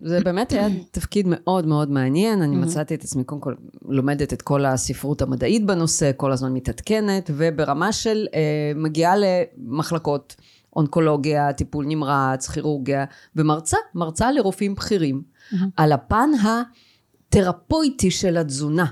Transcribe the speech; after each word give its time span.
זה 0.00 0.20
באמת 0.20 0.52
היה 0.52 0.68
תפקיד 0.90 1.26
מאוד 1.28 1.66
מאוד 1.66 1.90
מעניין, 1.90 2.42
אני 2.42 2.56
מצאתי 2.56 2.94
את 2.94 3.04
עצמי 3.04 3.24
קודם 3.24 3.40
כל 3.40 3.54
לומדת 3.88 4.32
את 4.32 4.42
כל 4.42 4.64
הספרות 4.64 5.22
המדעית 5.22 5.66
בנושא, 5.66 6.10
כל 6.16 6.32
הזמן 6.32 6.52
מתעדכנת, 6.52 7.30
וברמה 7.34 7.92
של 7.92 8.26
אה, 8.34 8.72
מגיעה 8.74 9.14
למחלקות 9.16 10.36
אונקולוגיה, 10.76 11.52
טיפול 11.52 11.84
נמרץ, 11.86 12.48
כירורגיה, 12.48 13.04
ומרצה, 13.36 13.76
מרצה 13.94 14.32
לרופאים 14.32 14.74
בכירים, 14.74 15.22
על 15.76 15.92
הפן 15.92 16.30
התרפויטי 17.28 18.10
של 18.10 18.36
התזונה. 18.36 18.86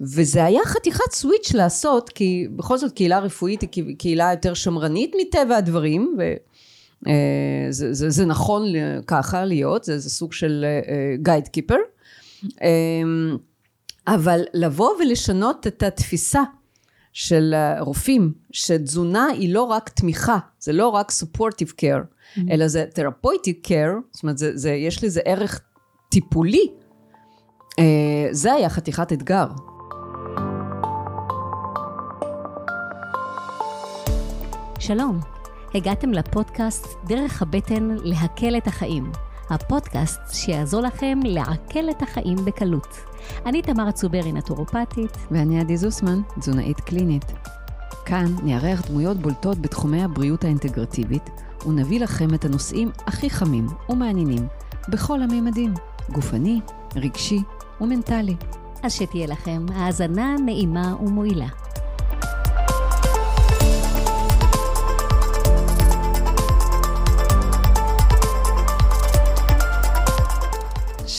וזה 0.00 0.44
היה 0.44 0.60
חתיכת 0.64 1.12
סוויץ' 1.12 1.54
לעשות, 1.54 2.08
כי 2.08 2.48
בכל 2.56 2.78
זאת 2.78 2.92
קהילה 2.92 3.18
רפואית 3.18 3.60
היא 3.60 3.96
קהילה 3.98 4.30
יותר 4.30 4.54
שמרנית 4.54 5.12
מטבע 5.20 5.56
הדברים, 5.56 6.16
וזה 6.18 6.36
זה, 7.70 7.94
זה, 7.94 8.10
זה 8.10 8.26
נכון 8.26 8.62
ככה 9.06 9.44
להיות, 9.44 9.84
זה, 9.84 9.98
זה 9.98 10.10
סוג 10.10 10.32
של 10.32 10.64
גייד 11.22 11.44
uh, 11.44 11.50
קיפר, 11.50 11.76
um, 12.44 12.48
אבל 14.06 14.42
לבוא 14.54 14.90
ולשנות 15.00 15.66
את 15.66 15.82
התפיסה 15.82 16.42
של 17.12 17.54
רופאים, 17.80 18.32
שתזונה 18.52 19.26
היא 19.26 19.54
לא 19.54 19.62
רק 19.62 19.88
תמיכה, 19.88 20.38
זה 20.60 20.72
לא 20.72 20.88
רק 20.88 21.12
supportive 21.22 21.70
care, 21.70 22.04
mm-hmm. 22.04 22.40
אלא 22.50 22.68
זה 22.68 22.84
therapeutic 22.94 23.66
care, 23.66 24.00
זאת 24.12 24.22
אומרת, 24.22 24.38
זה, 24.38 24.56
זה, 24.56 24.70
יש 24.70 25.04
לזה 25.04 25.20
ערך 25.24 25.60
טיפולי, 26.08 26.66
uh, 27.70 27.82
זה 28.30 28.52
היה 28.52 28.68
חתיכת 28.68 29.12
אתגר. 29.12 29.46
שלום, 34.78 35.20
הגעתם 35.74 36.12
לפודקאסט 36.12 36.86
דרך 37.04 37.42
הבטן 37.42 37.88
להקל 38.02 38.56
את 38.56 38.66
החיים. 38.66 39.12
הפודקאסט 39.50 40.20
שיעזור 40.32 40.80
לכם 40.80 41.18
לעכל 41.24 41.90
את 41.90 42.02
החיים 42.02 42.36
בקלות. 42.44 42.96
אני 43.46 43.62
תמר 43.62 43.90
צוברי, 43.90 44.32
נטורופטית. 44.32 45.16
ואני 45.30 45.60
עדי 45.60 45.76
זוסמן, 45.76 46.20
תזונאית 46.40 46.80
קלינית. 46.80 47.32
כאן 48.04 48.34
נארח 48.42 48.82
דמויות 48.88 49.16
בולטות 49.16 49.58
בתחומי 49.58 50.02
הבריאות 50.02 50.44
האינטגרטיבית, 50.44 51.30
ונביא 51.66 52.00
לכם 52.00 52.34
את 52.34 52.44
הנושאים 52.44 52.90
הכי 53.06 53.30
חמים 53.30 53.66
ומעניינים, 53.88 54.46
בכל 54.88 55.22
הממדים, 55.22 55.74
גופני, 56.12 56.60
רגשי 56.96 57.42
ומנטלי. 57.80 58.36
אז 58.82 58.92
שתהיה 58.92 59.26
לכם 59.26 59.66
האזנה 59.74 60.36
נעימה 60.44 60.96
ומועילה. 61.00 61.48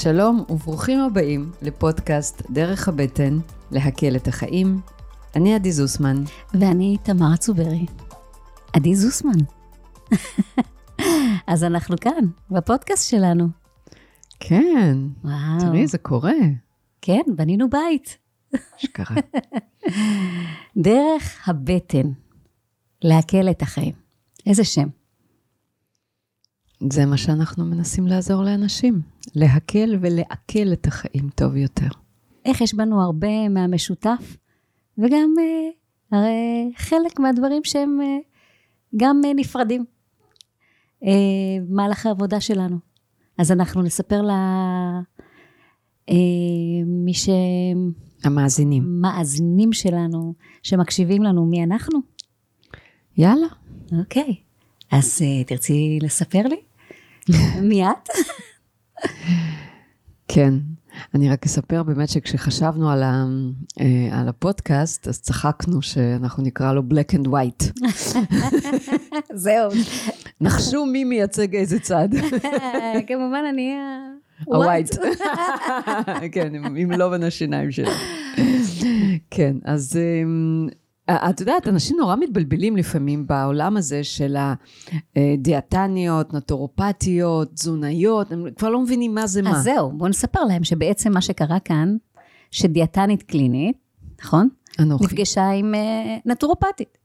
שלום 0.03 0.45
וברוכים 0.50 1.00
הבאים 1.00 1.52
לפודקאסט 1.61 2.52
דרך 2.52 2.88
הבטן, 2.88 3.39
להקל 3.72 4.16
את 4.16 4.28
החיים. 4.28 4.81
אני 5.36 5.55
עדי 5.55 5.72
זוסמן. 5.72 6.23
ואני 6.53 6.97
תמר 7.03 7.36
צוברי. 7.36 7.86
עדי 8.73 8.95
זוסמן. 8.95 9.39
אז 11.47 11.64
אנחנו 11.64 11.95
כאן, 12.02 12.25
בפודקאסט 12.52 13.09
שלנו. 13.09 13.47
כן. 14.39 14.97
וואו. 15.23 15.59
תראי, 15.59 15.88
זה 15.88 15.97
קורה. 15.97 16.33
כן, 17.02 17.22
בנינו 17.36 17.70
בית. 17.70 18.17
אשכרה. 18.77 19.16
דרך 20.86 21.50
הבטן, 21.50 22.11
להקל 23.02 23.50
את 23.50 23.61
החיים. 23.61 23.94
איזה 24.45 24.64
שם. 24.64 24.88
זה 26.84 27.06
מה 27.06 27.18
שאנחנו 27.18 27.66
מנסים 27.66 28.08
לעזור 28.08 28.44
לאנשים, 28.44 29.02
להקל 29.36 29.98
ולעכל 30.02 30.74
את 30.74 30.88
החיים 30.88 31.30
טוב 31.36 31.56
יותר. 31.56 31.88
איך 32.46 32.62
יש 32.62 32.74
בנו 32.74 33.02
הרבה 33.02 33.50
מהמשותף, 33.50 34.38
וגם 34.98 35.34
אה, 35.40 35.70
הרי 36.12 36.72
חלק 36.76 37.20
מהדברים 37.20 37.62
שהם 37.64 38.02
אה, 38.02 38.18
גם 38.98 39.22
אה, 39.26 39.34
נפרדים 39.36 39.86
במהלך 41.02 42.06
העבודה 42.06 42.42
שלנו. 42.42 42.78
אז 43.38 43.52
אנחנו 43.52 43.82
נספר 43.82 44.22
למי 46.08 47.14
ש... 47.14 47.30
המאזינים. 48.23 49.02
מאזינים 49.02 49.73
שלנו, 49.73 50.34
שמקשיבים 50.64 51.23
לנו, 51.23 51.45
מי 51.45 51.64
אנחנו? 51.64 52.00
יאללה. 53.18 53.48
אוקיי. 54.00 54.36
אז 54.92 55.22
תרצי 55.48 56.00
לספר 56.02 56.42
לי? 56.48 56.69
מי 57.70 57.84
את? 57.86 58.10
כן. 60.28 60.54
אני 61.16 61.30
רק 61.30 61.45
אספר 61.45 61.84
באמת 61.84 62.10
שכשחשבנו 62.10 62.92
על, 62.92 63.04
ה, 63.04 63.26
אה, 63.80 64.20
על 64.20 64.28
הפודקאסט, 64.28 65.08
אז 65.08 65.22
צחקנו 65.22 65.82
שאנחנו 65.82 66.44
נקרא 66.44 66.73
לו 66.73 66.82
black 66.82 67.16
and 67.16 67.28
white. 67.28 67.82
זהו. 69.34 69.72
נחשו 70.42 70.86
מי 70.86 71.04
מייצג 71.04 71.56
איזה 71.56 71.80
צד. 71.80 72.10
כמובן, 73.08 73.44
אני 73.50 73.73
ה-white. 73.73 74.98
כן, 76.32 76.54
עם 76.76 76.92
לובן 76.92 77.23
השיניים 77.23 77.72
שלה. 77.72 77.92
כן, 79.30 79.56
אז 79.66 79.98
אמ, 79.98 80.68
את 81.09 81.39
יודעת, 81.39 81.67
אנשים 81.67 81.97
נורא 81.97 82.15
מתבלבלים 82.15 82.77
לפעמים 82.77 83.27
בעולם 83.27 83.77
הזה 83.77 84.03
של 84.03 84.37
הדיאטניות, 85.15 86.33
נטורופטיות, 86.33 87.53
תזונאיות, 87.53 88.31
הם 88.31 88.45
כבר 88.58 88.70
לא 88.70 88.81
מבינים 88.81 89.15
מה 89.15 89.27
זה 89.27 89.42
מה. 89.42 89.52
אז 89.52 89.64
זהו, 89.64 89.92
בואו 89.92 90.09
נספר 90.09 90.43
להם 90.43 90.64
שבעצם 90.64 91.14
מה 91.14 91.21
שקרה 91.21 91.59
כאן, 91.59 91.97
שדיאטנית 92.52 93.23
קלינית, 93.23 93.77
נכון? 94.21 94.49
אנוכי. 94.80 95.05
נפגשה 95.05 95.49
עם 95.49 95.73
uh, 95.73 96.21
נטורופטית. 96.25 96.97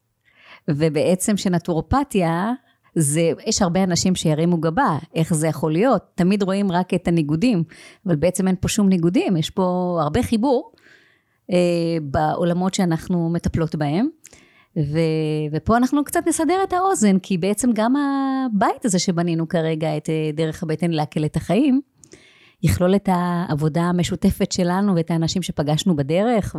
ובעצם 0.69 1.37
שנטורופתיה, 1.37 2.53
זה, 2.95 3.33
יש 3.47 3.63
הרבה 3.63 3.85
אנשים 3.85 4.15
שירימו 4.15 4.59
גבה, 4.59 4.99
איך 5.15 5.35
זה 5.35 5.47
יכול 5.49 5.73
להיות? 5.73 6.03
תמיד 6.15 6.43
רואים 6.43 6.73
רק 6.73 6.95
את 6.95 7.09
הניגודים, 7.09 7.65
אבל 8.07 8.17
בעצם 8.17 8.49
אין 8.49 8.57
פה 8.61 8.69
שום 8.69 8.89
ניגודים, 8.89 9.37
יש 9.37 9.51
פה 9.51 9.99
הרבה 10.03 10.23
חיבור. 10.23 10.73
אה, 11.53 11.57
בעולמות 12.03 12.75
שאנחנו 12.75 13.31
מטפלות 13.31 13.75
בהם. 13.77 14.09
ו, 14.77 14.99
ופה 15.53 15.77
אנחנו 15.77 16.05
קצת 16.05 16.21
נסדר 16.27 16.59
את 16.65 16.73
האוזן, 16.73 17.19
כי 17.19 17.39
בעצם 17.39 17.71
גם 17.75 17.95
הבית 17.97 18.85
הזה 18.85 18.99
שבנינו 18.99 19.49
כרגע, 19.49 19.97
את 19.97 20.11
אה, 20.11 20.31
דרך 20.33 20.63
הבטן 20.63 20.91
לעכל 20.91 21.25
את 21.25 21.37
החיים, 21.37 21.81
יכלול 22.63 22.95
את 22.95 23.09
העבודה 23.13 23.83
המשותפת 23.83 24.53
שלנו 24.53 24.95
ואת 24.95 25.11
האנשים 25.11 25.43
שפגשנו 25.43 25.97
בדרך, 25.97 26.57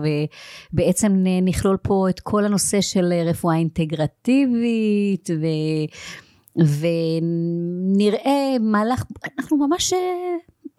ובעצם 0.73 1.23
נכלול 1.41 1.77
פה 1.77 2.09
את 2.09 2.19
כל 2.19 2.45
הנושא 2.45 2.81
של 2.81 3.13
רפואה 3.25 3.55
אינטגרטיבית, 3.55 5.29
ו... 5.41 5.45
ונראה 6.57 8.55
מהלך, 8.59 9.03
אנחנו 9.39 9.57
ממש 9.57 9.93
אה, 9.93 9.99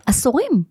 עשורים, 0.07 0.63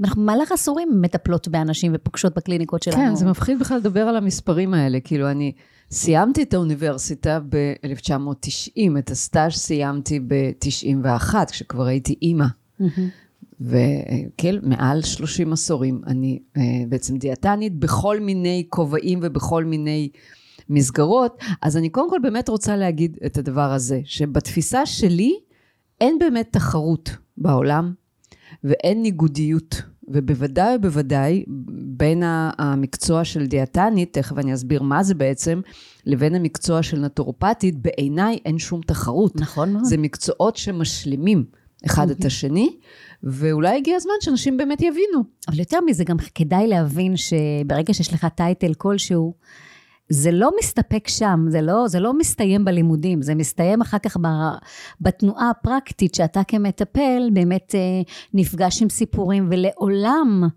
אנחנו 0.00 0.22
במהלך 0.22 0.52
עשורים 0.52 0.88
מטפלות 1.00 1.48
באנשים 1.48 1.92
ופוגשות 1.94 2.34
בקליניקות 2.34 2.82
שלנו. 2.82 2.96
כן, 2.96 3.14
זה 3.14 3.26
מפחיד 3.26 3.58
בכלל 3.58 3.76
לדבר 3.76 4.00
על 4.00 4.16
המספרים 4.16 4.74
האלה. 4.74 5.00
כאילו, 5.00 5.30
אני 5.30 5.52
סיימתי 5.90 6.42
את 6.42 6.54
האוניברסיטה 6.54 7.40
ב-1990, 7.48 8.98
את 8.98 9.10
הסטאז' 9.10 9.52
סיימתי 9.52 10.20
ב-91, 10.20 11.34
כשכבר 11.50 11.86
הייתי 11.86 12.14
אימא. 12.22 12.46
וכן, 13.60 14.54
מעל 14.62 15.02
30 15.02 15.52
עשורים 15.52 16.00
אני 16.06 16.38
אה, 16.56 16.62
בעצם 16.88 17.16
דיאטנית 17.16 17.78
בכל 17.78 18.20
מיני 18.20 18.66
כובעים 18.68 19.20
ובכל 19.22 19.64
מיני 19.64 20.08
מסגרות. 20.68 21.42
אז 21.62 21.76
אני 21.76 21.88
קודם 21.88 22.10
כל 22.10 22.18
באמת 22.22 22.48
רוצה 22.48 22.76
להגיד 22.76 23.16
את 23.26 23.38
הדבר 23.38 23.72
הזה, 23.72 24.00
שבתפיסה 24.04 24.86
שלי 24.86 25.34
אין 26.00 26.18
באמת 26.18 26.48
תחרות 26.52 27.10
בעולם 27.36 27.92
ואין 28.64 29.02
ניגודיות. 29.02 29.82
ובוודאי 30.08 30.76
ובוודאי 30.76 31.44
בין 31.96 32.22
המקצוע 32.58 33.24
של 33.24 33.46
דיאטנית, 33.46 34.12
תכף 34.12 34.38
אני 34.38 34.54
אסביר 34.54 34.82
מה 34.82 35.02
זה 35.02 35.14
בעצם, 35.14 35.60
לבין 36.06 36.34
המקצוע 36.34 36.82
של 36.82 37.00
נטורופטית, 37.00 37.82
בעיניי 37.82 38.38
אין 38.44 38.58
שום 38.58 38.80
תחרות. 38.86 39.36
נכון 39.36 39.72
מאוד. 39.72 39.84
זה 39.84 39.96
מקצועות 39.96 40.56
שמשלימים 40.56 41.44
אחד 41.86 42.10
את 42.10 42.24
השני, 42.24 42.76
ואולי 43.22 43.76
הגיע 43.76 43.96
הזמן 43.96 44.12
שאנשים 44.20 44.56
באמת 44.56 44.80
יבינו. 44.80 45.24
אבל 45.48 45.58
יותר 45.58 45.80
מזה, 45.86 46.04
גם 46.04 46.16
כדאי 46.34 46.66
להבין 46.66 47.14
שברגע 47.16 47.94
שיש 47.94 48.12
לך 48.12 48.26
טייטל 48.34 48.74
כלשהו, 48.74 49.34
זה 50.08 50.30
לא 50.32 50.50
מסתפק 50.60 51.08
שם, 51.08 51.44
זה 51.48 51.62
לא, 51.62 51.88
זה 51.88 52.00
לא 52.00 52.18
מסתיים 52.18 52.64
בלימודים, 52.64 53.22
זה 53.22 53.34
מסתיים 53.34 53.80
אחר 53.80 53.98
כך 53.98 54.16
בתנועה 55.00 55.50
הפרקטית 55.50 56.14
שאתה 56.14 56.44
כמטפל 56.48 57.30
באמת 57.32 57.74
אה, 57.74 57.80
נפגש 58.34 58.82
עם 58.82 58.88
סיפורים 58.88 59.48
ולעולם 59.50 60.48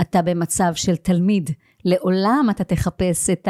אתה 0.00 0.22
במצב 0.22 0.72
של 0.74 0.96
תלמיד. 0.96 1.50
לעולם 1.84 2.46
אתה 2.50 2.64
תחפש 2.64 3.30
את 3.30 3.48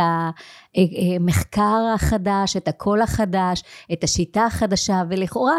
המחקר 0.77 1.93
החדש, 1.95 2.56
את 2.56 2.69
הקול 2.69 3.03
החדש, 3.03 3.62
את 3.93 4.05
השיטה 4.05 4.45
החדשה, 4.45 5.03
ולכאורה 5.09 5.56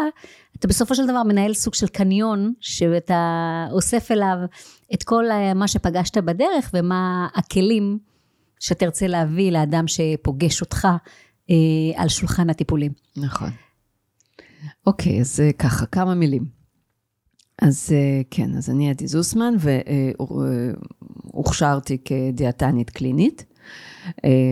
אתה 0.58 0.68
בסופו 0.68 0.94
של 0.94 1.06
דבר 1.06 1.22
מנהל 1.22 1.54
סוג 1.54 1.74
של 1.74 1.86
קניון, 1.86 2.52
שאתה 2.60 3.66
אוסף 3.72 4.10
אליו 4.10 4.36
את 4.94 5.02
כל 5.02 5.24
מה 5.54 5.68
שפגשת 5.68 6.18
בדרך 6.18 6.70
ומה 6.74 7.28
הכלים 7.34 7.98
שתרצה 8.60 9.06
להביא 9.06 9.52
לאדם 9.52 9.84
שפוגש 9.88 10.60
אותך 10.60 10.88
אה, 11.50 12.02
על 12.02 12.08
שולחן 12.08 12.50
הטיפולים. 12.50 12.92
נכון. 13.16 13.50
אוקיי, 14.86 15.20
אז 15.20 15.40
אה, 15.40 15.52
ככה, 15.52 15.86
כמה 15.86 16.14
מילים. 16.14 16.44
אז 17.62 17.92
אה, 17.92 18.20
כן, 18.30 18.56
אז 18.56 18.70
אני 18.70 18.90
עדי 18.90 19.06
זוסמן, 19.06 19.54
והוכשרתי 21.32 21.98
כדיאטנית 22.04 22.90
קלינית. 22.90 23.44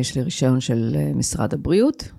יש 0.01 0.17
לי 0.17 0.23
רישיון 0.23 0.61
של 0.61 0.97
משרד 1.15 1.55
הבריאות 1.55 2.13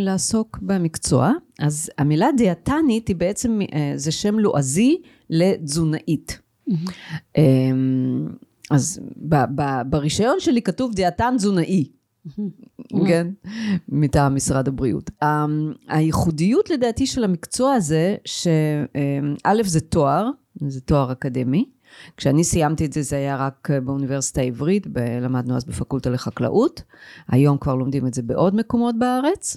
לעסוק 0.00 0.58
במקצוע. 0.62 1.32
אז 1.58 1.90
המילה 1.98 2.28
דיאטנית 2.36 3.08
היא 3.08 3.16
בעצם, 3.16 3.60
זה 3.96 4.12
שם 4.12 4.38
לועזי 4.38 4.96
לתזונאית. 5.30 6.38
Mm-hmm. 6.68 7.40
אז 8.74 9.00
ברישיון 9.86 10.36
שלי 10.40 10.62
כתוב 10.62 10.94
דיאטן 10.94 11.34
תזונאי. 11.36 11.88
כן, 13.06 13.26
מטעם 13.88 14.34
משרד 14.34 14.68
הבריאות. 14.68 15.10
הייחודיות 15.88 16.70
לדעתי 16.70 17.06
של 17.06 17.24
המקצוע 17.24 17.72
הזה, 17.72 18.16
שא' 18.24 19.62
זה 19.62 19.80
תואר, 19.80 20.30
זה 20.68 20.80
תואר 20.80 21.12
אקדמי. 21.12 21.68
כשאני 22.16 22.44
סיימתי 22.44 22.84
את 22.84 22.92
זה, 22.92 23.02
זה 23.02 23.16
היה 23.16 23.36
רק 23.36 23.68
באוניברסיטה 23.84 24.40
העברית, 24.40 24.86
למדנו 25.22 25.56
אז 25.56 25.64
בפקולטה 25.64 26.10
לחקלאות. 26.10 26.82
היום 27.28 27.58
כבר 27.58 27.74
לומדים 27.74 28.06
את 28.06 28.14
זה 28.14 28.22
בעוד 28.22 28.56
מקומות 28.56 28.98
בארץ. 28.98 29.56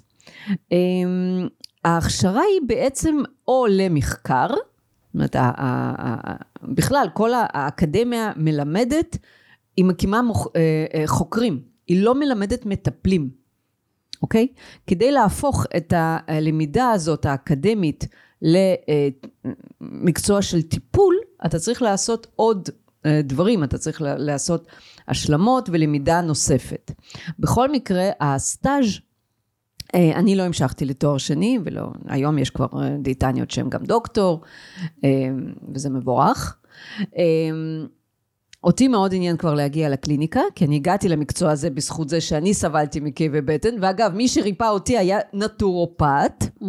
אמ, 0.72 1.48
ההכשרה 1.86 2.42
היא 2.42 2.68
בעצם 2.68 3.18
או 3.48 3.66
למחקר, 3.70 4.48
אומרת, 5.16 5.36
בכלל, 6.64 7.08
כל 7.14 7.30
האקדמיה 7.34 8.32
מלמדת, 8.36 9.18
היא 9.78 9.86
מקימה 9.86 10.22
אה, 10.56 10.86
אה, 10.94 11.04
חוקרים. 11.06 11.62
היא 11.88 12.04
לא 12.04 12.16
מלמדת 12.16 12.66
מטפלים, 12.66 13.30
אוקיי? 14.22 14.48
כדי 14.88 15.12
להפוך 15.12 15.66
את 15.78 15.94
הלמידה 15.98 16.92
הזאת, 16.92 17.26
האקדמית, 17.26 18.08
למקצוע 19.82 20.42
של 20.42 20.62
טיפול, 20.62 21.16
אתה 21.46 21.60
צריך 21.60 21.82
לעשות 21.82 22.28
עוד 22.36 22.70
אה, 23.06 23.22
דברים, 23.24 23.64
אתה 23.64 23.78
צריך 23.78 24.02
לעשות 24.02 24.68
השלמות 25.08 25.70
ולמידה 25.72 26.22
נוספת. 26.22 26.92
בכל 27.40 27.72
מקרה, 27.72 28.10
הסטאז' 28.20 28.86
אה, 28.86 29.00
אני 29.96 30.36
לא 30.36 30.44
המשכתי 30.44 30.86
לתואר 30.86 31.18
שני, 31.18 31.60
ולא, 31.64 31.92
היום 32.08 32.38
יש 32.38 32.50
כבר 32.50 32.68
אה, 32.74 32.98
דיאטניות 33.00 33.52
שהן 33.52 33.70
גם 33.70 33.84
דוקטור, 33.84 34.42
וזה 35.74 35.90
מבורך. 35.90 36.58
אותי 38.66 38.88
מאוד 38.88 39.14
עניין 39.14 39.38
כבר 39.38 39.54
להגיע 39.54 39.90
לקליניקה, 39.90 40.42
כי 40.56 40.66
אני 40.66 40.76
הגעתי 40.76 41.10
למקצוע 41.10 41.52
הזה 41.52 41.70
בזכות 41.70 42.10
זה 42.10 42.22
שאני 42.22 42.54
סבלתי 42.54 43.00
מכאבי 43.00 43.42
בטן, 43.42 43.76
ואגב, 43.82 44.12
מי 44.16 44.28
שריפא 44.28 44.64
אותי 44.64 44.98
היה 44.98 45.20
נטורופט, 45.34 46.44
mm-hmm. 46.44 46.66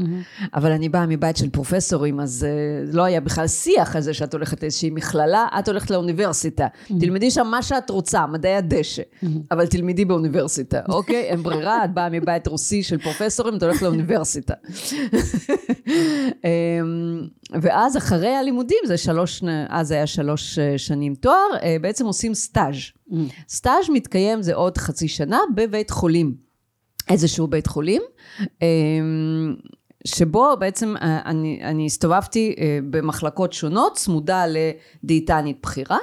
אבל 0.54 0.72
אני 0.72 0.88
באה 0.88 1.06
מבית 1.06 1.36
של 1.36 1.50
פרופסורים, 1.50 2.20
אז 2.20 2.46
uh, 2.46 2.96
לא 2.96 3.02
היה 3.02 3.20
בכלל 3.20 3.48
שיח 3.48 3.96
על 3.96 4.02
זה 4.02 4.14
שאת 4.14 4.34
הולכת 4.34 4.62
לאיזושהי 4.62 4.90
מכללה, 4.90 5.46
את 5.58 5.68
הולכת 5.68 5.90
לאוניברסיטה. 5.90 6.66
Mm-hmm. 6.66 6.94
תלמדי 7.00 7.30
שם 7.30 7.46
מה 7.46 7.62
שאת 7.62 7.90
רוצה, 7.90 8.26
מדעי 8.26 8.56
הדשא, 8.56 9.02
mm-hmm. 9.02 9.26
אבל 9.50 9.66
תלמדי 9.66 10.04
באוניברסיטה, 10.04 10.80
אוקיי? 10.88 11.22
אין 11.22 11.42
ברירה, 11.42 11.84
את 11.84 11.94
באה 11.94 12.08
מבית 12.08 12.46
רוסי 12.46 12.82
של 12.82 12.98
פרופסורים, 12.98 13.56
את 13.56 13.62
הולכת 13.62 13.82
לאוניברסיטה. 13.82 14.54
ואז 17.52 17.96
אחרי 17.96 18.34
הלימודים, 18.34 18.78
זה 18.86 18.96
שלוש, 18.96 19.42
אז 19.68 19.90
היה 19.90 20.06
שלוש 20.06 20.58
אה, 20.58 20.78
שנים 20.78 21.14
תואר, 21.14 21.48
אה, 21.62 21.76
בעצם 21.80 22.06
עושים 22.06 22.34
סטאז'. 22.34 22.74
Mm. 23.10 23.14
סטאז' 23.48 23.90
מתקיים 23.92 24.42
זה 24.42 24.54
עוד 24.54 24.78
חצי 24.78 25.08
שנה 25.08 25.38
בבית 25.54 25.90
חולים. 25.90 26.34
איזשהו 27.08 27.46
בית 27.46 27.66
חולים, 27.66 28.02
אמ, 28.62 29.56
שבו 30.04 30.56
בעצם 30.58 30.94
אה, 30.96 31.20
אני, 31.24 31.60
אני 31.62 31.86
הסתובבתי 31.86 32.54
במחלקות 32.90 33.52
שונות, 33.52 33.96
צמודה 33.96 34.44
לדיאטנית 34.46 35.58
בכירה, 35.62 35.98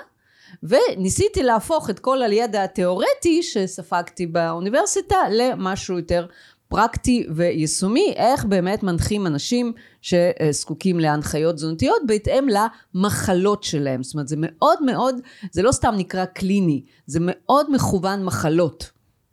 וניסיתי 0.64 1.44
להפוך 1.44 1.90
את 1.90 2.00
כל 2.00 2.22
הידע 2.22 2.64
התיאורטי 2.64 3.44
שספגתי 3.44 4.28
באוניברסיטה 4.28 5.18
למשהו 5.32 5.98
יותר 5.98 6.26
פרקטי 6.74 7.26
ויישומי, 7.36 8.14
איך 8.16 8.46
באמת 8.46 8.84
מנחים 8.84 9.28
אנשים 9.28 9.74
שזקוקים 10.02 11.00
להנחיות 11.00 11.56
תזונתיות 11.56 12.02
בהתאם 12.08 12.48
למחלות 12.96 13.64
שלהם. 13.64 14.04
זאת 14.04 14.14
אומרת, 14.14 14.28
זה 14.28 14.36
מאוד 14.40 14.84
מאוד, 14.86 15.16
זה 15.52 15.62
לא 15.62 15.72
סתם 15.72 15.94
נקרא 15.98 16.26
קליני, 16.26 16.84
זה 17.06 17.20
מאוד 17.22 17.72
מכוון 17.72 18.26
מחלות, 18.26 18.92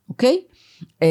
אוקיי? 0.08 0.40
אמ, 1.02 1.06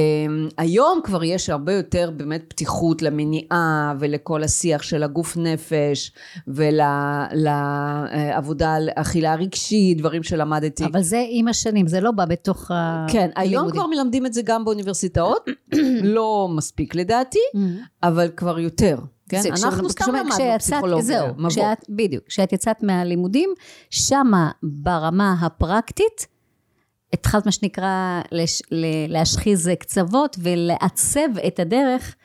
היום 0.57 0.99
כבר 1.03 1.23
יש 1.23 1.49
הרבה 1.49 1.73
יותר 1.73 2.11
באמת 2.17 2.43
פתיחות 2.47 3.01
למניעה 3.01 3.93
ולכל 3.99 4.43
השיח 4.43 4.81
של 4.81 5.03
הגוף 5.03 5.37
נפש 5.37 6.11
ולעבודה 6.47 8.73
על 8.73 8.89
אכילה 8.95 9.35
רגשית, 9.35 9.97
דברים 9.97 10.23
שלמדתי. 10.23 10.85
אבל 10.85 11.01
זה 11.01 11.25
עם 11.29 11.47
השנים, 11.47 11.87
זה 11.87 12.01
לא 12.01 12.11
בא 12.11 12.25
בתוך 12.25 12.71
הלימודים. 12.73 13.13
כן, 13.13 13.29
היום 13.35 13.71
כבר 13.71 13.87
מלמדים 13.87 14.25
את 14.25 14.33
זה 14.33 14.41
גם 14.41 14.65
באוניברסיטאות, 14.65 15.49
לא 16.15 16.49
מספיק 16.55 16.95
לדעתי, 16.95 17.39
mm-hmm. 17.55 17.59
אבל 18.03 18.29
כבר 18.35 18.59
יותר. 18.59 18.99
כן? 19.29 19.41
אנחנו 19.63 19.89
סתם 19.89 20.15
למדנו 20.15 20.59
פסיכולוגיה, 20.59 21.05
זהו, 21.05 21.27
כשאת, 21.49 21.85
בדיוק. 21.89 22.23
כשאת 22.27 22.53
יצאת 22.53 22.83
מהלימודים, 22.83 23.49
שמה 23.89 24.51
ברמה 24.63 25.35
הפרקטית, 25.41 26.27
התחלת 27.13 27.45
מה 27.45 27.51
שנקרא 27.51 28.21
לש, 28.31 28.61
להשחיז 29.07 29.69
קצוות 29.79 30.37
ולעצב 30.39 31.37
את 31.47 31.59
הדרך 31.59 32.15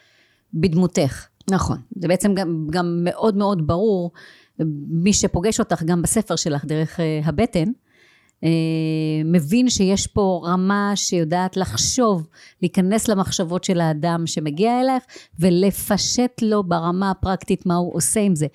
בדמותך. 0.54 1.26
נכון. 1.50 1.78
זה 1.96 2.08
בעצם 2.08 2.34
גם, 2.34 2.66
גם 2.70 3.00
מאוד 3.04 3.36
מאוד 3.36 3.66
ברור, 3.66 4.10
מי 4.88 5.12
שפוגש 5.12 5.60
אותך 5.60 5.82
גם 5.82 6.02
בספר 6.02 6.36
שלך 6.36 6.64
דרך 6.64 7.00
אה, 7.00 7.20
הבטן, 7.24 7.70
אה, 8.44 8.50
מבין 9.24 9.70
שיש 9.70 10.06
פה 10.06 10.42
רמה 10.44 10.92
שיודעת 10.94 11.56
לחשוב, 11.56 12.28
להיכנס 12.62 13.08
למחשבות 13.08 13.64
של 13.64 13.80
האדם 13.80 14.26
שמגיע 14.26 14.80
אלייך 14.80 15.04
ולפשט 15.38 16.42
לו 16.42 16.64
ברמה 16.64 17.10
הפרקטית 17.10 17.66
מה 17.66 17.74
הוא 17.74 17.96
עושה 17.96 18.20
עם 18.20 18.34
זה. 18.34 18.46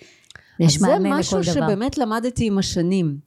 יש 0.59 0.81
מענה 0.81 0.95
לכל 0.95 1.07
דבר. 1.07 1.21
זה 1.21 1.39
משהו 1.39 1.43
שבאמת 1.43 1.97
למדתי 1.97 2.45
עם 2.45 2.57
השנים. 2.57 3.17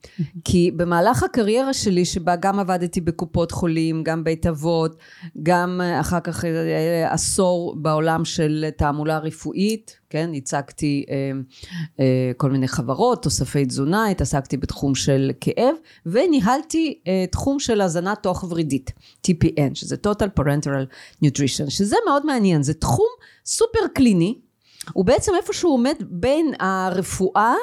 כי 0.45 0.71
במהלך 0.77 1.23
הקריירה 1.23 1.73
שלי, 1.73 2.05
שבה 2.05 2.37
גם 2.37 2.59
עבדתי 2.59 3.01
בקופות 3.01 3.53
חולים, 3.53 4.03
גם 4.03 4.25
בית 4.25 4.47
אבות, 4.47 4.97
גם 5.43 5.81
אה, 5.85 6.01
אחר 6.01 6.21
כך 6.21 6.45
אה, 6.45 7.13
עשור 7.13 7.75
בעולם 7.77 8.25
של 8.25 8.67
תעמולה 8.77 9.19
רפואית, 9.19 9.97
כן, 10.13 10.31
הצגתי 10.35 11.05
אה, 11.11 11.31
אה, 12.01 12.33
כל 12.37 12.51
מיני 12.51 12.69
חברות, 12.69 13.23
תוספי 13.23 13.67
תזונה, 13.67 14.09
התעסקתי 14.09 14.57
בתחום 14.57 14.95
של 14.95 15.31
כאב, 15.41 15.75
וניהלתי 16.07 16.99
אה, 17.07 17.25
תחום 17.31 17.59
של 17.59 17.81
הזנה 17.81 18.15
תוך 18.15 18.45
ורידית, 18.49 18.91
TPN, 19.27 19.75
שזה 19.75 19.97
Total 20.07 20.41
Parental 20.41 20.87
Nutrition, 21.25 21.71
שזה 21.71 21.97
מאוד 22.07 22.27
מעניין, 22.27 22.63
זה 22.63 22.75
תחום 22.75 23.09
סופר 23.47 23.87
קליני, 23.95 24.39
הוא 24.93 25.05
בעצם 25.05 25.33
איפשהו 25.43 25.71
עומד 25.71 25.95
בין 26.01 26.53
הרפואה, 26.59 27.55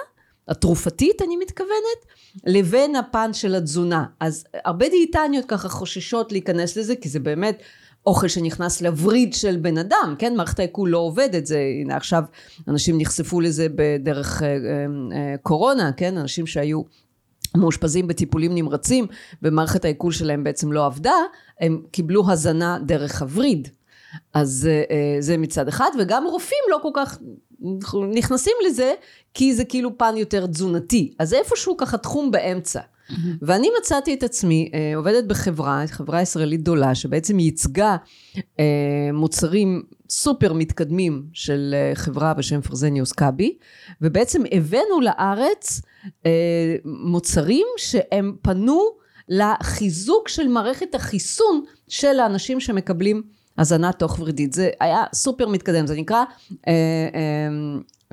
התרופתית 0.48 1.22
אני 1.22 1.38
מתכוונת, 1.38 2.06
לבין 2.46 2.96
הפן 2.96 3.34
של 3.34 3.56
התזונה. 3.56 4.06
אז 4.20 4.46
הרבה 4.66 4.90
דיאטניות 4.90 5.46
ככה 5.46 5.70
חוששות 5.70 6.32
להיכנס 6.32 6.78
לזה, 6.78 6.96
כי 6.96 7.10
זה 7.10 7.20
באמת 7.20 7.62
אוכל 8.06 8.28
שנכנס 8.28 8.82
לווריד 8.82 9.34
של 9.34 9.58
בן 9.58 9.78
אדם, 9.78 10.16
כן? 10.20 10.36
מערכת 10.36 10.60
העיכול 10.60 10.90
לא 10.90 10.98
עובדת, 10.98 11.46
זה, 11.46 11.60
הנה 11.82 11.96
עכשיו 11.96 12.24
אנשים 12.68 12.98
נחשפו 12.98 13.42
לזה 13.42 13.68
בדרך 13.76 14.44
אה, 14.44 14.48
אה, 14.48 15.36
קורונה, 15.42 15.92
כן? 15.92 16.18
אנשים 16.18 16.48
שהיו 16.48 16.82
מאושפזים 17.58 18.08
בטיפולים 18.08 18.56
נמרצים 18.56 19.08
ומערכת 19.44 19.86
העיכול 19.86 20.12
שלהם 20.12 20.44
בעצם 20.44 20.72
לא 20.72 20.86
עבדה, 20.86 21.16
הם 21.60 21.82
קיבלו 21.92 22.32
הזנה 22.32 22.78
דרך 22.86 23.22
הווריד. 23.22 23.68
אז 24.34 24.70
אה, 24.72 25.22
זה 25.22 25.38
מצד 25.38 25.68
אחד, 25.68 25.90
וגם 26.00 26.26
רופאים 26.26 26.60
לא 26.72 26.80
כל 26.82 26.90
כך 26.94 27.20
נכנסים 28.14 28.54
לזה, 28.66 28.94
כי 29.34 29.54
זה 29.54 29.66
כאילו 29.66 29.98
פן 29.98 30.14
יותר 30.18 30.48
תזונתי. 30.48 31.14
אז 31.20 31.34
איפשהו 31.34 31.78
ככה 31.78 31.98
תחום 31.98 32.32
באמצע. 32.32 32.80
Mm-hmm. 32.80 33.14
ואני 33.42 33.70
מצאתי 33.80 34.14
את 34.14 34.24
עצמי 34.24 34.72
אה, 34.74 34.92
עובדת 34.96 35.24
בחברה, 35.24 35.84
חברה 35.88 36.22
ישראלית 36.22 36.62
גדולה, 36.62 36.96
שבעצם 36.96 37.40
ייצגה 37.40 37.98
אה, 38.60 39.10
מוצרים 39.14 39.84
סופר 40.10 40.54
מתקדמים 40.54 41.24
של 41.34 41.76
חברה 41.94 42.34
בשם 42.34 42.62
פרזניוס 42.62 43.12
קאבי, 43.12 43.58
ובעצם 44.02 44.42
הבאנו 44.52 45.02
לארץ 45.02 45.82
מוצרים 46.86 47.66
שהם 47.78 48.36
פנו 48.42 48.82
לחיזוק 49.30 50.28
של 50.28 50.48
מערכת 50.48 50.96
החיסון 50.96 51.64
של 51.88 52.20
האנשים 52.20 52.60
שמקבלים 52.60 53.24
הזנה 53.60 53.92
תוך 53.92 54.20
ורידית. 54.20 54.54
זה 54.54 54.70
היה 54.80 55.04
סופר 55.14 55.48
מתקדם, 55.48 55.88
זה 55.88 55.96
נקרא 55.96 56.24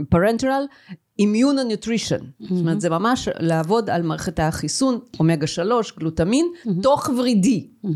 parenteral 0.01 0.93
immune 1.23 1.59
nutrition. 1.73 2.21
Mm-hmm. 2.21 2.55
זאת 2.55 2.61
אומרת, 2.61 2.81
זה 2.81 2.91
ממש 2.91 3.29
לעבוד 3.39 3.91
על 3.91 4.03
מערכת 4.03 4.41
החיסון, 4.41 4.99
אומגה 5.21 5.47
3, 5.47 5.97
גלוטמין, 5.99 6.47
mm-hmm. 6.55 6.71
תוך 6.83 7.11
ורידי. 7.19 7.69
Mm-hmm. 7.85 7.89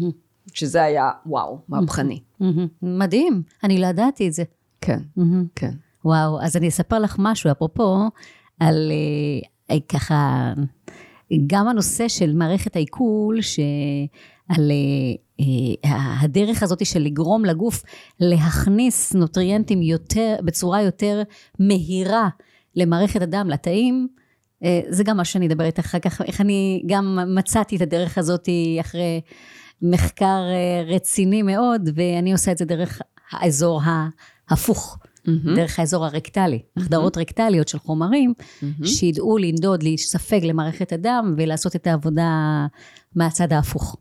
שזה 0.52 0.82
היה, 0.82 1.10
וואו, 1.26 1.58
מהפכני. 1.68 2.20
Mm-hmm. 2.42 2.44
מדהים, 2.82 3.42
אני 3.64 3.80
לא 3.80 3.86
ידעתי 3.86 4.28
את 4.28 4.32
זה. 4.32 4.42
כן, 4.80 4.98
mm-hmm. 5.18 5.46
כן. 5.54 5.72
וואו, 6.04 6.42
אז 6.42 6.56
אני 6.56 6.68
אספר 6.68 6.98
לך 6.98 7.16
משהו, 7.18 7.50
אפרופו, 7.50 7.96
על 8.60 8.92
אה, 9.70 9.76
ככה, 9.88 10.52
גם 11.46 11.68
הנושא 11.68 12.08
של 12.08 12.34
מערכת 12.34 12.76
העיכול, 12.76 13.40
שעל 13.40 14.70
אה, 14.70 15.14
הדרך 16.20 16.62
הזאת 16.62 16.86
של 16.86 17.00
לגרום 17.00 17.44
לגוף 17.44 17.82
להכניס 18.20 19.12
נוטריאנטים 19.12 19.82
יותר, 19.82 20.36
בצורה 20.44 20.82
יותר 20.82 21.22
מהירה 21.58 22.28
למערכת 22.76 23.22
הדם, 23.22 23.46
לתאים, 23.50 24.08
אה, 24.64 24.80
זה 24.88 25.04
גם 25.04 25.16
מה 25.16 25.24
שאני 25.24 25.46
אדבר 25.46 25.64
איתך 25.64 25.78
אחר 25.78 25.98
כך, 25.98 26.22
איך 26.22 26.40
אני 26.40 26.82
גם 26.86 27.18
מצאתי 27.34 27.76
את 27.76 27.80
הדרך 27.80 28.18
הזאת 28.18 28.48
אחרי 28.80 29.20
מחקר 29.82 30.40
אה, 30.50 30.94
רציני 30.94 31.42
מאוד, 31.42 31.88
ואני 31.94 32.32
עושה 32.32 32.52
את 32.52 32.58
זה 32.58 32.64
דרך 32.64 33.00
האזור 33.30 33.80
ההפוך. 34.48 34.98
Mm-hmm. 35.20 35.56
דרך 35.56 35.78
האזור 35.78 36.04
הרקטלי, 36.04 36.58
mm-hmm. 36.58 36.80
החדרות 36.80 37.18
רקטליות 37.18 37.68
של 37.68 37.78
חומרים, 37.78 38.32
mm-hmm. 38.38 38.86
שידעו 38.86 39.38
לנדוד, 39.38 39.82
להספג 39.82 40.44
למערכת 40.44 40.92
הדם 40.92 41.34
ולעשות 41.36 41.76
את 41.76 41.86
העבודה 41.86 42.66
מהצד 43.14 43.52
ההפוך. 43.52 43.96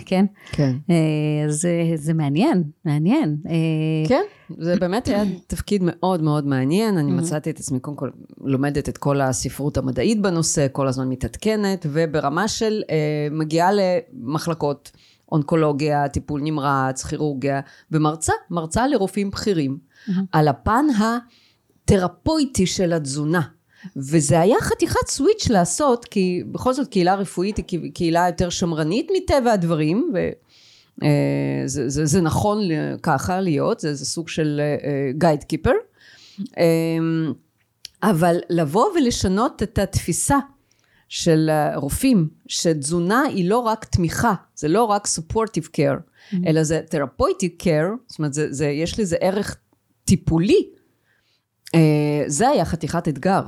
כן? 0.06 0.26
כן. 0.52 0.76
אה, 0.90 1.44
זה, 1.48 1.70
זה 1.94 2.14
מעניין, 2.14 2.62
מעניין. 2.84 3.36
אה, 3.48 4.08
כן, 4.08 4.22
זה 4.58 4.76
באמת 4.76 5.08
היה 5.08 5.22
תפקיד 5.46 5.82
מאוד 5.84 6.22
מאוד 6.22 6.46
מעניין. 6.46 6.98
אני 6.98 7.12
מצאתי 7.12 7.50
את 7.50 7.58
עצמי, 7.58 7.80
קודם 7.80 7.96
כל, 7.96 8.10
לומדת 8.40 8.88
את 8.88 8.98
כל 8.98 9.20
הספרות 9.20 9.76
המדעית 9.76 10.22
בנושא, 10.22 10.66
כל 10.72 10.88
הזמן 10.88 11.08
מתעדכנת, 11.08 11.86
וברמה 11.90 12.48
של 12.48 12.82
מגיעה 13.30 13.70
למחלקות. 13.72 14.90
אונקולוגיה, 15.32 16.08
טיפול 16.08 16.40
נמרץ, 16.40 17.04
כירורגיה, 17.04 17.60
ומרצה, 17.90 18.32
מרצה 18.50 18.86
לרופאים 18.86 19.30
בכירים, 19.30 19.78
mm-hmm. 19.78 20.12
על 20.32 20.48
הפן 20.48 20.84
התרפויטי 21.84 22.66
של 22.66 22.92
התזונה. 22.92 23.40
וזה 23.96 24.40
היה 24.40 24.56
חתיכת 24.60 25.08
סוויץ' 25.08 25.48
לעשות, 25.50 26.04
כי 26.04 26.42
בכל 26.52 26.72
זאת 26.72 26.88
קהילה 26.88 27.14
רפואית 27.14 27.56
היא 27.56 27.92
קהילה 27.94 28.26
יותר 28.26 28.50
שמרנית 28.50 29.08
מטבע 29.16 29.52
הדברים, 29.52 30.12
וזה 30.14 30.30
אה, 31.02 31.62
זה, 31.66 32.06
זה 32.06 32.20
נכון 32.20 32.58
ככה 33.02 33.40
להיות, 33.40 33.80
זה, 33.80 33.94
זה 33.94 34.04
סוג 34.04 34.28
של 34.28 34.60
גייד 35.18 35.40
uh, 35.40 35.44
קיפר. 35.44 35.72
Uh, 36.40 36.44
אבל 38.02 38.36
לבוא 38.50 38.86
ולשנות 38.94 39.62
את 39.62 39.78
התפיסה 39.78 40.38
של 41.08 41.50
רופאים, 41.74 42.28
שתזונה 42.48 43.22
היא 43.22 43.48
לא 43.48 43.58
רק 43.58 43.84
תמיכה, 43.84 44.34
זה 44.54 44.68
לא 44.68 44.84
רק 44.84 45.06
supportive 45.06 45.66
care, 45.76 45.98
mm-hmm. 45.98 46.36
אלא 46.46 46.62
זה 46.62 46.80
therapeutic 46.90 47.62
care, 47.62 47.96
זאת 48.06 48.18
אומרת, 48.18 48.34
זה, 48.34 48.52
זה, 48.52 48.66
יש 48.66 49.00
לזה 49.00 49.16
ערך 49.20 49.56
טיפולי. 50.04 50.68
אה, 51.74 52.24
זה 52.26 52.48
היה 52.48 52.64
חתיכת 52.64 53.08
אתגר. 53.08 53.42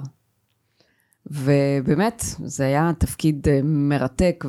ובאמת, 1.27 2.25
זה 2.45 2.65
היה 2.65 2.93
תפקיד 2.99 3.49
אה, 3.49 3.61
מרתק 3.63 4.45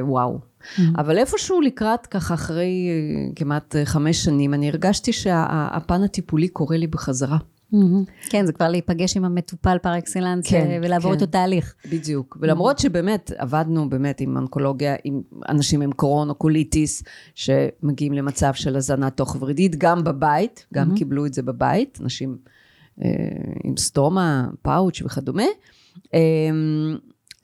ווואו. 0.00 0.38
Mm-hmm. 0.38 0.82
אבל 0.98 1.18
איפשהו 1.18 1.60
לקראת, 1.60 2.06
ככה 2.06 2.34
אחרי 2.34 2.88
אה, 2.90 3.34
כמעט 3.36 3.74
חמש 3.84 4.24
שנים, 4.24 4.54
אני 4.54 4.68
הרגשתי 4.68 5.12
שהפן 5.12 6.02
הטיפולי 6.02 6.48
קורא 6.48 6.76
לי 6.76 6.86
בחזרה. 6.86 7.38
Mm-hmm. 7.72 8.28
כן, 8.30 8.46
זה 8.46 8.52
כבר 8.52 8.68
להיפגש 8.68 9.16
עם 9.16 9.24
המטופל 9.24 9.78
פר 9.82 9.98
אקסלנס 9.98 10.46
כן, 10.46 10.70
אה, 10.70 10.78
ולעבור 10.82 11.10
כן. 11.10 11.14
איתו 11.14 11.26
תהליך. 11.26 11.74
בדיוק. 11.90 12.38
ולמרות 12.40 12.78
שבאמת 12.78 13.32
עבדנו 13.36 13.90
באמת 13.90 14.20
עם 14.20 14.36
אונקולוגיה, 14.36 14.96
עם 15.04 15.20
אנשים 15.48 15.82
עם 15.82 15.92
קרוהן 15.92 16.30
או 16.30 16.34
קוליטיס, 16.34 17.02
שמגיעים 17.34 18.12
למצב 18.12 18.54
של 18.54 18.76
הזנה 18.76 19.10
תוך 19.10 19.36
ורידית, 19.40 19.76
גם 19.76 20.04
בבית, 20.04 20.66
גם 20.74 20.90
mm-hmm. 20.90 20.98
קיבלו 20.98 21.26
את 21.26 21.34
זה 21.34 21.42
בבית, 21.42 21.98
אנשים 22.02 22.38
אה, 23.04 23.08
עם 23.64 23.76
סטומה, 23.76 24.48
פאוץ' 24.62 25.02
וכדומה. 25.02 25.46
אה, 26.14 26.20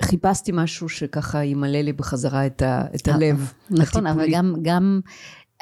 חיפשתי 0.02 0.52
משהו 0.54 0.88
שככה 0.88 1.44
ימלא 1.44 1.78
לי 1.78 1.92
בחזרה 1.92 2.47
את, 2.47 2.62
ה, 2.62 2.85
את 2.94 3.09
אה, 3.09 3.14
הלב. 3.14 3.52
נכון, 3.71 4.06
הטיפולי. 4.06 4.11
אבל 4.11 4.32
גם, 4.32 4.54
גם, 4.62 5.00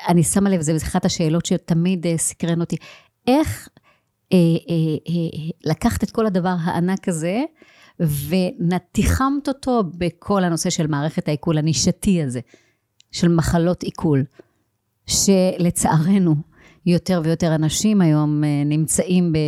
אני 0.08 0.22
שמה 0.22 0.50
לב, 0.50 0.60
זו 0.60 0.72
אחת 0.76 1.04
השאלות 1.04 1.46
שתמיד 1.46 2.06
אה, 2.06 2.18
סקרן 2.18 2.60
אותי. 2.60 2.76
איך 3.26 3.68
אה, 4.32 4.38
אה, 4.38 4.96
אה, 5.08 5.50
לקחת 5.64 6.04
את 6.04 6.10
כל 6.10 6.26
הדבר 6.26 6.54
הענק 6.60 7.08
הזה, 7.08 7.42
ותיחמת 8.00 9.48
אותו 9.48 9.82
בכל 9.98 10.44
הנושא 10.44 10.70
של 10.70 10.86
מערכת 10.86 11.28
העיכול 11.28 11.58
הנישתי 11.58 12.22
הזה, 12.22 12.40
של 13.12 13.28
מחלות 13.28 13.82
עיכול, 13.82 14.24
שלצערנו 15.06 16.34
יותר 16.86 17.20
ויותר 17.24 17.54
אנשים 17.54 18.00
היום 18.00 18.44
נמצאים 18.66 19.32
ב... 19.32 19.38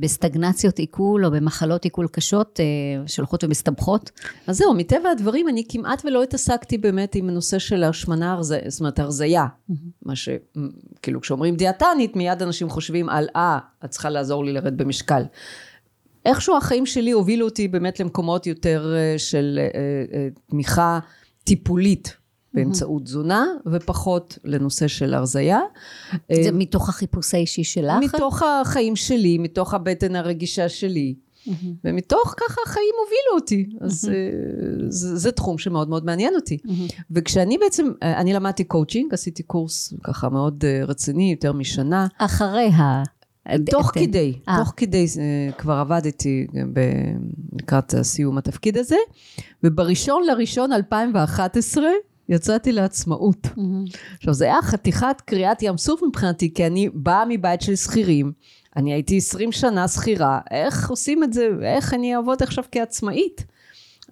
בסטגנציות 0.00 0.78
עיכול 0.78 1.26
או 1.26 1.30
במחלות 1.30 1.84
עיכול 1.84 2.08
קשות 2.08 2.60
אה, 2.60 3.06
שהולכות 3.06 3.44
ומסתבכות. 3.44 4.10
אז 4.46 4.56
זהו, 4.56 4.74
מטבע 4.74 5.10
הדברים 5.10 5.48
אני 5.48 5.64
כמעט 5.68 6.02
ולא 6.04 6.22
התעסקתי 6.22 6.78
באמת 6.78 7.14
עם 7.14 7.28
הנושא 7.28 7.58
של 7.58 7.84
השמנה, 7.84 8.38
זאת 8.42 8.80
אומרת 8.80 8.98
הרזייה. 8.98 9.46
Mm-hmm. 9.46 9.74
מה 10.02 10.16
ש... 10.16 10.28
כאילו 11.02 11.20
כשאומרים 11.20 11.56
דיאטנית, 11.56 12.16
מיד 12.16 12.42
אנשים 12.42 12.68
חושבים 12.68 13.08
על, 13.08 13.26
אה, 13.36 13.58
את 13.84 13.90
צריכה 13.90 14.10
לעזור 14.10 14.44
לי 14.44 14.52
לרד 14.52 14.76
במשקל. 14.76 15.22
איכשהו 16.24 16.56
החיים 16.56 16.86
שלי 16.86 17.10
הובילו 17.10 17.46
אותי 17.46 17.68
באמת 17.68 18.00
למקומות 18.00 18.46
יותר 18.46 18.94
אה, 18.96 19.18
של 19.18 19.58
אה, 19.74 20.28
תמיכה 20.50 20.98
טיפולית 21.44 22.16
באמצעות 22.54 23.02
תזונה, 23.02 23.46
ופחות 23.66 24.38
לנושא 24.44 24.88
של 24.88 25.14
הרזייה. 25.14 25.60
זה 26.32 26.52
מתוך 26.52 26.88
החיפוש 26.88 27.34
האישי 27.34 27.64
שלך? 27.64 28.04
מתוך 28.04 28.42
החיים 28.42 28.96
שלי, 28.96 29.38
מתוך 29.38 29.74
הבטן 29.74 30.16
הרגישה 30.16 30.68
שלי. 30.68 31.14
Mm-hmm. 31.46 31.66
ומתוך 31.84 32.34
ככה 32.36 32.60
החיים 32.66 32.94
הובילו 32.98 33.40
אותי. 33.40 33.66
אז 33.80 34.04
mm-hmm. 34.04 34.84
זה, 34.88 35.16
זה 35.16 35.32
תחום 35.32 35.58
שמאוד 35.58 35.88
מאוד 35.88 36.04
מעניין 36.04 36.34
אותי. 36.34 36.58
Mm-hmm. 36.66 37.02
וכשאני 37.10 37.58
בעצם, 37.58 37.92
אה, 38.02 38.20
אני 38.20 38.32
למדתי 38.32 38.64
קואוצ'ינג, 38.64 39.14
עשיתי 39.14 39.42
קורס 39.42 39.94
ככה 40.04 40.28
מאוד 40.28 40.64
אה, 40.64 40.84
רציני, 40.84 41.30
יותר 41.30 41.52
משנה. 41.52 42.06
אחרי 42.18 42.68
ה... 42.68 43.02
תוך 43.70 43.90
את... 43.90 43.94
כדי, 43.94 44.34
אה. 44.48 44.52
תוך 44.58 44.72
כדי 44.76 45.06
כבר 45.58 45.74
עבדתי 45.74 46.46
לקראת 47.52 47.94
סיום 48.02 48.38
התפקיד 48.38 48.78
הזה, 48.78 48.96
ובראשון 49.64 50.22
לראשון 50.26 50.72
2011 50.72 51.84
יצאתי 52.28 52.72
לעצמאות. 52.72 53.46
Mm-hmm. 53.46 53.96
עכשיו, 54.16 54.34
זה 54.34 54.44
היה 54.44 54.62
חתיכת 54.62 55.22
קריאת 55.24 55.62
ים 55.62 55.76
סוף 55.76 56.02
מבחינתי, 56.02 56.54
כי 56.54 56.66
אני 56.66 56.88
באה 56.94 57.24
מבית 57.28 57.60
של 57.60 57.76
שכירים, 57.76 58.32
אני 58.76 58.92
הייתי 58.92 59.16
20 59.16 59.52
שנה 59.52 59.88
שכירה, 59.88 60.40
איך 60.50 60.90
עושים 60.90 61.24
את 61.24 61.32
זה, 61.32 61.48
איך 61.62 61.94
אני 61.94 62.16
אעבוד 62.16 62.42
עכשיו 62.42 62.64
כעצמאית? 62.72 63.44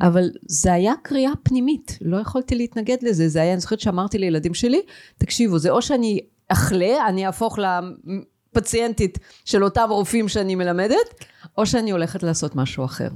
אבל 0.00 0.30
זה 0.46 0.72
היה 0.72 0.92
קריאה 1.02 1.30
פנימית, 1.42 1.98
לא 2.00 2.16
יכולתי 2.16 2.54
להתנגד 2.54 2.96
לזה, 3.02 3.28
זה 3.28 3.42
היה, 3.42 3.52
אני 3.52 3.60
זוכרת 3.60 3.80
שאמרתי 3.80 4.18
לילדים 4.18 4.54
שלי, 4.54 4.80
תקשיבו, 5.18 5.58
זה 5.58 5.70
או 5.70 5.82
שאני 5.82 6.20
אחלה, 6.48 7.08
אני 7.08 7.26
אהפוך 7.26 7.58
לפציינטית 7.58 9.18
של 9.44 9.64
אותם 9.64 9.86
רופאים 9.90 10.28
שאני 10.28 10.54
מלמדת, 10.54 11.24
או 11.58 11.66
שאני 11.66 11.90
הולכת 11.90 12.22
לעשות 12.22 12.56
משהו 12.56 12.84
אחר. 12.84 13.08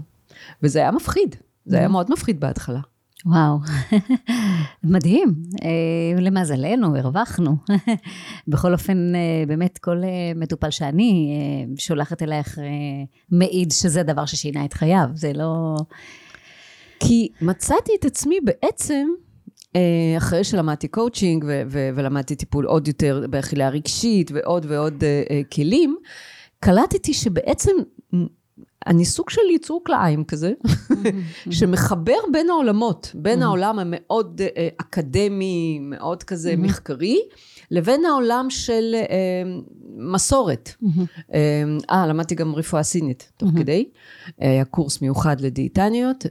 וזה 0.63 0.79
היה 0.79 0.91
מפחיד, 0.91 1.37
זה 1.67 1.79
היה. 1.79 1.89
מאוד 1.89 2.11
מפחיד 2.11 2.41
בהתחלה. 2.41 2.81
וואו, 3.25 3.59
מדהים. 4.95 5.35
אה, 5.63 6.21
למזלנו, 6.21 6.97
הרווחנו. 6.97 7.57
בכל 8.49 8.73
אופן, 8.73 9.15
אה, 9.15 9.45
באמת 9.47 9.79
כל 9.79 10.05
אה, 10.05 10.33
מטופל 10.37 10.71
שאני 10.71 11.39
שולחת 11.79 12.23
אלייך 12.23 12.59
מעיד 13.31 13.73
שזה 13.73 14.03
דבר 14.03 14.27
ששינה 14.27 14.65
את 14.65 14.73
חייו, 14.73 15.07
זה 15.15 15.33
לא... 15.33 15.77
כי 17.01 17.29
מצאתי 17.41 17.93
את 18.01 18.05
עצמי 18.05 18.39
בעצם, 18.45 19.09
אחרי 20.17 20.45
שלמדתי 20.45 20.89
קואוצ'ינג 20.89 21.45
ולמדתי 21.71 22.37
טיפול 22.37 22.67
עוד 22.67 22.89
יותר 22.89 23.25
באכילה 23.31 23.69
רגשית 23.69 24.31
ועוד 24.35 24.67
ועוד 24.69 25.05
כלים, 25.53 25.97
קלטתי 26.61 27.15
שבעצם 27.15 27.73
אני 28.87 29.05
סוג 29.05 29.31
של 29.31 29.41
יצור 29.55 29.83
כלאיים 29.87 30.25
כזה, 30.25 30.53
שמחבר 31.51 32.19
בין 32.33 32.51
העולמות, 32.51 33.13
בין 33.15 33.43
העולם 33.43 33.79
המאוד 33.79 34.41
אה, 34.41 34.69
אקדמי, 34.81 35.79
מאוד 35.83 36.23
כזה 36.23 36.55
מחקרי, 36.57 37.19
לבין 37.71 38.05
העולם 38.05 38.47
של 38.51 38.95
אה, 38.95 39.43
מסורת. 39.97 40.71
אה, 41.35 41.65
אה, 41.91 42.07
למדתי 42.07 42.35
גם 42.35 42.55
רפואה 42.55 42.83
סינית 42.83 43.33
תוך 43.37 43.51
כדי, 43.57 43.89
היה 44.39 44.65
קורס 44.65 45.03
מיוחד 45.03 45.41
לדיאטניות. 45.41 46.27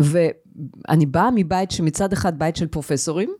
ואני 0.00 1.06
באה 1.06 1.30
מבית 1.34 1.70
שמצד 1.70 2.12
אחד 2.12 2.38
בית 2.38 2.56
של 2.56 2.66
פרופסורים, 2.66 3.30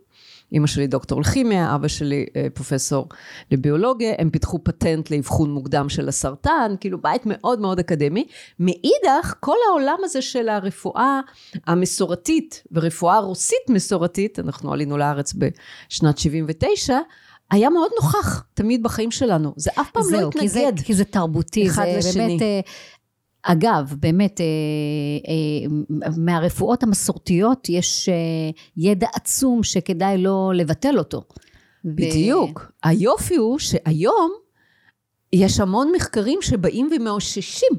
אימא 0.52 0.66
שלי 0.66 0.86
דוקטור 0.86 1.20
לכימיה, 1.20 1.74
אבא 1.74 1.88
שלי 1.88 2.26
אה, 2.36 2.46
פרופסור 2.54 3.08
לביולוגיה, 3.50 4.14
הם 4.18 4.30
פיתחו 4.30 4.64
פטנט 4.64 5.10
לאבחון 5.10 5.50
מוקדם 5.50 5.88
של 5.88 6.08
הסרטן, 6.08 6.74
כאילו 6.80 7.00
בית 7.02 7.22
מאוד 7.26 7.60
מאוד 7.60 7.78
אקדמי. 7.78 8.26
מאידך, 8.60 9.34
כל 9.40 9.56
העולם 9.68 9.98
הזה 10.04 10.22
של 10.22 10.48
הרפואה 10.48 11.20
המסורתית 11.66 12.62
ורפואה 12.72 13.18
רוסית 13.18 13.70
מסורתית, 13.70 14.38
אנחנו 14.38 14.72
עלינו 14.72 14.98
לארץ 14.98 15.34
בשנת 15.34 16.18
79, 16.18 16.98
היה 17.50 17.70
מאוד 17.70 17.90
נוכח 18.02 18.44
תמיד 18.54 18.82
בחיים 18.82 19.10
שלנו. 19.10 19.52
זה 19.56 19.70
אף 19.80 19.90
פעם 19.90 20.02
זהו, 20.02 20.20
לא 20.20 20.28
התנגד. 20.28 20.42
כי 20.42 20.48
זה, 20.48 20.64
כי 20.84 20.94
זה 20.94 21.04
תרבותי, 21.04 21.68
אחד 21.68 21.84
זה 21.84 22.08
לשני. 22.08 22.38
באמת... 22.38 22.64
אגב, 23.52 23.94
באמת, 24.00 24.40
אה, 24.40 24.46
אה, 25.28 26.10
מהרפואות 26.16 26.82
המסורתיות 26.82 27.68
יש 27.68 28.08
אה, 28.08 28.14
ידע 28.76 29.06
עצום 29.14 29.62
שכדאי 29.62 30.18
לא 30.18 30.52
לבטל 30.54 30.98
אותו. 30.98 31.18
ו- 31.84 31.96
בדיוק. 31.96 32.72
היופי 32.82 33.36
הוא 33.36 33.58
שהיום 33.58 34.32
יש 35.32 35.60
המון 35.60 35.92
מחקרים 35.96 36.38
שבאים 36.42 36.88
ומאוששים 36.96 37.72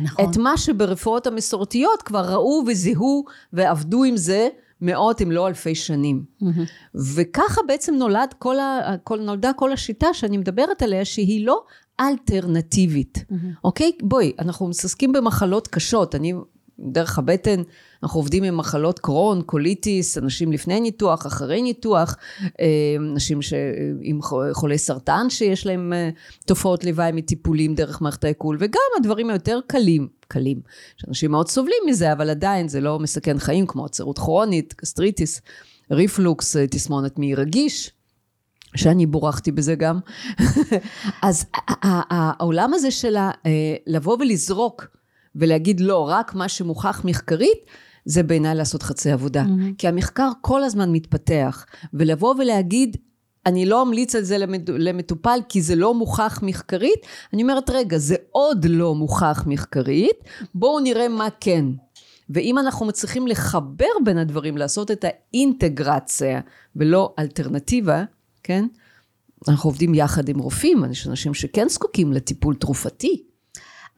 נכון. 0.00 0.24
את 0.24 0.36
מה 0.36 0.56
שברפואות 0.56 1.26
המסורתיות 1.26 2.02
כבר 2.02 2.32
ראו 2.32 2.62
וזיהו 2.66 3.24
ועבדו 3.52 4.04
עם 4.04 4.16
זה 4.16 4.48
מאות 4.80 5.22
אם 5.22 5.32
לא 5.32 5.48
אלפי 5.48 5.74
שנים. 5.74 6.24
מהמם. 6.40 6.64
וככה 6.94 7.60
בעצם 7.66 7.94
נולד 7.94 8.34
כל 8.38 8.58
ה, 8.58 8.94
כל, 9.04 9.20
נולדה 9.20 9.52
כל 9.52 9.72
השיטה 9.72 10.14
שאני 10.14 10.36
מדברת 10.36 10.82
עליה, 10.82 11.04
שהיא 11.04 11.46
לא 11.46 11.64
אלטרנטיבית, 12.00 13.24
אוקיי? 13.64 13.92
בואי, 14.02 14.32
אנחנו 14.38 14.66
מתעסקים 14.68 15.12
במחלות 15.12 15.68
קשות, 15.68 16.14
אני, 16.14 16.32
דרך 16.78 17.18
הבטן, 17.18 17.62
אנחנו 18.02 18.20
עובדים 18.20 18.44
עם 18.44 18.56
מחלות 18.56 18.98
קרון, 18.98 19.42
קוליטיס, 19.42 20.18
אנשים 20.18 20.52
לפני 20.52 20.80
ניתוח, 20.80 21.26
אחרי 21.26 21.62
ניתוח, 21.62 22.16
אה, 22.60 22.66
אנשים 22.98 23.42
ש... 23.42 23.52
עם 24.02 24.22
ח- 24.22 24.52
חולי 24.52 24.78
סרטן 24.78 25.26
שיש 25.30 25.66
להם 25.66 25.92
אה, 25.92 26.10
תופעות 26.46 26.84
לוואי 26.84 27.12
מטיפולים 27.12 27.74
דרך 27.74 28.02
מערכת 28.02 28.24
העיכול, 28.24 28.56
וגם 28.60 28.80
הדברים 28.96 29.30
היותר 29.30 29.58
קלים, 29.66 30.08
קלים, 30.28 30.60
שאנשים 30.96 31.30
מאוד 31.30 31.48
סובלים 31.48 31.78
מזה, 31.86 32.12
אבל 32.12 32.30
עדיין 32.30 32.68
זה 32.68 32.80
לא 32.80 32.98
מסכן 32.98 33.38
חיים, 33.38 33.66
כמו 33.66 33.84
עצירות 33.84 34.18
כרונית, 34.18 34.74
גסטריטיס, 34.80 35.40
ריפלוקס, 35.90 36.56
אה, 36.56 36.66
תסמונת 36.66 37.18
מעי 37.18 37.34
רגיש. 37.34 37.90
שאני 38.76 39.06
בורחתי 39.06 39.52
בזה 39.52 39.74
גם. 39.74 40.00
אז 41.22 41.46
העולם 42.10 42.74
הזה 42.74 42.90
של 42.90 43.16
אה, 43.16 43.30
לבוא 43.86 44.16
ולזרוק 44.20 44.86
ולהגיד 45.36 45.80
לא, 45.80 46.08
רק 46.08 46.34
מה 46.34 46.48
שמוכח 46.48 47.02
מחקרית, 47.04 47.58
זה 48.04 48.22
בעיניי 48.22 48.54
לעשות 48.54 48.82
חצי 48.82 49.10
עבודה. 49.10 49.44
Mm-hmm. 49.44 49.74
כי 49.78 49.88
המחקר 49.88 50.30
כל 50.40 50.64
הזמן 50.64 50.92
מתפתח, 50.92 51.66
ולבוא 51.94 52.34
ולהגיד, 52.38 52.96
אני 53.46 53.66
לא 53.66 53.82
אמליץ 53.82 54.14
על 54.14 54.22
זה 54.22 54.38
למט- 54.38 54.70
למטופל 54.78 55.38
כי 55.48 55.62
זה 55.62 55.76
לא 55.76 55.94
מוכח 55.94 56.40
מחקרית, 56.42 57.06
אני 57.32 57.42
אומרת, 57.42 57.70
רגע, 57.70 57.98
זה 57.98 58.16
עוד 58.30 58.64
לא 58.64 58.94
מוכח 58.94 59.44
מחקרית, 59.46 60.16
בואו 60.54 60.80
נראה 60.80 61.08
מה 61.08 61.28
כן. 61.40 61.64
ואם 62.30 62.58
אנחנו 62.58 62.86
מצליחים 62.86 63.26
לחבר 63.26 63.86
בין 64.04 64.18
הדברים, 64.18 64.56
לעשות 64.56 64.90
את 64.90 65.04
האינטגרציה 65.08 66.40
ולא 66.76 67.14
אלטרנטיבה, 67.18 68.04
כן? 68.46 68.66
אנחנו 69.48 69.70
עובדים 69.70 69.94
יחד 69.94 70.28
עם 70.28 70.38
רופאים, 70.38 70.84
יש 70.90 71.06
אנשים 71.06 71.34
שכן 71.34 71.68
זקוקים 71.68 72.12
לטיפול 72.12 72.54
תרופתי. 72.54 73.22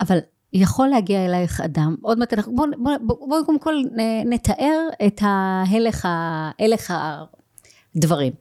אבל 0.01 0.19
יכול 0.53 0.89
להגיע 0.89 1.27
אלייך 1.27 1.61
אדם, 1.61 1.97
עוד 2.03 2.19
מעט 2.19 2.35
אנחנו, 2.35 2.57
בואו 2.57 2.69
בוא, 2.79 2.93
בוא, 3.01 3.29
בוא 3.29 3.43
קודם 3.47 3.59
כל 3.59 3.75
נתאר 4.27 4.89
את 5.07 5.21
ההלך, 5.23 6.05
ה- 6.05 6.51
הלך 6.59 6.95
הדברים. 7.95 8.33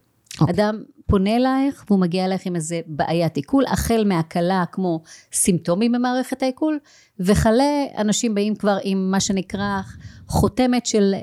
אוקיי. 0.42 0.56
אדם 0.56 0.84
פונה 1.08 1.36
אלייך 1.36 1.86
והוא 1.88 2.00
מגיע 2.00 2.26
אלייך 2.26 2.46
עם 2.46 2.56
איזה 2.56 2.82
בעיית 2.88 3.36
עיכול, 3.36 3.66
החל 3.68 4.04
מהקלה 4.06 4.64
כמו 4.72 5.02
סימפטומים 5.34 5.92
במערכת 5.92 6.44
העיכול, 6.44 6.80
וכלה 7.20 7.86
אנשים 7.98 8.36
באים 8.36 8.56
כבר 8.56 8.78
עם 8.84 9.12
מה 9.12 9.20
שנקרא 9.20 9.82
חותמת 10.28 10.86
של 10.86 11.14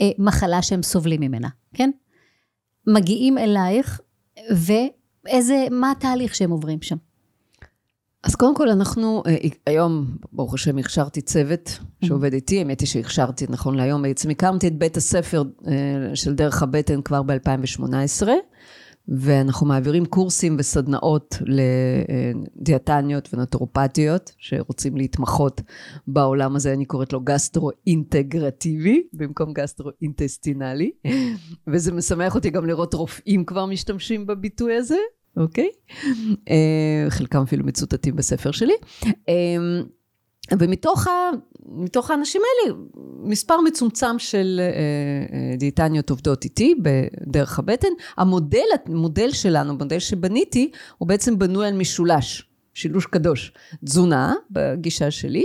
אה, 0.00 0.10
מחלה 0.18 0.62
שהם 0.62 0.82
סובלים 0.82 1.20
ממנה, 1.20 1.48
כן? 1.74 1.90
מגיעים 2.86 3.38
אלייך, 3.38 4.00
ואיזה, 4.50 5.66
מה 5.70 5.90
התהליך 5.90 6.34
שהם 6.34 6.50
עוברים 6.50 6.82
שם? 6.82 6.96
אז 8.22 8.34
קודם 8.34 8.54
כל 8.54 8.68
אנחנו, 8.68 9.22
אה, 9.26 9.36
היום, 9.66 10.06
ברוך 10.32 10.54
השם, 10.54 10.78
הכשרתי 10.78 11.20
צוות 11.20 11.78
שעובד 12.04 12.32
איתי, 12.32 12.58
האמת 12.58 12.80
היא 12.80 12.88
שהכשרתי 12.88 13.46
נכון 13.48 13.74
להיום, 13.76 14.02
בעצם 14.02 14.30
הקמתי 14.30 14.68
את 14.68 14.78
בית 14.78 14.96
הספר 14.96 15.42
אה, 15.66 15.72
של 16.16 16.34
דרך 16.34 16.62
הבטן 16.62 17.02
כבר 17.02 17.22
ב-2018, 17.22 18.28
ואנחנו 19.08 19.66
מעבירים 19.66 20.06
קורסים 20.06 20.56
וסדנאות 20.58 21.38
לדיאטניות 22.56 23.28
ונטורופטיות, 23.34 24.32
שרוצים 24.38 24.96
להתמחות 24.96 25.60
בעולם 26.06 26.56
הזה, 26.56 26.72
אני 26.72 26.84
קוראת 26.84 27.12
לו 27.12 27.20
גסטרו-אינטגרטיבי, 27.20 29.02
במקום 29.12 29.52
גסטרו-אינטסטינלי, 29.52 30.90
וזה 31.66 31.92
משמח 31.92 32.34
אותי 32.34 32.50
גם 32.50 32.66
לראות 32.66 32.94
רופאים 32.94 33.44
כבר 33.44 33.66
משתמשים 33.66 34.26
בביטוי 34.26 34.74
הזה. 34.76 34.98
אוקיי? 35.36 35.68
אה, 36.50 37.06
חלקם 37.08 37.42
אפילו 37.42 37.64
מצוטטים 37.64 38.16
בספר 38.16 38.50
שלי. 38.50 38.74
ומתוך 40.58 41.06
ה, 41.06 41.30
מתוך 41.66 42.10
האנשים 42.10 42.42
האלה, 42.44 42.76
מספר 43.22 43.60
מצומצם 43.60 44.18
של 44.18 44.60
אה, 44.60 44.66
אה, 45.36 45.56
דיאטניות 45.56 46.10
עובדות 46.10 46.44
איתי 46.44 46.74
בדרך 46.82 47.58
הבטן. 47.58 47.88
המודל, 48.16 48.64
המודל 48.86 49.30
שלנו, 49.32 49.70
המודל 49.70 49.98
שבניתי, 49.98 50.70
הוא 50.98 51.08
בעצם 51.08 51.38
בנוי 51.38 51.66
על 51.66 51.74
משולש, 51.74 52.42
שילוש 52.74 53.06
קדוש. 53.06 53.52
תזונה, 53.84 54.34
בגישה 54.50 55.10
שלי, 55.10 55.44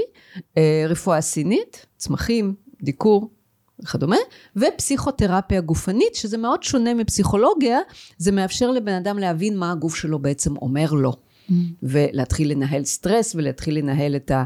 אה, 0.57 0.85
רפואה 0.89 1.21
סינית, 1.21 1.85
צמחים, 1.97 2.53
דיקור, 2.81 3.29
וכדומה, 3.83 4.17
ופסיכותרפיה 4.55 5.61
גופנית, 5.61 6.15
שזה 6.15 6.37
מאוד 6.37 6.63
שונה 6.63 6.93
מפסיכולוגיה, 6.93 7.79
זה 8.17 8.31
מאפשר 8.31 8.71
לבן 8.71 8.93
אדם 8.93 9.17
להבין 9.19 9.57
מה 9.57 9.71
הגוף 9.71 9.95
שלו 9.95 10.19
בעצם 10.19 10.57
אומר 10.57 10.91
לו, 10.91 11.13
ולהתחיל 11.83 12.51
לנהל 12.51 12.83
סטרס 12.83 13.35
ולהתחיל 13.35 13.77
לנהל 13.77 14.15
את, 14.15 14.31
ה, 14.31 14.43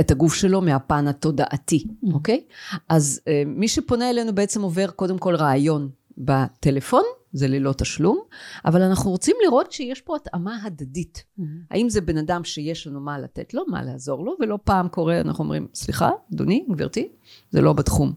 את 0.00 0.10
הגוף 0.10 0.34
שלו 0.34 0.60
מהפן 0.60 1.08
התודעתי, 1.08 1.84
אוקיי? 2.12 2.44
אז 2.88 3.20
אה, 3.28 3.42
מי 3.46 3.68
שפונה 3.68 4.10
אלינו 4.10 4.34
בעצם 4.34 4.62
עובר 4.62 4.90
קודם 4.90 5.18
כל 5.18 5.34
רעיון 5.34 5.90
בטלפון, 6.18 7.02
זה 7.32 7.48
ללא 7.48 7.72
תשלום, 7.72 8.20
אבל 8.64 8.82
אנחנו 8.82 9.10
רוצים 9.10 9.36
לראות 9.44 9.72
שיש 9.72 10.00
פה 10.00 10.16
התאמה 10.16 10.58
הדדית. 10.62 11.24
האם 11.70 11.88
זה 11.88 12.00
בן 12.00 12.18
אדם 12.18 12.44
שיש 12.44 12.86
לנו 12.86 13.00
מה 13.00 13.18
לתת 13.18 13.54
לו, 13.54 13.62
מה 13.68 13.82
לעזור 13.82 14.24
לו, 14.24 14.36
ולא 14.40 14.58
פעם 14.64 14.88
קורה, 14.88 15.20
אנחנו 15.20 15.44
אומרים, 15.44 15.66
סליחה, 15.74 16.10
אדוני, 16.34 16.66
גברתי, 16.70 17.08
זה 17.50 17.60
לא 17.60 17.72
בתחום 17.72 18.12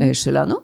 אה, 0.00 0.14
שלנו. 0.14 0.54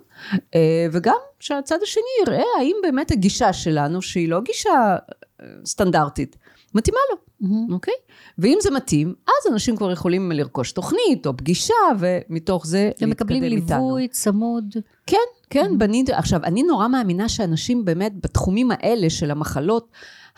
אה, 0.55 0.87
וגם 0.93 1.17
שהצד 1.41 1.79
השני 1.83 2.03
יראה 2.23 2.45
האם 2.59 2.77
באמת 2.83 3.11
הגישה 3.11 3.53
שלנו, 3.53 4.03
שהיא 4.03 4.29
לא 4.29 4.41
גישה 4.41 4.97
אה, 5.41 5.47
סטנדרטית, 5.65 6.37
מתאימה 6.75 6.99
לו, 7.11 7.49
אוקיי? 7.75 7.95
ואם 8.39 8.59
זה 8.61 8.71
מתאים, 8.71 9.15
אז 9.29 9.53
אנשים 9.53 9.77
כבר 9.77 9.93
יכולים 9.93 10.33
לרכוש 10.33 10.73
תוכנית 10.73 11.27
או 11.27 11.37
פגישה, 11.37 11.75
ומתוך 11.99 12.67
זה 12.67 12.91
הם 13.01 13.11
מקבלים 13.11 13.43
להתקדם 13.43 13.63
איתנו. 13.63 13.89
ליווי 13.89 14.09
צמוד. 14.09 14.75
כן, 15.07 15.17
כן, 15.51 15.79
בניתי, 15.79 16.13
עכשיו, 16.13 16.41
אני 16.45 16.63
נורא 16.63 16.89
מאמינה 16.89 17.29
שאנשים 17.29 17.85
באמת 17.85 18.13
בתחומים 18.23 18.71
האלה 18.71 19.11
של 19.11 19.31
המחלות 19.31 19.89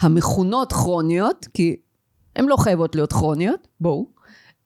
המכונות 0.01 0.73
כרוניות, 0.73 1.47
כי 1.55 1.77
הן 2.37 2.45
לא 2.45 2.57
חייבות 2.57 2.95
להיות 2.95 3.13
כרוניות, 3.13 3.69
בואו. 3.81 4.07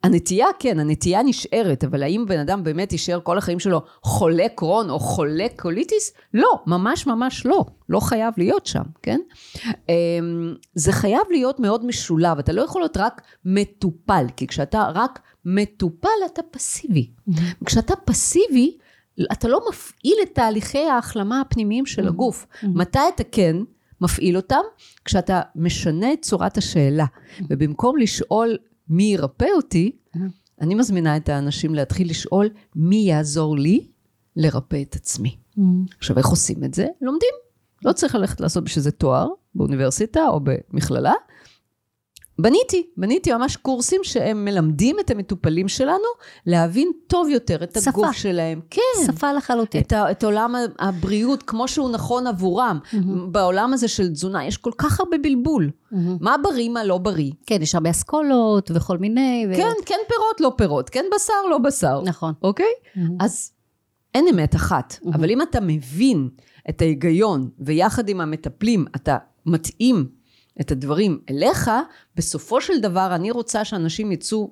הנטייה, 0.02 0.46
כן, 0.58 0.80
הנטייה 0.80 1.22
נשארת, 1.22 1.84
אבל 1.84 2.02
האם 2.02 2.24
בן 2.28 2.38
אדם 2.38 2.64
באמת 2.64 2.92
יישאר 2.92 3.20
כל 3.22 3.38
החיים 3.38 3.58
שלו 3.58 3.82
חולה 4.02 4.46
קרון 4.54 4.90
או 4.90 4.98
חולה 4.98 5.46
קוליטיס? 5.56 6.12
לא, 6.34 6.62
ממש 6.66 7.06
ממש 7.06 7.46
לא. 7.46 7.64
לא 7.88 8.00
חייב 8.00 8.34
להיות 8.36 8.66
שם, 8.66 8.82
כן? 9.02 9.20
אמ, 9.88 10.54
זה 10.74 10.92
חייב 10.92 11.22
להיות 11.30 11.60
מאוד 11.60 11.86
משולב, 11.86 12.38
אתה 12.38 12.52
לא 12.52 12.62
יכול 12.62 12.82
להיות 12.82 12.96
רק 12.96 13.22
מטופל, 13.44 14.26
כי 14.36 14.46
כשאתה 14.46 14.90
רק 14.94 15.20
מטופל 15.44 16.08
אתה 16.26 16.42
פסיבי. 16.50 17.10
כשאתה 17.64 17.94
פסיבי, 17.96 18.76
אתה 19.32 19.48
לא 19.48 19.60
מפעיל 19.68 20.16
את 20.22 20.34
תהליכי 20.34 20.86
ההחלמה 20.86 21.40
הפנימיים 21.40 21.86
של 21.86 22.08
הגוף. 22.08 22.46
מתי 22.62 22.98
אתה 23.14 23.24
כן 23.24 23.56
מפעיל 24.00 24.36
אותם? 24.36 24.60
כשאתה 25.04 25.40
משנה 25.56 26.12
את 26.12 26.22
צורת 26.22 26.58
השאלה, 26.58 27.04
ובמקום 27.50 27.96
לשאול 27.96 28.56
מי 28.88 29.02
ירפא 29.02 29.46
אותי, 29.56 29.92
אני 30.60 30.74
מזמינה 30.74 31.16
את 31.16 31.28
האנשים 31.28 31.74
להתחיל 31.74 32.10
לשאול 32.10 32.48
מי 32.76 32.96
יעזור 32.96 33.58
לי 33.58 33.86
לרפא 34.36 34.82
את 34.82 34.94
עצמי. 34.94 35.36
עכשיו, 35.98 36.18
איך 36.18 36.26
עושים 36.26 36.64
את 36.64 36.74
זה? 36.74 36.86
לומדים. 37.02 37.30
לא 37.84 37.92
צריך 37.92 38.14
ללכת 38.14 38.40
לעשות 38.40 38.64
בשביל 38.64 38.82
זה 38.82 38.90
תואר 38.90 39.28
באוניברסיטה 39.54 40.28
או 40.28 40.40
במכללה. 40.42 41.12
בניתי, 42.38 42.86
בניתי 42.96 43.32
ממש 43.32 43.56
קורסים 43.56 44.00
שהם 44.04 44.44
מלמדים 44.44 44.96
את 45.00 45.10
המטופלים 45.10 45.68
שלנו 45.68 46.04
להבין 46.46 46.92
טוב 47.06 47.28
יותר 47.28 47.64
את 47.64 47.76
שפה. 47.80 47.90
הגוף 47.90 48.12
שלהם. 48.12 48.60
כן. 48.70 49.06
שפה 49.06 49.32
לחלוטין. 49.32 49.80
את, 49.80 49.92
ה, 49.92 50.10
את 50.10 50.24
עולם 50.24 50.54
הבריאות 50.78 51.42
כמו 51.42 51.68
שהוא 51.68 51.90
נכון 51.90 52.26
עבורם. 52.26 52.78
Mm-hmm. 52.84 52.96
בעולם 53.30 53.72
הזה 53.72 53.88
של 53.88 54.08
תזונה 54.08 54.46
יש 54.46 54.56
כל 54.56 54.70
כך 54.78 55.00
הרבה 55.00 55.18
בלבול. 55.18 55.70
Mm-hmm. 55.70 55.96
מה 56.20 56.36
בריא, 56.42 56.68
מה 56.68 56.84
לא 56.84 56.98
בריא. 56.98 57.32
כן, 57.46 57.62
יש 57.62 57.74
הרבה 57.74 57.90
אסכולות 57.90 58.70
וכל 58.74 58.98
מיני. 58.98 59.46
ו... 59.50 59.56
כן, 59.56 59.72
כן 59.86 59.98
פירות, 60.08 60.40
לא 60.40 60.52
פירות. 60.56 60.90
כן 60.90 61.04
בשר, 61.14 61.46
לא 61.50 61.58
בשר. 61.58 62.02
נכון. 62.04 62.32
אוקיי? 62.42 62.66
Mm-hmm. 62.66 63.00
אז 63.20 63.52
אין 64.14 64.26
אמת 64.32 64.54
אחת. 64.54 64.92
Mm-hmm. 64.92 65.14
אבל 65.14 65.30
אם 65.30 65.42
אתה 65.42 65.58
מבין 65.60 66.28
את 66.68 66.82
ההיגיון, 66.82 67.48
ויחד 67.58 68.08
עם 68.08 68.20
המטפלים 68.20 68.84
אתה 68.96 69.16
מתאים 69.46 70.08
את 70.60 70.72
הדברים 70.72 71.18
אליך, 71.30 71.70
בסופו 72.16 72.60
של 72.60 72.80
דבר 72.80 73.14
אני 73.14 73.30
רוצה 73.30 73.64
שאנשים 73.64 74.12
יצאו 74.12 74.50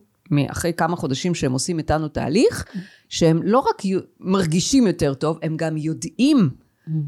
אחרי 0.50 0.72
כמה 0.72 0.96
חודשים 0.96 1.34
שהם 1.34 1.52
עושים 1.52 1.78
איתנו 1.78 2.08
תהליך, 2.08 2.64
שהם 3.08 3.40
לא 3.42 3.58
רק 3.58 3.82
מרגישים 4.20 4.86
יותר 4.86 5.14
טוב, 5.14 5.38
הם 5.42 5.56
גם 5.56 5.76
יודעים 5.76 6.50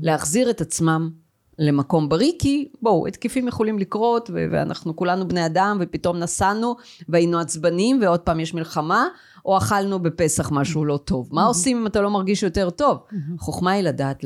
להחזיר 0.02 0.50
את 0.50 0.60
עצמם 0.60 1.10
למקום 1.58 2.08
בריא, 2.08 2.32
כי 2.38 2.68
בואו, 2.82 3.06
התקפים 3.06 3.48
יכולים 3.48 3.78
לקרות, 3.78 4.30
ואנחנו 4.34 4.96
כולנו 4.96 5.28
בני 5.28 5.46
אדם, 5.46 5.78
ופתאום 5.80 6.16
נסענו, 6.16 6.76
והיינו 7.08 7.38
עצבנים, 7.38 7.98
ועוד 8.02 8.20
פעם 8.20 8.40
יש 8.40 8.54
מלחמה, 8.54 9.06
או 9.44 9.58
אכלנו 9.58 9.98
בפסח 9.98 10.50
משהו 10.52 10.84
לא 10.84 10.96
טוב. 10.96 11.28
מה 11.32 11.44
עושים 11.44 11.76
אם 11.76 11.86
אתה 11.86 12.00
לא 12.00 12.10
מרגיש 12.10 12.42
יותר 12.42 12.70
טוב? 12.70 12.98
החוכמה 13.38 13.70
היא 13.70 13.82
לדעת 13.82 14.24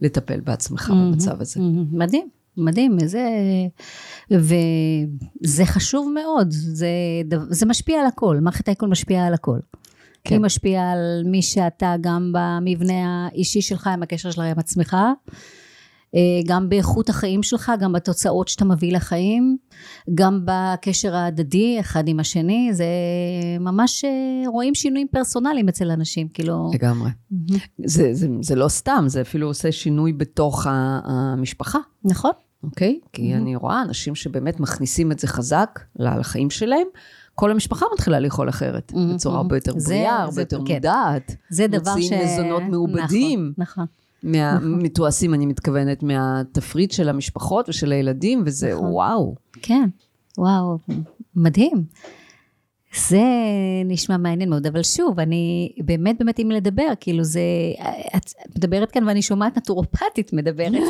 לטפל 0.00 0.40
בעצמך 0.40 0.92
במצב 0.96 1.40
הזה. 1.40 1.60
מדהים. 1.92 2.28
מדהים, 2.56 2.98
זה, 3.06 3.28
וזה 4.30 5.64
חשוב 5.64 6.12
מאוד, 6.14 6.46
זה, 6.50 6.88
זה 7.50 7.66
משפיע 7.66 8.00
על 8.00 8.06
הכל, 8.06 8.38
מערכת 8.40 8.68
העיכול 8.68 8.88
משפיעה 8.88 9.26
על 9.26 9.34
הכל. 9.34 9.58
כן. 10.24 10.34
היא 10.34 10.42
משפיעה 10.42 10.92
על 10.92 11.22
מי 11.24 11.42
שאתה 11.42 11.94
גם 12.00 12.32
במבנה 12.34 13.26
האישי 13.26 13.62
שלך, 13.62 13.86
עם 13.86 14.02
הקשר 14.02 14.30
שלך 14.30 14.44
עם 14.44 14.58
עצמך, 14.58 14.96
גם 16.46 16.68
באיכות 16.68 17.08
החיים 17.08 17.42
שלך, 17.42 17.72
גם 17.80 17.92
בתוצאות 17.92 18.48
שאתה 18.48 18.64
מביא 18.64 18.92
לחיים, 18.92 19.56
גם 20.14 20.40
בקשר 20.44 21.14
ההדדי 21.14 21.80
אחד 21.80 22.08
עם 22.08 22.20
השני, 22.20 22.68
זה 22.72 22.86
ממש 23.60 24.04
רואים 24.46 24.74
שינויים 24.74 25.06
פרסונליים 25.10 25.68
אצל 25.68 25.90
אנשים, 25.90 26.28
כאילו... 26.28 26.70
לגמרי. 26.74 27.10
Mm-hmm. 27.10 27.58
זה, 27.84 28.14
זה, 28.14 28.28
זה 28.40 28.54
לא 28.54 28.68
סתם, 28.68 29.04
זה 29.06 29.20
אפילו 29.20 29.46
עושה 29.46 29.72
שינוי 29.72 30.12
בתוך 30.12 30.66
המשפחה. 31.04 31.78
נכון. 32.04 32.30
אוקיי? 32.64 33.00
Okay? 33.02 33.08
כי 33.12 33.32
mm-hmm. 33.32 33.36
אני 33.36 33.56
רואה 33.56 33.82
אנשים 33.82 34.14
שבאמת 34.14 34.60
מכניסים 34.60 35.12
את 35.12 35.18
זה 35.18 35.26
חזק 35.26 35.80
לחיים 35.96 36.50
שלהם. 36.50 36.86
כל 37.34 37.50
המשפחה 37.50 37.86
מתחילה 37.94 38.20
לאכול 38.20 38.48
אחרת, 38.48 38.92
mm-hmm. 38.92 39.14
בצורה 39.14 39.36
הרבה 39.36 39.56
יותר 39.56 39.72
בריאה, 39.86 40.22
הרבה 40.22 40.42
יותר 40.42 40.58
כן. 40.66 40.74
מודעת. 40.74 41.36
זה 41.50 41.66
דבר 41.66 41.92
ש... 42.00 42.02
מוציאים 42.02 42.24
מזונות 42.24 42.62
מעובדים. 42.62 43.52
נכון, 43.58 43.86
נכון. 44.22 44.82
מתועשים, 44.82 45.30
נכון. 45.30 45.40
אני 45.40 45.46
מתכוונת, 45.46 46.02
מהתפריט 46.02 46.90
של 46.90 47.08
המשפחות 47.08 47.68
ושל 47.68 47.92
הילדים, 47.92 48.42
וזה 48.46 48.72
נכון. 48.74 48.86
וואו. 48.92 49.34
כן, 49.52 49.88
וואו, 50.38 50.78
מדהים. 51.36 51.84
זה 52.96 53.22
נשמע 53.84 54.16
מעניין 54.16 54.50
מאוד, 54.50 54.66
אבל 54.66 54.82
שוב, 54.82 55.20
אני 55.20 55.72
באמת 55.78 56.18
באמת 56.18 56.40
אם 56.40 56.50
לדבר, 56.50 56.88
כאילו 57.00 57.24
זה, 57.24 57.40
את 58.16 58.56
מדברת 58.56 58.90
כאן 58.90 59.08
ואני 59.08 59.22
שומעת 59.22 59.56
נטורופטית 59.56 60.32
מדברת. 60.32 60.72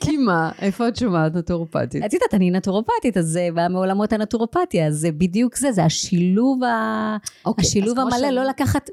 כי 0.00 0.16
מה? 0.16 0.50
איפה 0.58 0.88
את 0.88 0.96
שומעת 0.96 1.34
נטורופטית? 1.34 2.04
את 2.04 2.12
יודעת, 2.12 2.34
אני 2.34 2.50
נטורופטית, 2.50 3.16
אז 3.16 3.26
זה 3.26 3.48
בא 3.54 3.66
מעולמות 3.70 4.12
הנטורופתיה, 4.12 4.86
אז 4.86 4.94
זה 4.94 5.12
בדיוק 5.12 5.56
זה, 5.56 5.72
זה 5.72 5.84
השילוב, 5.84 6.64
ה... 6.64 7.16
אוקיי, 7.44 7.64
השילוב 7.66 7.98
המלא, 7.98 8.30
לא 8.30 8.44
לקחת... 8.44 8.90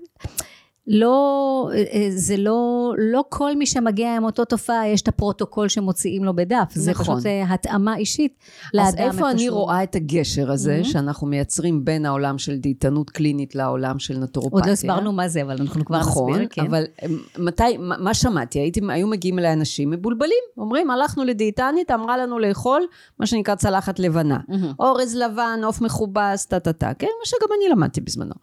לא, 0.87 1.69
אה, 1.93 2.07
זה 2.09 2.37
לא, 2.37 2.91
לא 2.97 3.23
כל 3.29 3.55
מי 3.55 3.65
שמגיע 3.65 4.15
עם 4.15 4.23
אותו 4.23 4.45
תופעה, 4.45 4.87
יש 4.87 5.01
את 5.01 5.07
הפרוטוקול 5.07 5.67
שמוציאים 5.67 6.23
לו 6.23 6.35
בדף. 6.35 6.67
נכון. 6.71 6.81
זה 6.81 6.93
פשוט 6.93 7.25
אה, 7.25 7.53
התאמה 7.53 7.97
אישית 7.97 8.33
לאדם 8.73 8.87
אז 8.87 8.95
איפה 8.95 9.31
אני 9.31 9.49
רואה 9.49 9.83
את 9.83 9.95
הגשר 9.95 10.51
הזה, 10.51 10.79
mm-hmm. 10.81 10.87
שאנחנו 10.87 11.27
מייצרים 11.27 11.85
בין 11.85 12.05
העולם 12.05 12.37
של 12.37 12.57
דיאטנות 12.57 13.09
קלינית 13.09 13.55
לעולם 13.55 13.99
של 13.99 14.17
נטורופתיה? 14.17 14.59
עוד 14.59 14.67
לא 14.67 14.71
הסברנו 14.71 15.11
מה 15.11 15.27
זה, 15.27 15.41
אבל 15.41 15.55
אנחנו 15.59 15.85
כבר 15.85 15.99
נכון, 15.99 16.31
נסביר, 16.31 16.47
כן. 16.51 16.65
אבל 16.65 16.83
אה, 17.03 17.07
מתי, 17.37 17.77
מה 17.79 18.13
שמעתי? 18.13 18.59
הייתי, 18.59 18.81
היו 18.89 19.07
מגיעים 19.07 19.39
אליי 19.39 19.53
אנשים 19.53 19.89
מבולבלים, 19.89 20.43
אומרים, 20.57 20.91
הלכנו 20.91 21.23
לדיאטנית, 21.23 21.91
אמרה 21.91 22.17
לנו 22.17 22.39
לאכול 22.39 22.81
מה 23.19 23.25
שנקרא 23.25 23.55
צלחת 23.55 23.99
לבנה. 23.99 24.37
Mm-hmm. 24.49 24.53
אורז 24.79 25.15
לבן, 25.15 25.59
עוף 25.63 25.81
מכובס, 25.81 26.45
טה-טה-טה, 26.45 26.93
כן? 26.99 27.07
מה 27.07 27.25
שגם 27.25 27.49
אני 27.59 27.69
למדתי 27.69 28.01
בזמנו. 28.01 28.33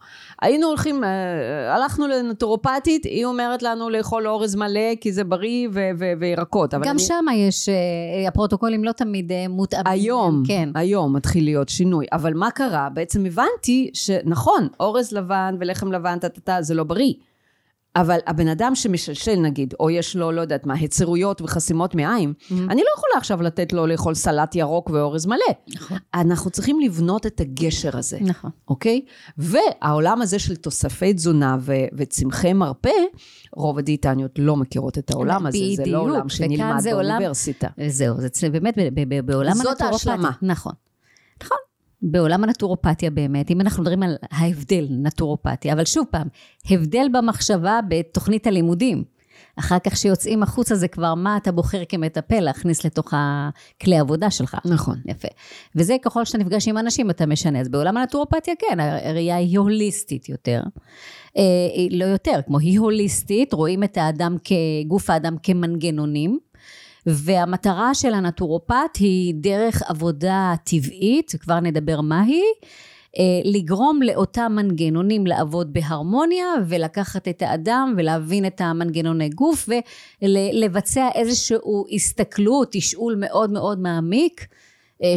היינו 0.41 0.67
הולכים, 0.67 1.03
הלכנו 1.69 2.07
נטורופטית, 2.33 3.03
היא 3.03 3.25
אומרת 3.25 3.63
לנו 3.63 3.89
לאכול 3.89 4.27
אורז 4.27 4.55
מלא, 4.55 4.95
כי 5.01 5.13
זה 5.13 5.23
בריא 5.23 5.67
ו- 5.73 5.89
ו- 5.99 6.13
וירקות. 6.19 6.73
גם 6.73 6.81
אני... 6.83 6.99
שם 6.99 7.25
יש, 7.35 7.69
uh, 7.69 8.27
הפרוטוקולים 8.27 8.83
לא 8.83 8.91
תמיד 8.91 9.31
uh, 9.31 9.49
מותאמים. 9.49 9.87
היום, 9.87 10.43
כן. 10.47 10.69
היום 10.75 11.15
מתחיל 11.15 11.43
להיות 11.43 11.69
שינוי. 11.69 12.05
אבל 12.11 12.33
מה 12.33 12.51
קרה? 12.51 12.89
בעצם 12.93 13.25
הבנתי 13.25 13.89
שנכון, 13.93 14.67
אורז 14.79 15.11
לבן 15.11 15.55
ולחם 15.59 15.91
לבן, 15.91 16.19
טה-טה-טה, 16.19 16.61
זה 16.61 16.73
לא 16.73 16.83
בריא. 16.83 17.13
אבל 17.95 18.17
הבן 18.27 18.47
אדם 18.47 18.75
שמשלשל 18.75 19.35
נגיד, 19.35 19.73
או 19.79 19.89
יש 19.89 20.15
לו, 20.15 20.31
לא 20.31 20.41
יודעת 20.41 20.65
מה, 20.65 20.73
היצרויות 20.73 21.41
וחסימות 21.41 21.95
מעיים, 21.95 22.33
mm-hmm. 22.37 22.53
אני 22.53 22.81
לא 22.81 22.89
יכולה 22.97 23.13
עכשיו 23.17 23.41
לתת 23.41 23.73
לו 23.73 23.87
לאכול 23.87 24.13
סלט 24.13 24.55
ירוק 24.55 24.89
ואורז 24.89 25.25
מלא. 25.25 25.37
נכון. 25.75 25.97
אנחנו 26.13 26.51
צריכים 26.51 26.79
לבנות 26.79 27.25
את 27.25 27.41
הגשר 27.41 27.97
הזה. 27.97 28.17
נכון. 28.21 28.51
אוקיי? 28.67 29.01
והעולם 29.37 30.21
הזה 30.21 30.39
של 30.39 30.55
תוספי 30.55 31.13
תזונה 31.13 31.57
ו- 31.59 31.73
וצמחי 31.93 32.53
מרפא, 32.53 32.89
רוב 33.55 33.77
הדיאטניות 33.77 34.31
לא 34.39 34.55
מכירות 34.55 34.97
את 34.97 35.11
העולם 35.11 35.45
הזה, 35.45 35.57
בדיוק, 35.57 35.75
זה 35.75 35.85
לא 35.85 35.97
עולם 35.97 36.29
שנלמד 36.29 36.83
באוניברסיטה. 36.91 37.67
זהו, 37.87 38.15
זה 38.33 38.49
באמת 38.49 38.75
בעולם 39.25 39.51
הנטורופטי. 39.51 39.63
זאת 39.63 39.81
ההשלמה. 39.81 40.31
נכון. 40.41 40.73
בעולם 42.03 42.43
הנטורופתיה 42.43 43.09
באמת, 43.09 43.51
אם 43.51 43.61
אנחנו 43.61 43.83
מדברים 43.83 44.03
על 44.03 44.15
ההבדל, 44.31 44.87
נטורופתיה, 44.89 45.73
אבל 45.73 45.85
שוב 45.85 46.05
פעם, 46.11 46.27
הבדל 46.69 47.07
במחשבה 47.13 47.79
בתוכנית 47.87 48.47
הלימודים. 48.47 49.03
אחר 49.59 49.79
כך 49.79 49.97
שיוצאים 49.97 50.43
החוצה 50.43 50.75
זה 50.75 50.87
כבר 50.87 51.15
מה 51.15 51.37
אתה 51.37 51.51
בוחר 51.51 51.83
כמטפל 51.89 52.39
להכניס 52.39 52.85
לתוך 52.85 53.13
הכלי 53.17 53.97
העבודה 53.97 54.31
שלך. 54.31 54.57
נכון. 54.65 54.97
יפה. 55.05 55.27
וזה 55.75 55.95
ככל 56.01 56.25
שאתה 56.25 56.37
נפגש 56.37 56.67
עם 56.67 56.77
אנשים 56.77 57.09
אתה 57.09 57.25
משנה. 57.25 57.59
אז 57.59 57.69
בעולם 57.69 57.97
הנטורופתיה 57.97 58.53
כן, 58.59 58.79
הראייה 58.79 59.35
היא 59.35 59.59
הוליסטית 59.59 60.29
יותר. 60.29 60.61
אה, 61.37 61.43
לא 61.91 62.05
יותר, 62.05 62.39
כמו 62.45 62.59
היא 62.59 62.79
הוליסטית, 62.79 63.53
רואים 63.53 63.83
את 63.83 63.97
האדם 63.97 64.37
כגוף 64.43 65.09
האדם 65.09 65.35
כמנגנונים. 65.43 66.39
והמטרה 67.05 67.93
של 67.93 68.13
הנטורופט 68.13 68.97
היא 68.99 69.33
דרך 69.37 69.81
עבודה 69.87 70.53
טבעית, 70.63 71.31
כבר 71.39 71.59
נדבר 71.59 72.01
מהי, 72.01 72.43
אה, 73.17 73.23
לגרום 73.45 74.01
לאותם 74.01 74.51
מנגנונים 74.55 75.27
לעבוד 75.27 75.73
בהרמוניה 75.73 76.45
ולקחת 76.67 77.27
את 77.27 77.41
האדם 77.41 77.93
ולהבין 77.97 78.45
את 78.45 78.61
המנגנוני 78.61 79.29
גוף 79.29 79.69
ולבצע 80.21 81.09
איזושהי 81.15 81.57
הסתכלות, 81.95 82.67
תשאול 82.71 83.15
מאוד 83.17 83.51
מאוד 83.51 83.79
מעמיק 83.79 84.47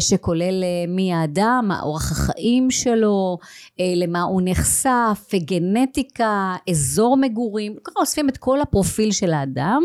שכולל 0.01 0.65
אה, 0.65 0.85
מי 0.89 1.13
האדם, 1.13 1.65
מה 1.69 1.81
אורח 1.83 2.13
החיים 2.13 2.71
שלו, 2.71 3.39
אה, 3.81 3.85
למה 3.97 4.23
הוא 4.23 4.43
נחשף, 4.45 5.31
גנטיקה, 5.35 6.55
אזור 6.71 7.17
מגורים, 7.17 7.77
ככה 7.85 8.01
אוספים 8.01 8.29
את 8.29 8.37
כל 8.37 8.61
הפרופיל 8.61 9.13
של 9.13 9.33
האדם. 9.33 9.83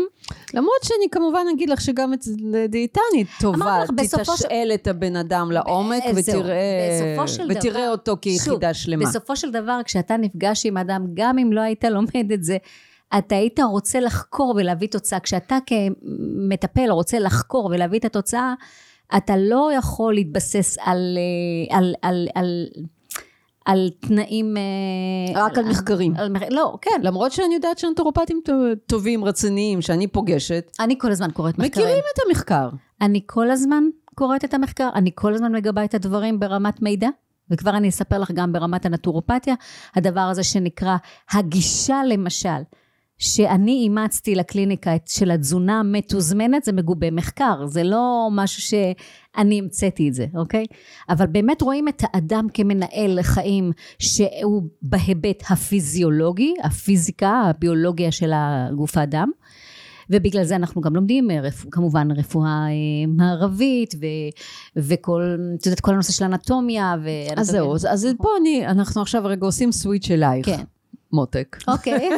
למרות 0.54 0.82
שאני 0.82 1.10
כמובן 1.10 1.44
אגיד 1.54 1.70
לך 1.70 1.80
שגם 1.80 2.14
את 2.14 2.20
דיאטנית 2.68 3.26
טובה, 3.40 3.84
תתשאל 3.96 4.36
ש... 4.36 4.42
את 4.74 4.86
הבן 4.86 5.16
אדם 5.16 5.52
לעומק 5.52 6.02
ותראה, 6.16 7.16
ותראה 7.48 7.72
דבר, 7.72 7.90
אותו 7.90 8.16
כיחידה 8.20 8.74
שוב, 8.74 8.82
שלמה. 8.82 9.04
בסופו 9.04 9.36
של 9.36 9.50
דבר 9.50 9.80
כשאתה 9.84 10.16
נפגש 10.16 10.66
עם 10.66 10.76
אדם, 10.76 11.06
גם 11.14 11.38
אם 11.38 11.52
לא 11.52 11.60
היית 11.60 11.84
לומד 11.84 12.32
את 12.34 12.44
זה, 12.44 12.56
אתה 13.18 13.34
היית 13.34 13.60
רוצה 13.60 14.00
לחקור 14.00 14.54
ולהביא 14.56 14.88
תוצאה. 14.88 15.20
כשאתה 15.20 15.58
כמטפל 15.66 16.90
רוצה 16.90 17.18
לחקור 17.18 17.66
ולהביא 17.66 17.98
את 17.98 18.04
התוצאה, 18.04 18.54
אתה 19.16 19.36
לא 19.36 19.70
יכול 19.78 20.14
להתבסס 20.14 20.76
על, 20.80 21.18
אה, 21.70 21.78
על, 21.78 21.94
על, 22.02 22.28
על, 22.34 22.66
על 23.64 23.90
תנאים... 24.00 24.56
אה, 24.56 25.42
רק 25.42 25.58
על, 25.58 25.64
על 25.64 25.70
מחקרים. 25.70 26.14
על, 26.16 26.36
על, 26.36 26.54
לא, 26.54 26.78
כן. 26.80 27.00
למרות 27.02 27.32
שאני 27.32 27.54
יודעת 27.54 27.78
שאנתרופטים 27.78 28.40
טובים, 28.86 29.24
רציניים, 29.24 29.82
שאני 29.82 30.06
פוגשת. 30.06 30.70
אני 30.80 30.98
כל 30.98 31.10
הזמן 31.10 31.30
קוראת 31.30 31.58
מחקרים. 31.58 31.86
מכירים 31.86 32.04
את 32.14 32.18
המחקר. 32.26 32.68
אני 33.00 33.20
כל 33.26 33.50
הזמן 33.50 33.84
קוראת 34.14 34.44
את 34.44 34.54
המחקר, 34.54 34.88
אני 34.94 35.10
כל 35.14 35.34
הזמן 35.34 35.52
מגבה 35.52 35.84
את 35.84 35.94
הדברים 35.94 36.40
ברמת 36.40 36.82
מידע. 36.82 37.08
וכבר 37.50 37.76
אני 37.76 37.88
אספר 37.88 38.18
לך 38.18 38.30
גם 38.30 38.52
ברמת 38.52 38.86
הנטורופתיה, 38.86 39.54
הדבר 39.94 40.20
הזה 40.20 40.42
שנקרא 40.42 40.96
הגישה 41.32 42.00
למשל, 42.08 42.48
שאני 43.22 43.72
אימצתי 43.72 44.34
לקליניקה 44.34 44.90
של 45.06 45.30
התזונה 45.30 45.80
המתוזמנת, 45.80 46.64
זה 46.64 46.72
מגובה 46.72 47.10
מחקר, 47.10 47.66
זה 47.66 47.82
לא 47.84 48.28
משהו 48.32 48.62
שאני 48.62 49.58
המצאתי 49.58 50.08
את 50.08 50.14
זה, 50.14 50.26
אוקיי? 50.34 50.66
אבל 51.08 51.26
באמת 51.26 51.62
רואים 51.62 51.88
את 51.88 52.02
האדם 52.12 52.46
כמנהל 52.54 53.22
חיים 53.22 53.72
שהוא 53.98 54.62
בהיבט 54.82 55.42
הפיזיולוגי, 55.50 56.54
הפיזיקה, 56.62 57.30
הביולוגיה 57.30 58.12
של 58.12 58.30
הגוף 58.34 58.96
האדם. 58.96 59.30
ובגלל 60.10 60.44
זה 60.44 60.56
אנחנו 60.56 60.80
גם 60.80 60.94
לומדים 60.96 61.30
אה. 61.30 61.50
כמובן 61.70 62.10
רפואה 62.10 62.48
אה, 62.48 63.06
מערבית 63.08 63.94
ו... 64.00 64.04
וכל, 64.76 65.36
את 65.60 65.66
יודעת, 65.66 65.80
כל 65.80 65.92
הנושא 65.92 66.12
של 66.12 66.24
אנטומיה. 66.24 66.94
ו... 67.04 67.08
אז 67.36 67.46
זהו, 67.46 67.74
אז- 67.74 67.86
אז 67.90 68.08
פה 68.18 68.28
אני, 68.40 68.66
אנחנו 68.66 69.02
עכשיו 69.02 69.22
רגע 69.24 69.46
עושים 69.46 69.72
סוויץ' 69.72 70.10
אלייך. 70.10 70.46
כן. 70.46 70.62
מותק. 71.12 71.56
אוקיי, 71.68 72.10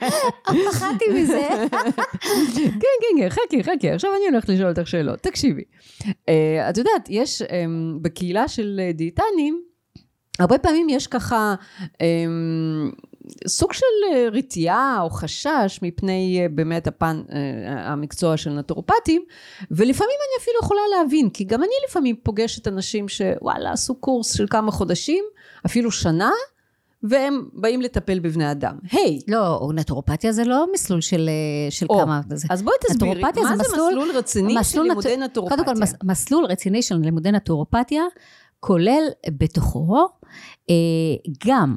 פחדתי 0.70 1.04
מזה. 1.14 1.48
כן, 2.56 2.70
כן, 2.80 3.18
כן, 3.18 3.28
חכי, 3.28 3.64
חכי, 3.64 3.90
עכשיו 3.90 4.10
אני 4.16 4.28
הולכת 4.28 4.48
לשאול 4.48 4.68
אותך 4.68 4.86
שאלות. 4.86 5.18
תקשיבי. 5.20 5.62
אה, 6.28 6.70
את 6.70 6.78
יודעת, 6.78 7.06
יש 7.08 7.42
אה, 7.42 7.64
בקהילה 8.02 8.48
של 8.48 8.80
אה, 8.82 8.92
דיאטנים, 8.92 9.62
הרבה 10.38 10.58
פעמים 10.58 10.88
יש 10.88 11.06
ככה 11.06 11.54
אה, 12.00 12.06
סוג 13.46 13.72
של 13.72 13.86
אה, 14.12 14.28
רתיעה 14.32 14.98
או 15.02 15.10
חשש 15.10 15.78
מפני 15.82 16.48
באמת 16.50 16.86
הפן, 16.86 17.22
המקצוע 17.66 18.36
של 18.36 18.50
נטורופטים, 18.50 19.24
ולפעמים 19.70 20.16
אני 20.20 20.42
אפילו 20.42 20.56
יכולה 20.62 20.80
להבין, 20.98 21.30
כי 21.30 21.44
גם 21.44 21.62
אני 21.62 21.72
לפעמים 21.88 22.16
פוגשת 22.22 22.68
אנשים 22.68 23.08
שוואלה, 23.08 23.72
עשו 23.72 23.94
קורס 23.94 24.36
של 24.36 24.46
כמה 24.50 24.70
חודשים, 24.72 25.24
אפילו 25.66 25.90
שנה, 25.90 26.30
והם 27.10 27.48
באים 27.52 27.80
לטפל 27.82 28.18
בבני 28.18 28.50
אדם. 28.50 28.76
היי, 28.92 29.18
לא, 29.28 29.70
נטורופתיה 29.74 30.32
זה 30.32 30.44
לא 30.44 30.66
מסלול 30.74 31.00
של, 31.00 31.28
אה, 31.28 31.70
של 31.70 31.86
או, 31.90 31.98
כמה... 32.00 32.20
זה. 32.30 32.46
אז 32.50 32.62
בואי 32.62 32.76
תסבירי, 32.88 33.22
מה 33.22 33.28
זה 33.34 33.40
זה 33.56 33.62
מסלול- 33.62 33.88
מסלול 33.88 34.10
רציני 34.16 34.52
של 34.54 34.58
מסלול 34.60 34.86
לימודי 34.88 35.16
נט- 35.16 35.22
נטורופתיה? 35.30 35.64
קודם 35.64 35.76
כל, 35.76 35.82
מס, 35.82 35.94
מסלול 36.04 36.44
רציני 36.44 36.82
של 36.82 36.96
לימודי 36.96 37.32
נטורופתיה 37.32 38.02
כולל 38.60 39.02
בתוכו 39.38 40.06
אה, 40.70 40.74
גם 41.46 41.76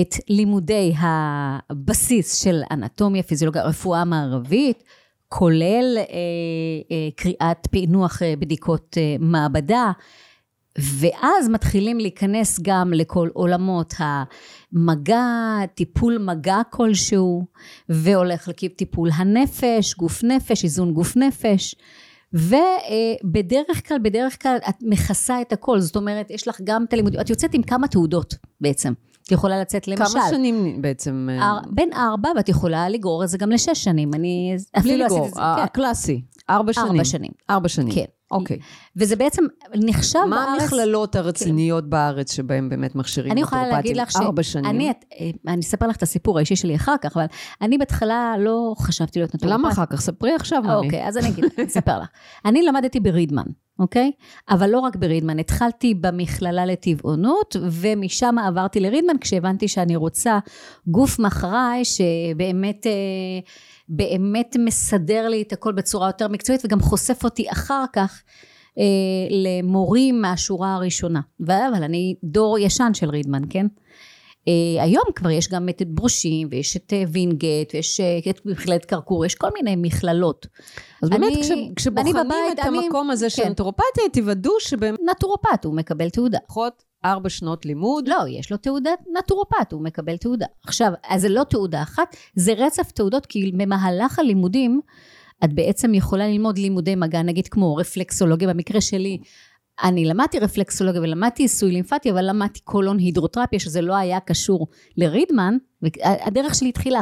את 0.00 0.14
לימודי 0.28 0.92
הבסיס 0.98 2.42
של 2.42 2.60
אנטומיה, 2.70 3.22
פיזיולוגיה, 3.22 3.62
רפואה 3.62 4.04
מערבית, 4.04 4.84
כולל 5.28 5.96
אה, 5.98 6.04
אה, 6.90 7.08
קריאת 7.16 7.66
פענוח 7.70 8.22
אה, 8.22 8.34
בדיקות 8.38 8.96
אה, 8.98 9.16
מעבדה, 9.20 9.92
ואז 10.78 11.48
מתחילים 11.48 11.98
להיכנס 11.98 12.60
גם 12.62 12.92
לכל 12.92 13.28
עולמות 13.32 13.94
המגע, 13.98 15.24
טיפול 15.74 16.18
מגע 16.18 16.60
כלשהו, 16.70 17.44
והולך 17.88 18.48
לטיפול 18.48 19.10
הנפש, 19.14 19.94
גוף 19.94 20.24
נפש, 20.24 20.64
איזון 20.64 20.92
גוף 20.92 21.16
נפש. 21.16 21.74
ובדרך 22.32 23.88
כלל, 23.88 23.98
בדרך 24.02 24.42
כלל 24.42 24.56
את 24.68 24.74
מכסה 24.82 25.40
את 25.40 25.52
הכל, 25.52 25.80
זאת 25.80 25.96
אומרת, 25.96 26.30
יש 26.30 26.48
לך 26.48 26.60
גם 26.64 26.84
את 26.84 26.92
הלימודים, 26.92 27.20
את 27.20 27.30
יוצאת 27.30 27.54
עם 27.54 27.62
כמה 27.62 27.88
תעודות 27.88 28.34
בעצם. 28.60 28.92
את 29.22 29.32
יכולה 29.32 29.60
לצאת 29.60 29.88
למשל. 29.88 30.04
כמה 30.04 30.28
שנים 30.30 30.82
בעצם? 30.82 31.28
אה, 31.30 31.42
אר, 31.50 31.58
בין 31.70 31.92
ארבע, 31.92 32.28
ואת 32.36 32.48
יכולה 32.48 32.88
לגרור 32.88 33.24
את 33.24 33.28
זה 33.28 33.38
גם 33.38 33.50
לשש 33.50 33.84
שנים. 33.84 34.10
אני 34.14 34.56
בלי 34.74 34.80
אפילו 34.80 35.04
עשיתי 35.04 35.14
לגרור, 35.14 35.28
את 35.28 35.34
זה, 35.34 35.40
ה- 35.40 35.54
כן. 35.58 35.62
הקלאסי, 35.62 36.22
ארבע 36.50 36.72
שנים. 36.72 36.86
ארבע 36.88 37.04
שנים. 37.04 37.30
ארבע 37.50 37.68
שנים. 37.68 37.94
כן. 37.94 38.04
אוקיי. 38.30 38.58
וזה 38.96 39.16
בעצם 39.16 39.44
נחשב 39.74 40.18
בארץ... 40.18 40.30
מה 40.30 40.54
המכללות 40.60 41.16
הרציניות 41.16 41.90
בארץ 41.90 42.32
שבהן 42.32 42.68
באמת 42.68 42.94
מכשירים 42.94 43.32
אני 43.32 43.40
יכולה 43.40 43.68
להגיד 43.68 43.96
לך 43.96 44.16
ארבע 44.16 44.42
שנים. 44.42 44.64
שאני, 44.64 44.88
אה, 44.88 45.30
אני 45.52 45.60
אספר 45.60 45.86
לך 45.86 45.96
את 45.96 46.02
הסיפור 46.02 46.38
האישי 46.38 46.56
שלי 46.56 46.76
אחר 46.76 46.94
כך, 47.00 47.16
אבל 47.16 47.26
אני 47.62 47.78
בהתחלה 47.78 48.34
לא 48.38 48.74
חשבתי 48.78 49.18
להיות 49.18 49.34
נטורופט. 49.34 49.58
למה 49.58 49.68
אחר 49.68 49.86
כך? 49.86 50.00
ספרי 50.00 50.34
עכשיו. 50.34 50.62
אוקיי, 50.74 51.08
אז 51.08 51.16
אני 51.16 51.28
אגיד, 51.28 51.44
אני 51.58 51.66
אספר 51.66 51.98
לך. 51.98 52.08
אני 52.44 52.62
למדתי 52.62 53.00
ברידמן, 53.00 53.46
אוקיי? 53.80 54.12
אבל 54.50 54.70
לא 54.70 54.78
רק 54.78 54.96
ברידמן, 54.96 55.38
התחלתי 55.38 55.94
במכללה 55.94 56.66
לטבעונות, 56.66 57.56
ומשם 57.70 58.36
עברתי 58.38 58.80
לרידמן 58.80 59.18
כשהבנתי 59.20 59.68
שאני 59.68 59.96
רוצה 59.96 60.38
גוף 60.86 61.18
מאחריי 61.18 61.84
שבאמת... 61.84 62.86
אה, 62.86 62.92
באמת 63.92 64.56
מסדר 64.64 65.28
לי 65.28 65.42
את 65.42 65.52
הכל 65.52 65.72
בצורה 65.72 66.08
יותר 66.08 66.28
מקצועית 66.28 66.64
וגם 66.64 66.80
חושף 66.80 67.24
אותי 67.24 67.50
אחר 67.52 67.84
כך 67.92 68.22
אה, 68.78 68.84
למורים 69.30 70.22
מהשורה 70.22 70.74
הראשונה. 70.74 71.20
אבל 71.46 71.82
אני 71.82 72.14
דור 72.24 72.58
ישן 72.58 72.90
של 72.94 73.10
רידמן, 73.10 73.42
כן? 73.50 73.66
אה, 74.48 74.82
היום 74.82 75.04
כבר 75.14 75.30
יש 75.30 75.48
גם 75.48 75.68
את 75.68 75.82
ברושים 75.86 76.48
ויש 76.50 76.76
את 76.76 76.92
אה, 76.92 77.02
וינגייט 77.12 77.74
ויש 77.74 78.00
אה, 78.00 78.18
את 78.30 78.46
מכללת 78.46 78.84
קרקור, 78.84 79.24
יש 79.26 79.34
כל 79.34 79.48
מיני 79.54 79.76
מכללות. 79.76 80.46
אז 81.02 81.10
באמת, 81.10 81.32
אני- 81.32 81.42
כש- 81.42 81.50
ואני 81.50 81.72
כשבוחנים 81.76 82.14
בבית, 82.14 82.60
את 82.60 82.66
אני- 82.66 82.78
המקום 82.78 83.10
הזה 83.10 83.30
של 83.30 83.42
כן. 83.42 83.48
אנתרופתיה, 83.48 84.04
תוודאו 84.12 84.52
שבאמת 84.60 84.98
נטורופט, 85.10 85.64
הוא 85.64 85.74
מקבל 85.74 86.10
תעודה. 86.10 86.38
ארבע 87.04 87.28
שנות 87.28 87.66
לימוד. 87.66 88.08
לא, 88.08 88.16
יש 88.28 88.50
לו 88.52 88.56
תעודת 88.56 88.98
נטורופט, 89.18 89.72
הוא 89.72 89.82
מקבל 89.84 90.16
תעודה. 90.16 90.46
עכשיו, 90.66 90.92
אז 91.08 91.20
זה 91.22 91.28
לא 91.28 91.44
תעודה 91.44 91.82
אחת, 91.82 92.16
זה 92.34 92.52
רצף 92.52 92.90
תעודות, 92.90 93.26
כי 93.26 93.52
במהלך 93.56 94.18
הלימודים, 94.18 94.80
את 95.44 95.52
בעצם 95.52 95.94
יכולה 95.94 96.28
ללמוד 96.28 96.58
לימודי 96.58 96.94
מגע, 96.94 97.22
נגיד 97.22 97.48
כמו 97.48 97.76
רפלקסולוגיה, 97.76 98.48
במקרה 98.48 98.80
שלי, 98.80 99.18
אני 99.82 100.04
למדתי 100.04 100.38
רפלקסולוגיה 100.38 101.00
ולמדתי 101.00 101.42
עיסוי 101.42 101.72
לימפטי, 101.72 102.10
אבל 102.10 102.28
למדתי 102.28 102.60
קולון 102.60 102.98
הידרותרפיה, 102.98 103.60
שזה 103.60 103.80
לא 103.80 103.96
היה 103.96 104.20
קשור 104.20 104.66
לרידמן, 104.96 105.56
והדרך 105.82 106.54
שלי 106.54 106.68
התחילה, 106.68 107.00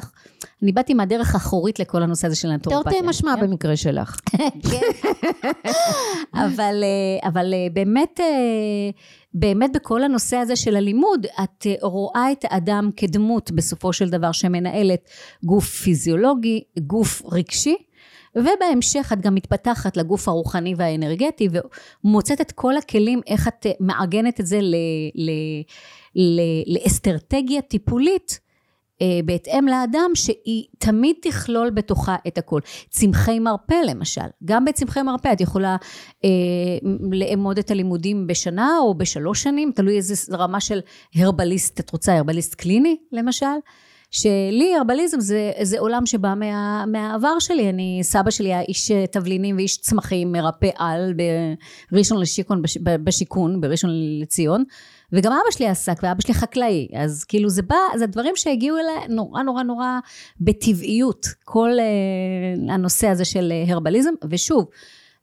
אני 0.62 0.72
באתי 0.72 0.94
מהדרך 0.94 1.34
האחורית 1.34 1.78
לכל 1.78 2.02
הנושא 2.02 2.26
הזה 2.26 2.36
של 2.36 2.50
הנטורופתיה. 2.50 2.92
תרתי 2.92 3.06
משמע 3.06 3.34
כן? 3.36 3.46
במקרה 3.46 3.76
שלך. 3.76 4.16
כן. 4.70 5.08
אבל, 6.34 6.84
אבל 7.24 7.54
אה, 7.54 7.66
באמת, 7.72 8.20
אה, 8.20 8.90
באמת 9.34 9.72
בכל 9.72 10.04
הנושא 10.04 10.36
הזה 10.36 10.56
של 10.56 10.76
הלימוד, 10.76 11.26
את 11.42 11.66
אה, 11.66 11.74
רואה 11.82 12.32
את 12.32 12.44
האדם 12.44 12.90
כדמות 12.96 13.50
בסופו 13.50 13.92
של 13.92 14.08
דבר 14.08 14.32
שמנהלת 14.32 15.00
גוף 15.44 15.64
פיזיולוגי, 15.64 16.60
גוף 16.78 17.22
רגשי. 17.32 17.76
ובהמשך 18.40 19.10
את 19.12 19.20
גם 19.20 19.34
מתפתחת 19.34 19.96
לגוף 19.96 20.28
הרוחני 20.28 20.74
והאנרגטי 20.76 21.48
ומוצאת 22.04 22.40
את 22.40 22.52
כל 22.52 22.76
הכלים 22.76 23.20
איך 23.26 23.48
את 23.48 23.66
אה, 23.66 23.72
מעגנת 23.80 24.40
את 24.40 24.46
זה 24.46 24.60
ל, 24.60 24.74
ל, 25.14 25.30
ל, 26.14 26.40
לאסטרטגיה 26.66 27.62
טיפולית 27.62 28.40
אה, 29.02 29.20
בהתאם 29.24 29.68
לאדם 29.68 30.10
שהיא 30.14 30.64
תמיד 30.78 31.16
תכלול 31.22 31.70
בתוכה 31.70 32.16
את 32.26 32.38
הכל. 32.38 32.60
צמחי 32.90 33.38
מרפא 33.38 33.74
למשל, 33.86 34.26
גם 34.44 34.64
בצמחי 34.64 35.02
מרפא 35.02 35.32
את 35.32 35.40
יכולה 35.40 35.76
אה, 36.24 36.30
לאמוד 37.12 37.58
את 37.58 37.70
הלימודים 37.70 38.26
בשנה 38.26 38.78
או 38.80 38.94
בשלוש 38.94 39.42
שנים, 39.42 39.72
תלוי 39.74 39.96
איזה 39.96 40.36
רמה 40.36 40.60
של 40.60 40.80
הרבליסט 41.14 41.80
את 41.80 41.90
רוצה, 41.90 42.16
הרבליסט 42.16 42.54
קליני 42.54 42.96
למשל. 43.12 43.46
שלי 44.10 44.74
הרבליזם 44.76 45.20
זה, 45.20 45.52
זה 45.62 45.78
עולם 45.78 46.06
שבא 46.06 46.34
מה, 46.36 46.84
מהעבר 46.86 47.38
שלי, 47.38 47.70
אני, 47.70 48.00
סבא 48.02 48.30
שלי 48.30 48.48
היה 48.48 48.60
איש 48.60 48.92
תבלינים 49.10 49.56
ואיש 49.56 49.76
צמחים, 49.76 50.32
מרפא 50.32 50.70
על 50.76 51.14
בראשון 51.92 52.20
לשיכון, 52.20 52.62
בש, 52.62 52.78
בשיכון, 52.78 53.60
בראשון 53.60 53.90
לציון, 54.20 54.64
וגם 55.12 55.32
אבא 55.32 55.50
שלי 55.50 55.66
עסק, 55.66 56.00
ואבא 56.02 56.20
שלי 56.20 56.34
חקלאי, 56.34 56.88
אז 56.96 57.24
כאילו 57.24 57.48
זה 57.48 57.62
בא, 57.62 57.76
זה 57.96 58.06
דברים 58.06 58.36
שהגיעו 58.36 58.76
אליי 58.78 59.08
נורא 59.08 59.42
נורא 59.42 59.62
נורא 59.62 59.98
בטבעיות, 60.40 61.26
כל 61.44 61.70
uh, 61.78 62.72
הנושא 62.72 63.08
הזה 63.08 63.24
של 63.24 63.52
הרבליזם, 63.68 64.12
ושוב, 64.30 64.66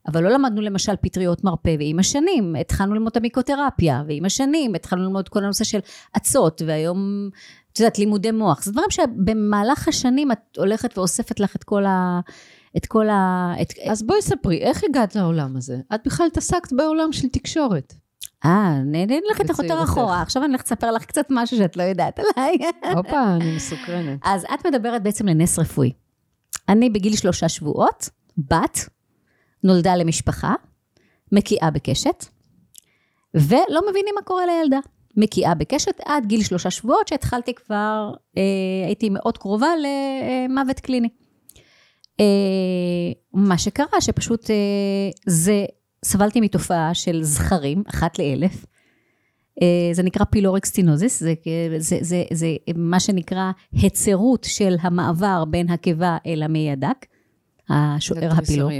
אבל 0.08 0.22
לא 0.22 0.30
למדנו 0.30 0.60
למשל 0.60 0.92
פטריות 1.00 1.44
מרפא, 1.44 1.76
ועם 1.78 1.98
השנים. 1.98 2.56
התחלנו 2.56 2.94
ללמוד 2.94 3.10
את 3.10 3.16
המיקותרפיה, 3.16 4.02
ועם 4.08 4.24
השנים. 4.24 4.74
התחלנו 4.74 5.02
ללמוד 5.02 5.28
כל 5.28 5.44
הנושא 5.44 5.64
של 5.64 5.78
אצות, 6.16 6.62
והיום, 6.66 7.30
את 7.76 7.80
יודעת, 7.80 7.98
לימודי 7.98 8.30
מוח. 8.30 8.62
זה 8.62 8.72
דברים 8.72 8.90
שבמהלך 8.90 9.88
השנים 9.88 10.32
את 10.32 10.38
הולכת 10.58 10.98
ואוספת 10.98 11.40
לך 11.40 11.56
את 11.56 11.64
כל 11.64 11.84
ה... 11.84 12.20
את 12.76 12.86
כל 12.86 13.08
ה... 13.08 13.52
את... 13.62 13.72
אז 13.90 14.02
בואי 14.02 14.22
ספרי, 14.22 14.58
איך 14.58 14.84
הגעת 14.84 15.16
לעולם 15.16 15.56
הזה? 15.56 15.76
את 15.94 16.00
בכלל 16.06 16.26
התעסקת 16.26 16.72
בעולם 16.72 17.12
של 17.12 17.28
תקשורת. 17.28 17.94
אה, 18.44 18.76
אני 18.76 19.20
אלך 19.30 19.40
איתך 19.40 19.58
יותר 19.58 19.82
אחורה, 19.84 20.22
עכשיו 20.22 20.42
אני 20.44 20.50
הולכת 20.50 20.66
לספר 20.66 20.92
לך 20.92 21.04
קצת 21.04 21.26
משהו 21.30 21.56
שאת 21.56 21.76
לא 21.76 21.82
יודעת 21.82 22.18
עליי. 22.18 22.58
הופה, 22.94 23.24
אני 23.34 23.56
מסוקרנת. 23.56 24.20
אז 24.24 24.44
את 24.54 24.66
מדברת 24.66 25.02
בעצם 25.02 25.28
לנס 25.28 25.58
רפואי. 25.58 25.92
אני 26.68 26.90
בגיל 26.90 27.16
שלושה 27.16 27.48
שבועות, 27.48 28.08
בת, 28.38 28.88
נולדה 29.64 29.96
למשפחה, 29.96 30.54
מקיאה 31.32 31.70
בקשת, 31.70 32.24
ולא 33.34 33.80
מבינים 33.90 34.14
מה 34.14 34.22
קורה 34.22 34.46
לילדה. 34.46 34.78
מקיאה 35.16 35.54
בקשת 35.54 36.00
עד 36.04 36.26
גיל 36.26 36.42
שלושה 36.42 36.70
שבועות, 36.70 37.08
שהתחלתי 37.08 37.54
כבר, 37.54 38.12
אה, 38.36 38.42
הייתי 38.86 39.08
מאוד 39.10 39.38
קרובה 39.38 39.68
למוות 40.48 40.80
קליני. 40.80 41.08
אה, 42.20 42.24
מה 43.34 43.58
שקרה, 43.58 44.00
שפשוט 44.00 44.50
אה, 44.50 44.56
זה, 45.26 45.64
סבלתי 46.04 46.40
מתופעה 46.40 46.94
של 46.94 47.22
זכרים, 47.22 47.82
אחת 47.88 48.18
לאלף, 48.18 48.66
אה, 49.62 49.88
זה 49.92 50.02
נקרא 50.02 50.24
פילורקסטינוזיס, 50.24 51.20
זה, 51.20 51.34
זה, 51.78 51.98
זה, 52.00 52.22
זה 52.32 52.56
מה 52.76 53.00
שנקרא 53.00 53.50
הצרות 53.74 54.44
של 54.44 54.74
המעבר 54.80 55.44
בין 55.44 55.70
הקיבה 55.70 56.16
אל 56.26 56.42
המעי 56.42 56.70
הדק, 56.70 57.06
השוער 57.68 58.32
הפילור. 58.32 58.70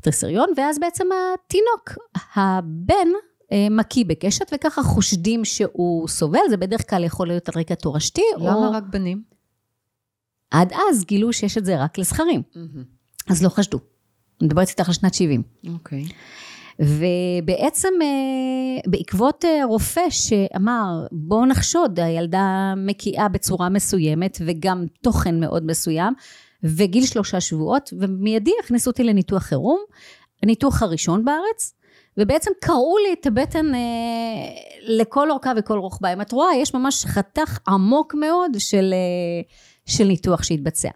טריסריון, 0.00 0.48
ואז 0.56 0.78
בעצם 0.78 1.04
התינוק, 1.12 2.08
הבן, 2.34 3.08
מקיא 3.70 4.04
בקשת, 4.04 4.46
וככה 4.54 4.82
חושדים 4.82 5.44
שהוא 5.44 6.08
סובל, 6.08 6.40
זה 6.50 6.56
בדרך 6.56 6.90
כלל 6.90 7.04
יכול 7.04 7.28
להיות 7.28 7.48
על 7.48 7.54
רקע 7.60 7.74
תורשתי. 7.74 8.22
למה 8.38 8.54
או... 8.54 8.72
רק 8.72 8.84
בנים? 8.90 9.22
עד 10.50 10.72
אז 10.72 11.04
גילו 11.04 11.32
שיש 11.32 11.58
את 11.58 11.64
זה 11.64 11.82
רק 11.82 11.98
לזכרים, 11.98 12.42
אז 13.30 13.42
לא 13.42 13.48
חשדו. 13.48 13.78
אני 14.40 14.46
מדברת 14.46 14.68
איתך 14.68 14.88
על 14.88 14.94
שנת 14.94 15.14
70. 15.14 15.42
אוקיי. 15.68 16.04
Okay. 16.04 16.12
ובעצם 16.78 17.88
אה, 18.02 18.90
בעקבות 18.90 19.44
אה, 19.44 19.64
רופא 19.64 20.10
שאמר 20.10 21.06
בואו 21.12 21.46
נחשוד, 21.46 22.00
הילדה 22.00 22.74
מקיאה 22.76 23.28
בצורה 23.28 23.68
מסוימת 23.68 24.38
וגם 24.46 24.84
תוכן 25.02 25.40
מאוד 25.40 25.66
מסוים, 25.66 26.14
וגיל 26.62 27.06
שלושה 27.06 27.40
שבועות, 27.40 27.92
ומיידי 28.00 28.52
הכניסו 28.64 28.90
אותי 28.90 29.04
לניתוח 29.04 29.42
חירום, 29.42 29.80
הניתוח 30.42 30.82
הראשון 30.82 31.24
בארץ, 31.24 31.74
ובעצם 32.18 32.50
קראו 32.60 32.98
לי 32.98 33.12
את 33.20 33.26
הבטן 33.26 33.74
אה, 33.74 33.80
לכל 34.80 35.30
אורכה 35.30 35.52
וכל 35.56 35.78
רוחבה. 35.78 36.12
אם 36.12 36.20
את 36.20 36.32
רואה, 36.32 36.56
יש 36.56 36.74
ממש 36.74 37.04
חתך 37.04 37.58
עמוק 37.68 38.14
מאוד 38.14 38.50
של, 38.58 38.94
אה, 38.94 39.42
של 39.86 40.04
ניתוח 40.04 40.42
שהתבצע. 40.42 40.90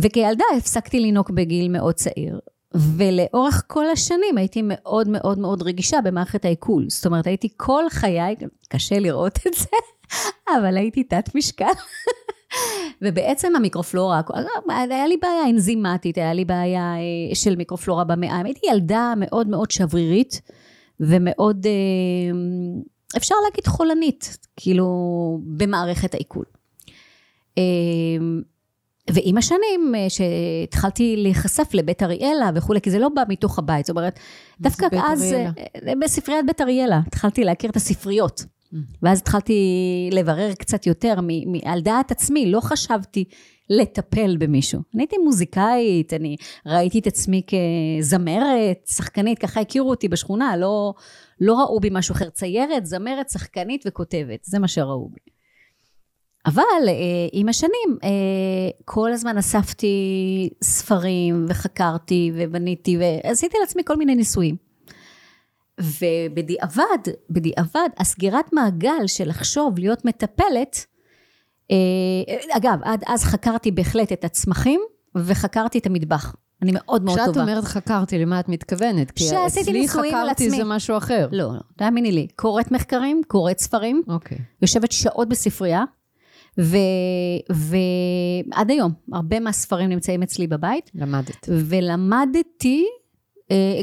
וכילדה 0.00 0.44
הפסקתי 0.56 1.00
לנהוג 1.00 1.32
בגיל 1.34 1.68
מאוד 1.68 1.94
צעיר, 1.94 2.40
ולאורך 2.74 3.62
כל 3.66 3.90
השנים 3.90 4.38
הייתי 4.38 4.60
מאוד 4.64 5.08
מאוד 5.08 5.38
מאוד 5.38 5.62
רגישה 5.62 6.00
במערכת 6.00 6.44
העיכול. 6.44 6.84
זאת 6.88 7.06
אומרת, 7.06 7.26
הייתי 7.26 7.48
כל 7.56 7.84
חיי, 7.90 8.36
קשה 8.68 8.98
לראות 8.98 9.38
את 9.46 9.54
זה, 9.54 9.76
אבל 10.58 10.76
הייתי 10.76 11.04
תת 11.04 11.34
משקל. 11.34 11.72
ובעצם 13.02 13.56
המיקרופלורה, 13.56 14.20
היה 14.68 15.06
לי 15.06 15.16
בעיה 15.16 15.50
אנזימטית, 15.50 16.18
היה 16.18 16.32
לי 16.32 16.44
בעיה 16.44 16.94
אה, 16.94 17.34
של 17.34 17.56
מיקרופלורה 17.56 18.04
במעיים. 18.04 18.46
הייתי 18.46 18.60
ילדה 18.70 19.14
מאוד 19.16 19.48
מאוד 19.48 19.70
שברירית 19.70 20.40
ומאוד, 21.00 21.66
אה, 21.66 22.38
אפשר 23.16 23.34
להגיד 23.44 23.66
חולנית, 23.66 24.38
כאילו, 24.56 24.86
במערכת 25.44 26.14
העיכול. 26.14 26.44
אה, 27.58 27.62
ועם 29.10 29.38
השנים, 29.38 29.94
שהתחלתי 30.08 31.16
להיחשף 31.16 31.74
לבית 31.74 32.02
אריאלה 32.02 32.50
וכולי, 32.54 32.80
כי 32.80 32.90
זה 32.90 32.98
לא 32.98 33.08
בא 33.08 33.22
מתוך 33.28 33.58
הבית, 33.58 33.86
זאת 33.86 33.96
אומרת, 33.96 34.18
דווקא 34.60 34.86
אז, 35.06 35.34
בספריית 36.00 36.46
בית 36.46 36.60
אריאלה, 36.60 37.00
התחלתי 37.06 37.44
להכיר 37.44 37.70
את 37.70 37.76
הספריות. 37.76 38.44
ואז 39.02 39.18
התחלתי 39.18 39.54
לברר 40.12 40.54
קצת 40.54 40.86
יותר 40.86 41.14
על 41.64 41.80
דעת 41.80 42.10
עצמי, 42.10 42.50
לא 42.50 42.60
חשבתי 42.60 43.24
לטפל 43.70 44.36
במישהו. 44.36 44.80
אני 44.94 45.02
הייתי 45.02 45.18
מוזיקאית, 45.18 46.12
אני 46.12 46.36
ראיתי 46.66 46.98
את 46.98 47.06
עצמי 47.06 47.42
כזמרת, 47.46 48.86
שחקנית, 48.86 49.38
ככה 49.38 49.60
הכירו 49.60 49.90
אותי 49.90 50.08
בשכונה, 50.08 50.56
לא, 50.56 50.94
לא 51.40 51.54
ראו 51.54 51.80
בי 51.80 51.88
משהו 51.92 52.12
אחר. 52.12 52.30
ציירת, 52.30 52.86
זמרת, 52.86 53.30
שחקנית 53.30 53.84
וכותבת, 53.86 54.44
זה 54.44 54.58
מה 54.58 54.68
שראו 54.68 55.08
בי. 55.08 55.32
אבל 56.46 56.88
אה, 56.88 56.92
עם 57.32 57.48
השנים, 57.48 57.98
אה, 58.04 58.08
כל 58.84 59.12
הזמן 59.12 59.38
אספתי 59.38 60.50
ספרים 60.62 61.46
וחקרתי 61.48 62.32
ובניתי 62.34 62.98
ועשיתי 62.98 63.56
לעצמי 63.60 63.82
כל 63.84 63.96
מיני 63.96 64.14
ניסויים. 64.14 64.71
ובדיעבד, 65.80 67.12
בדיעבד, 67.30 67.88
הסגירת 67.98 68.52
מעגל 68.52 69.06
של 69.06 69.28
לחשוב 69.28 69.78
להיות 69.78 70.04
מטפלת, 70.04 70.86
אה, 71.70 71.76
אגב, 72.56 72.78
עד 72.82 73.04
אז 73.06 73.24
חקרתי 73.24 73.70
בהחלט 73.70 74.12
את 74.12 74.24
הצמחים 74.24 74.80
וחקרתי 75.14 75.78
את 75.78 75.86
המטבח. 75.86 76.34
אני 76.62 76.70
מאוד 76.74 77.04
מאוד 77.04 77.18
טובה. 77.18 77.32
כשאת 77.32 77.42
אומרת 77.42 77.64
חקרתי, 77.64 78.18
למה 78.18 78.40
את 78.40 78.48
מתכוונת? 78.48 79.10
כי 79.10 79.24
אצלי 79.46 79.88
חקרתי 79.88 80.50
זה 80.50 80.64
משהו 80.64 80.96
אחר. 80.96 81.28
לא, 81.32 81.54
לא, 81.54 81.60
תאמיני 81.76 82.12
לי. 82.12 82.26
קוראת 82.36 82.70
מחקרים, 82.70 83.22
קוראת 83.26 83.58
ספרים, 83.58 84.02
אוקיי. 84.08 84.38
יושבת 84.62 84.92
שעות 84.92 85.28
בספרייה, 85.28 85.84
ועד 87.50 88.70
היום, 88.70 88.92
הרבה 89.12 89.40
מהספרים 89.40 89.88
נמצאים 89.88 90.22
אצלי 90.22 90.46
בבית. 90.46 90.90
למדת. 90.94 91.48
ולמדתי 91.48 92.86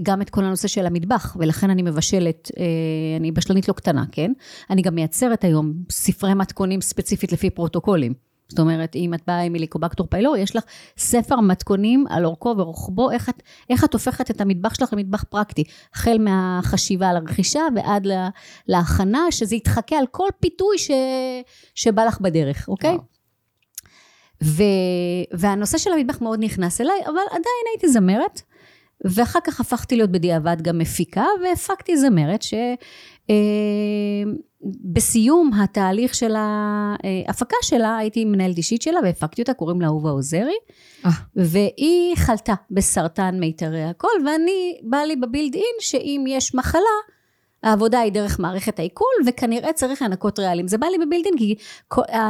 גם 0.03 0.21
את 0.21 0.29
כל 0.29 0.43
הנושא 0.43 0.67
של 0.67 0.85
המטבח, 0.85 1.35
ולכן 1.39 1.69
אני 1.69 1.81
מבשלת, 1.81 2.51
אה, 2.57 2.63
אני 3.19 3.31
בשלנית 3.31 3.67
לא 3.67 3.73
קטנה, 3.73 4.03
כן? 4.11 4.31
אני 4.69 4.81
גם 4.81 4.95
מייצרת 4.95 5.43
היום 5.43 5.73
ספרי 5.89 6.33
מתכונים 6.33 6.81
ספציפית 6.81 7.31
לפי 7.31 7.49
פרוטוקולים. 7.49 8.13
זאת 8.49 8.59
אומרת, 8.59 8.95
אם 8.95 9.13
את 9.13 9.21
באה 9.27 9.41
עם 9.41 9.53
מיליקובקטור 9.53 10.07
פיילור, 10.07 10.37
יש 10.37 10.55
לך 10.55 10.63
ספר 10.97 11.39
מתכונים 11.39 12.05
על 12.09 12.25
אורכו 12.25 12.55
ורוחבו, 12.57 13.11
איך 13.11 13.29
את, 13.29 13.43
איך 13.69 13.83
את 13.83 13.93
הופכת 13.93 14.31
את 14.31 14.41
המטבח 14.41 14.73
שלך 14.73 14.93
למטבח 14.93 15.23
פרקטי. 15.23 15.63
החל 15.93 16.17
מהחשיבה 16.19 17.09
על 17.09 17.15
הרכישה 17.15 17.61
ועד 17.75 18.05
לה, 18.05 18.29
להכנה, 18.67 19.19
שזה 19.31 19.55
יתחכה 19.55 19.95
על 19.95 20.05
כל 20.11 20.27
פיתוי 20.39 20.77
ש, 20.77 20.91
שבא 21.75 22.05
לך 22.05 22.21
בדרך, 22.21 22.67
אוקיי? 22.67 22.97
ו, 24.43 24.63
והנושא 25.33 25.77
של 25.77 25.93
המטבח 25.93 26.21
מאוד 26.21 26.39
נכנס 26.43 26.81
אליי, 26.81 27.01
אבל 27.05 27.25
עדיין 27.29 27.65
הייתי 27.73 27.87
זמרת. 27.87 28.41
ואחר 29.05 29.39
כך 29.43 29.59
הפכתי 29.59 29.95
להיות 29.95 30.11
בדיעבד 30.11 30.61
גם 30.61 30.77
מפיקה, 30.77 31.25
והפקתי 31.43 31.97
זמרת 31.97 32.41
שבסיום 34.91 35.51
אה, 35.53 35.63
התהליך 35.63 36.15
של 36.15 36.35
ההפקה 36.35 37.55
שלה, 37.61 37.97
הייתי 37.97 38.25
מנהלת 38.25 38.57
אישית 38.57 38.81
שלה 38.81 38.99
והפקתי 39.03 39.41
אותה, 39.41 39.53
קוראים 39.53 39.81
לה 39.81 39.87
אהובה 39.87 40.09
עוזרי, 40.09 40.57
אה. 41.05 41.11
והיא 41.35 42.15
חלתה 42.15 42.53
בסרטן 42.71 43.39
מיתרי 43.39 43.83
הקול, 43.83 44.25
ואני, 44.25 44.79
בא 44.83 44.97
לי 44.97 45.15
בבילד 45.15 45.55
אין 45.55 45.75
שאם 45.79 46.25
יש 46.27 46.55
מחלה, 46.55 46.81
העבודה 47.63 47.99
היא 47.99 48.11
דרך 48.11 48.39
מערכת 48.39 48.79
העיכול, 48.79 49.07
וכנראה 49.25 49.73
צריך 49.73 50.01
לנקות 50.01 50.39
רעלים. 50.39 50.67
זה 50.67 50.77
בא 50.77 50.87
לי 50.87 51.05
בבילדין, 51.05 51.33
כי 51.37 51.55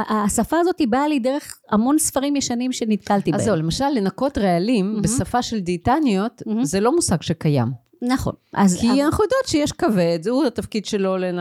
השפה 0.08 0.56
הזאת 0.60 0.80
באה 0.88 1.08
לי 1.08 1.18
דרך 1.18 1.58
המון 1.70 1.98
ספרים 1.98 2.36
ישנים 2.36 2.72
שנתקלתי 2.72 3.30
בהם. 3.30 3.40
אז 3.40 3.46
זהו, 3.46 3.56
למשל, 3.56 3.88
לנקות 3.94 4.38
רעלים 4.38 4.96
mm-hmm. 4.96 5.02
בשפה 5.02 5.42
של 5.42 5.60
דיאטניות, 5.60 6.42
mm-hmm. 6.42 6.64
זה 6.64 6.80
לא 6.80 6.94
מושג 6.94 7.22
שקיים. 7.22 7.68
נכון. 8.02 8.32
אז 8.54 8.80
כי 8.80 8.90
אבל... 8.90 9.00
אנחנו 9.00 9.24
יודעות 9.24 9.46
שיש 9.46 9.72
כבד, 9.72 10.18
זהו 10.22 10.46
התפקיד 10.46 10.86
שלו 10.86 11.16
לנ... 11.16 11.38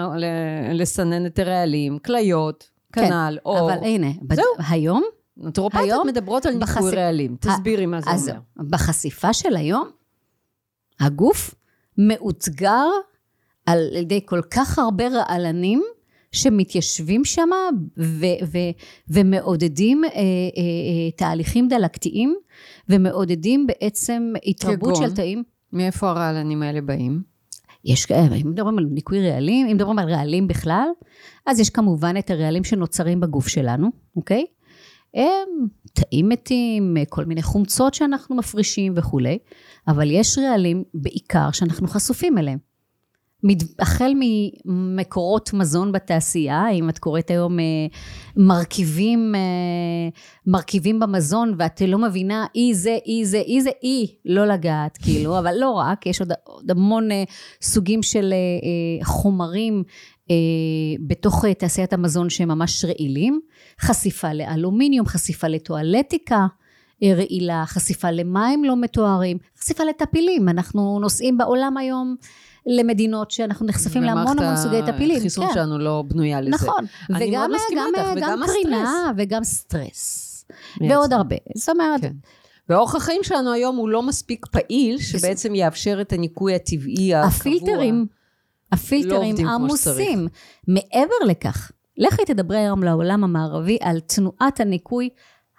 לסנן 0.74 1.26
את 1.26 1.40
הרעלים, 1.40 2.00
כליות, 2.00 2.70
כן, 2.94 3.08
כנ"ל, 3.08 3.38
כן, 3.44 3.50
או... 3.50 3.60
אבל 3.60 3.78
הנה, 3.84 4.08
בד... 4.22 4.38
היום... 4.70 5.04
נטורופטיות 5.42 6.06
מדברות 6.06 6.46
על 6.46 6.60
בחש... 6.60 6.76
ניקוי 6.76 6.96
רעלים. 6.96 7.36
תסבירי 7.40 7.86
מה 7.86 8.02
זה 8.02 8.10
אומר. 8.10 8.42
בחשיפה 8.70 9.34
של 9.34 9.56
היום, 9.56 9.90
הגוף 11.00 11.56
מאותגר 11.98 12.88
על 13.70 13.96
ידי 13.96 14.20
כל 14.26 14.42
כך 14.52 14.80
הרבה 14.80 15.08
רעלנים 15.08 15.84
שמתיישבים 16.32 17.26
שם 17.26 17.50
ומעודדים 19.08 20.04
אה, 20.04 20.10
אה, 20.10 20.14
אה, 20.18 21.12
תהליכים 21.16 21.68
דלקתיים 21.68 22.36
ומעודדים 22.90 23.68
בעצם 23.68 24.34
התרבות 24.46 24.96
של 24.96 25.16
תאים. 25.16 25.44
מאיפה 25.74 26.10
הרעלנים 26.10 26.64
האלה 26.64 26.82
באים? 26.82 27.22
יש, 27.86 28.12
אה, 28.12 28.36
אם 28.42 28.52
מדברים 28.52 28.78
על 28.78 28.86
ניקוי 28.92 29.30
רעלים, 29.30 29.68
אם 29.68 29.76
מדברים 29.76 30.00
על 30.00 30.10
רעלים 30.10 30.48
בכלל, 30.48 30.88
אז 31.46 31.60
יש 31.60 31.70
כמובן 31.70 32.18
את 32.20 32.30
הרעלים 32.30 32.64
שנוצרים 32.64 33.20
בגוף 33.20 33.48
שלנו, 33.48 33.88
אוקיי? 34.16 34.46
הם 35.14 35.68
תאים 35.94 36.30
מתים, 36.30 36.98
כל 37.10 37.26
מיני 37.26 37.42
חומצות 37.42 37.94
שאנחנו 37.94 38.36
מפרישים 38.36 38.94
וכולי, 38.96 39.38
אבל 39.88 40.12
יש 40.12 40.38
רעלים 40.38 40.84
בעיקר 40.94 41.52
שאנחנו 41.52 41.88
חשופים 41.88 42.38
אליהם. 42.38 42.69
החל 43.80 44.14
ממקורות 44.66 45.54
מזון 45.54 45.92
בתעשייה, 45.92 46.70
אם 46.70 46.90
את 46.90 47.00
קוראת 47.00 47.30
היום 47.30 47.60
אה, 47.60 47.66
מרכיבים, 48.38 49.36
אה, 49.36 49.42
מרכיבים 50.48 51.00
במזון 51.00 51.56
ואת 51.58 51.82
לא 51.88 51.98
מבינה 51.98 52.46
אי 52.56 52.74
זה, 52.74 52.98
אי 53.06 53.26
זה, 53.26 53.38
אי 53.38 53.62
זה, 53.62 53.70
אי, 53.84 54.08
לא 54.26 54.46
לגעת, 54.46 54.98
כאילו, 54.98 55.40
אבל 55.40 55.54
לא 55.60 55.72
רק, 55.72 56.06
יש 56.06 56.20
עוד, 56.20 56.32
עוד 56.44 56.72
המון 56.72 57.12
אה, 57.12 57.24
סוגים 57.62 58.04
של 58.04 58.34
חומרים 59.04 59.84
בתוך 61.08 61.46
תעשיית 61.46 61.94
המזון 61.94 62.30
שהם 62.30 62.48
ממש 62.48 62.86
רעילים, 62.86 63.40
חשיפה 63.82 64.34
לאלומיניום, 64.34 65.06
חשיפה 65.06 65.48
לטואלטיקה. 65.48 66.48
רעילה, 67.04 67.64
חשיפה 67.66 68.12
למים 68.12 68.64
לא 68.64 68.76
מתוארים, 68.76 69.38
חשיפה 69.60 69.84
לטפילים. 69.84 70.50
אנחנו 70.50 71.00
נוסעים 71.00 71.38
בעולם 71.38 71.78
היום 71.78 72.16
למדינות 72.70 73.32
שאנחנו 73.32 73.66
נחשפים 73.66 74.04
להמון 74.04 74.40
המון 74.40 74.58
סוגי 74.58 74.82
טפילים. 74.82 74.98
ומערכת 74.98 75.20
החיסון 75.20 75.48
כן. 75.48 75.54
שלנו 75.54 75.78
לא 75.78 76.04
בנויה 76.08 76.42
לזה. 76.42 76.50
נכון. 76.50 76.86
וגם, 77.10 77.52
מסכימה 77.56 77.86
איתך, 77.88 78.10
וגם 78.16 78.42
קרינה, 78.46 79.12
וגם 79.18 79.44
סטרס. 79.44 80.46
ועוד 80.90 81.14
הרבה. 81.14 81.36
זאת 81.56 81.70
אומרת... 81.70 82.02
כן. 82.02 82.14
ואורח 82.70 82.96
החיים 82.96 83.24
שלנו 83.24 83.52
היום 83.54 83.76
הוא 83.76 83.90
לא 83.90 84.04
מספיק 84.04 84.46
פעיל, 84.46 84.98
שבעצם 85.00 85.56
יאפשר 85.56 86.02
את 86.02 86.14
הניקוי 86.14 86.56
הטבעי 86.56 87.16
הקבוע. 87.16 87.28
הפילטרים. 87.28 88.06
הפילטרים 88.72 89.38
כמו 89.38 89.50
עמוסים. 89.50 90.28
מעבר 90.68 91.26
לכך, 91.28 91.72
לכי 91.98 92.26
תדברי 92.26 92.58
היום 92.58 92.84
לעולם 92.84 93.24
המערבי 93.24 93.78
על 93.82 94.00
תנועת 94.00 94.60
הניקוי 94.60 95.10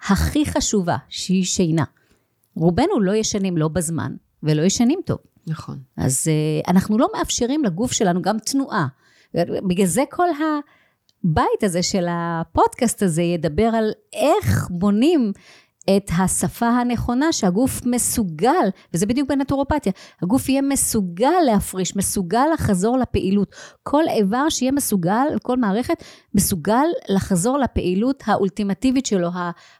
הכי 0.09 0.45
חשובה, 0.45 0.97
שהיא 1.09 1.45
שינה. 1.45 1.83
רובנו 2.55 2.99
לא 3.01 3.15
ישנים 3.15 3.57
לא 3.57 3.67
בזמן 3.67 4.15
ולא 4.43 4.61
ישנים 4.61 4.99
טוב. 5.05 5.17
נכון. 5.47 5.79
אז 5.97 6.27
uh, 6.27 6.69
אנחנו 6.71 6.97
לא 6.97 7.07
מאפשרים 7.17 7.63
לגוף 7.63 7.91
שלנו 7.91 8.21
גם 8.21 8.39
תנועה. 8.39 8.87
בגלל 9.67 9.85
זה 9.85 10.03
כל 10.11 10.27
הבית 10.29 11.63
הזה 11.63 11.83
של 11.83 12.05
הפודקאסט 12.09 13.03
הזה 13.03 13.21
ידבר 13.21 13.69
על 13.73 13.91
איך 14.13 14.67
בונים 14.69 15.31
את 15.97 16.11
השפה 16.19 16.67
הנכונה 16.67 17.33
שהגוף 17.33 17.81
מסוגל, 17.85 18.69
וזה 18.93 19.05
בדיוק 19.05 19.29
בנטורופתיה, 19.29 19.91
הגוף 20.21 20.49
יהיה 20.49 20.61
מסוגל 20.61 21.33
להפריש, 21.45 21.95
מסוגל 21.95 22.45
לחזור 22.53 22.97
לפעילות. 22.97 23.55
כל 23.83 24.03
איבר 24.07 24.49
שיהיה 24.49 24.71
מסוגל, 24.71 25.27
כל 25.43 25.57
מערכת, 25.57 26.03
מסוגל 26.35 26.85
לחזור 27.09 27.57
לפעילות 27.57 28.23
האולטימטיבית 28.25 29.05
שלו, 29.05 29.29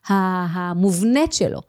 המובנית 0.07 1.33
שלו. 1.33 1.61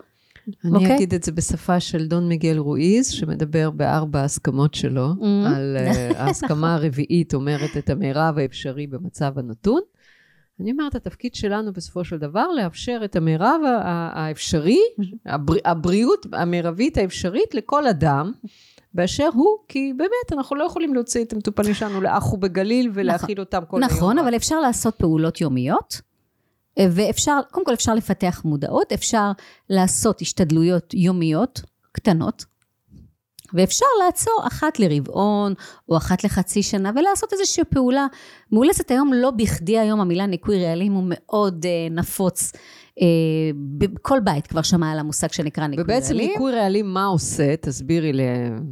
אני 0.48 0.72
okay. 0.72 0.74
אוקיי? 0.74 0.96
אגיד 0.96 1.14
את 1.14 1.22
זה 1.22 1.32
בשפה 1.32 1.80
של 1.80 2.06
דון 2.06 2.28
מיגל 2.28 2.58
רואיז, 2.58 3.08
שמדבר 3.10 3.70
בארבע 3.70 4.20
ההסכמות 4.20 4.74
שלו, 4.74 5.08
mm-hmm. 5.12 5.48
על 5.56 5.76
uh, 5.78 6.16
ההסכמה 6.20 6.74
הרביעית 6.74 7.34
אומרת 7.34 7.76
את 7.78 7.90
המרב 7.90 8.38
האפשרי 8.38 8.86
במצב 8.86 9.38
הנתון. 9.38 9.80
אני 10.60 10.72
אומרת, 10.72 10.94
התפקיד 10.94 11.34
שלנו 11.34 11.72
בסופו 11.72 12.04
של 12.04 12.18
דבר 12.18 12.46
לאפשר 12.52 13.00
את 13.04 13.16
המרב 13.16 13.60
האפשרי, 14.14 14.80
הבר, 15.26 15.54
הבריאות 15.64 16.26
המרבית 16.32 16.96
האפשרית 16.96 17.54
לכל 17.54 17.86
אדם. 17.86 18.32
באשר 18.94 19.28
הוא, 19.34 19.58
כי 19.68 19.92
באמת, 19.96 20.32
אנחנו 20.32 20.56
לא 20.56 20.64
יכולים 20.64 20.94
להוציא 20.94 21.24
את 21.24 21.32
המטופלים 21.32 21.74
שלנו 21.74 22.00
לאחו 22.00 22.36
בגליל 22.36 22.90
ולהאכיל 22.94 23.34
נכון, 23.34 23.44
אותם 23.44 23.60
כל 23.68 23.78
נכון, 23.78 23.82
היום. 23.82 23.96
נכון, 23.96 24.18
אבל 24.18 24.36
אפשר 24.36 24.60
לעשות 24.60 24.94
פעולות 24.94 25.40
יומיות, 25.40 26.00
ואפשר, 26.78 27.38
קודם 27.50 27.66
כל 27.66 27.74
אפשר 27.74 27.94
לפתח 27.94 28.42
מודעות, 28.44 28.92
אפשר 28.92 29.30
לעשות 29.70 30.20
השתדלויות 30.20 30.94
יומיות 30.94 31.62
קטנות, 31.92 32.44
ואפשר 33.54 33.86
לעצור 34.04 34.42
אחת 34.46 34.78
לרבעון 34.78 35.54
או 35.88 35.96
אחת 35.96 36.24
לחצי 36.24 36.62
שנה 36.62 36.90
ולעשות 36.96 37.32
איזושהי 37.32 37.64
פעולה 37.64 38.06
מאולצת. 38.52 38.90
היום 38.90 39.12
לא 39.12 39.30
בכדי 39.30 39.78
היום 39.78 40.00
המילה 40.00 40.26
ניקוי 40.26 40.64
רעלים 40.64 40.92
הוא 40.92 41.04
מאוד 41.06 41.64
uh, 41.64 41.92
נפוץ. 41.92 42.52
Uh, 42.98 43.02
בכל 43.78 44.20
בית 44.20 44.46
כבר 44.46 44.62
שמע 44.62 44.92
על 44.92 44.98
המושג 44.98 45.32
שנקרא 45.32 45.66
ניקוי 45.66 45.84
ובעצם 45.84 46.14
רעלים. 46.14 46.24
ובעצם 46.24 46.42
ניקוי 46.42 46.52
רעלים 46.60 46.94
מה 46.94 47.04
עושה? 47.04 47.56
תסבירי 47.56 48.12
לי. 48.12 48.22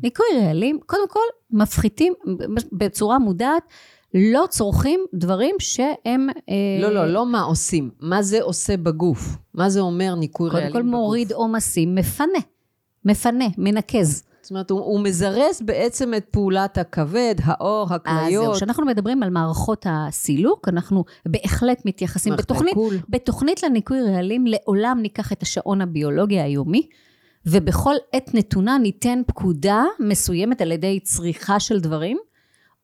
ניקוי 0.02 0.26
רעלים, 0.40 0.78
קודם 0.86 1.08
כל 1.08 1.20
מפחיתים 1.50 2.12
בצורה 2.72 3.18
מודעת. 3.18 3.62
לא 4.14 4.44
צורכים 4.48 5.00
דברים 5.14 5.56
שהם... 5.58 6.28
אה, 6.48 6.54
לא, 6.80 6.94
לא, 6.94 7.12
לא 7.12 7.26
מה 7.26 7.42
עושים. 7.42 7.90
מה 8.00 8.22
זה 8.22 8.42
עושה 8.42 8.76
בגוף? 8.76 9.36
מה 9.54 9.70
זה 9.70 9.80
אומר 9.80 10.14
ניקוי 10.14 10.48
רעלים 10.50 10.66
בגוף? 10.66 10.72
קודם 10.72 10.84
כל 10.84 10.90
מוריד 10.90 11.32
עומסים, 11.32 11.94
מפנה. 11.94 12.38
מפנה, 13.04 13.44
מנקז. 13.58 14.22
זאת 14.42 14.50
אומרת, 14.50 14.70
הוא, 14.70 14.80
הוא 14.80 15.00
מזרז 15.00 15.62
בעצם 15.62 16.14
את 16.14 16.24
פעולת 16.30 16.78
הכבד, 16.78 17.34
האור, 17.42 17.94
הכליות. 17.94 18.26
אז 18.26 18.32
זהו, 18.32 18.52
כשאנחנו 18.52 18.86
מדברים 18.86 19.22
על 19.22 19.30
מערכות 19.30 19.86
הסילוק, 19.88 20.68
אנחנו 20.68 21.04
בהחלט 21.28 21.82
מתייחסים 21.84 22.36
בתוכנית, 22.36 22.74
בתוכנית 23.08 23.62
לניקוי 23.62 24.00
רעלים, 24.02 24.46
לעולם 24.46 24.98
ניקח 25.02 25.32
את 25.32 25.42
השעון 25.42 25.80
הביולוגי 25.80 26.40
היומי, 26.40 26.88
ובכל 27.46 27.94
עת 28.12 28.34
נתונה 28.34 28.78
ניתן 28.78 29.22
פקודה 29.26 29.84
מסוימת 30.00 30.60
על 30.60 30.72
ידי 30.72 31.00
צריכה 31.00 31.60
של 31.60 31.80
דברים, 31.80 32.18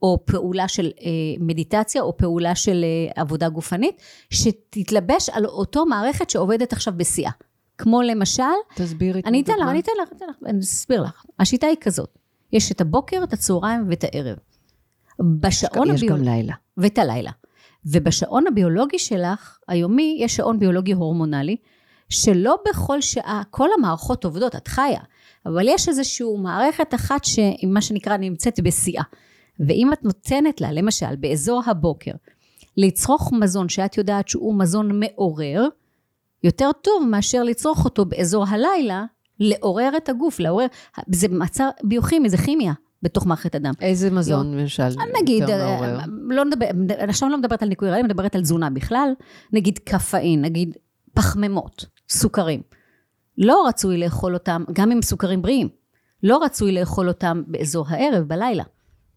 או 0.02 0.18
פעולה 0.26 0.68
של 0.68 0.90
אה, 1.00 1.10
מדיטציה, 1.40 2.02
או 2.02 2.16
פעולה 2.16 2.54
של 2.54 2.84
אה, 2.84 3.22
עבודה 3.22 3.48
גופנית, 3.48 4.02
שתתלבש 4.30 5.28
על 5.28 5.46
אותו 5.46 5.86
מערכת 5.86 6.30
שעובדת 6.30 6.72
עכשיו 6.72 6.92
בשיאה. 6.96 7.30
כמו 7.78 8.02
למשל... 8.02 8.42
תסבירי 8.74 9.20
את 9.20 9.26
אני 9.26 9.42
אתן 9.42 9.52
לך, 9.60 9.68
אני 9.68 9.80
אתן 9.80 9.92
לך, 10.02 10.08
אתן 10.16 10.26
לך, 10.30 10.36
אני 10.46 10.60
אסביר 10.60 11.02
לך. 11.02 11.24
השיטה 11.38 11.66
היא 11.66 11.76
כזאת, 11.80 12.18
יש 12.52 12.72
את 12.72 12.80
הבוקר, 12.80 13.20
את 13.24 13.32
הצהריים 13.32 13.88
ואת 13.88 14.04
הערב. 14.04 14.36
בשעון 15.40 15.90
הביולוגי... 15.90 16.04
יש 16.06 16.10
גם 16.10 16.22
לילה. 16.22 16.54
ואת 16.76 16.98
הלילה. 16.98 17.30
ובשעון 17.86 18.46
הביולוגי 18.46 18.98
שלך, 18.98 19.58
היומי, 19.68 20.16
יש 20.20 20.36
שעון 20.36 20.58
ביולוגי 20.58 20.92
הורמונלי, 20.92 21.56
שלא 22.08 22.56
בכל 22.68 23.00
שעה, 23.00 23.42
כל 23.50 23.68
המערכות 23.78 24.24
עובדות, 24.24 24.56
את 24.56 24.68
חיה, 24.68 25.00
אבל 25.46 25.68
יש 25.68 25.88
איזושהי 25.88 26.26
מערכת 26.38 26.94
אחת 26.94 27.24
שמה 27.24 27.80
שנקרא 27.80 28.16
נמצאת 28.16 28.60
בשיאה. 28.60 29.02
ואם 29.60 29.92
את 29.92 30.04
נותנת 30.04 30.60
לה, 30.60 30.72
למשל, 30.72 31.16
באזור 31.16 31.62
הבוקר, 31.66 32.12
לצרוך 32.76 33.32
מזון 33.32 33.68
שאת 33.68 33.98
יודעת 33.98 34.28
שהוא 34.28 34.58
מזון 34.58 35.00
מעורר, 35.00 35.68
יותר 36.44 36.70
טוב 36.82 37.02
מאשר 37.10 37.42
לצרוך 37.42 37.84
אותו 37.84 38.04
באזור 38.04 38.44
הלילה, 38.48 39.04
לעורר 39.40 39.90
את 39.96 40.08
הגוף, 40.08 40.40
לעורר, 40.40 40.66
זה 41.12 41.28
מצב 41.28 41.68
ביוכימי, 41.84 42.28
זה 42.28 42.36
כימיה. 42.36 42.72
בתוך 43.02 43.26
מערכת 43.26 43.54
הדם. 43.54 43.72
איזה 43.80 44.10
מזון, 44.10 44.58
למשל, 44.58 44.88
נגיד, 45.22 45.42
אה, 45.42 46.04
לא 46.28 46.44
נדבר, 46.44 46.66
עכשיו 46.98 47.28
לא 47.28 47.38
מדברת 47.38 47.62
על 47.62 47.68
ניקוי 47.68 47.90
רעלים, 47.90 48.04
מדברת 48.04 48.34
על 48.34 48.42
תזונה 48.42 48.70
בכלל. 48.70 49.12
נגיד 49.52 49.78
קפאין, 49.78 50.42
נגיד 50.42 50.76
פחמימות, 51.14 51.86
סוכרים. 52.08 52.62
לא 53.38 53.66
רצוי 53.68 53.98
לאכול 53.98 54.34
אותם, 54.34 54.64
גם 54.72 54.90
עם 54.90 55.02
סוכרים 55.02 55.42
בריאים, 55.42 55.68
לא 56.22 56.44
רצוי 56.44 56.72
לאכול 56.72 57.08
אותם 57.08 57.42
באזור 57.46 57.84
הערב, 57.88 58.24
בלילה. 58.24 58.64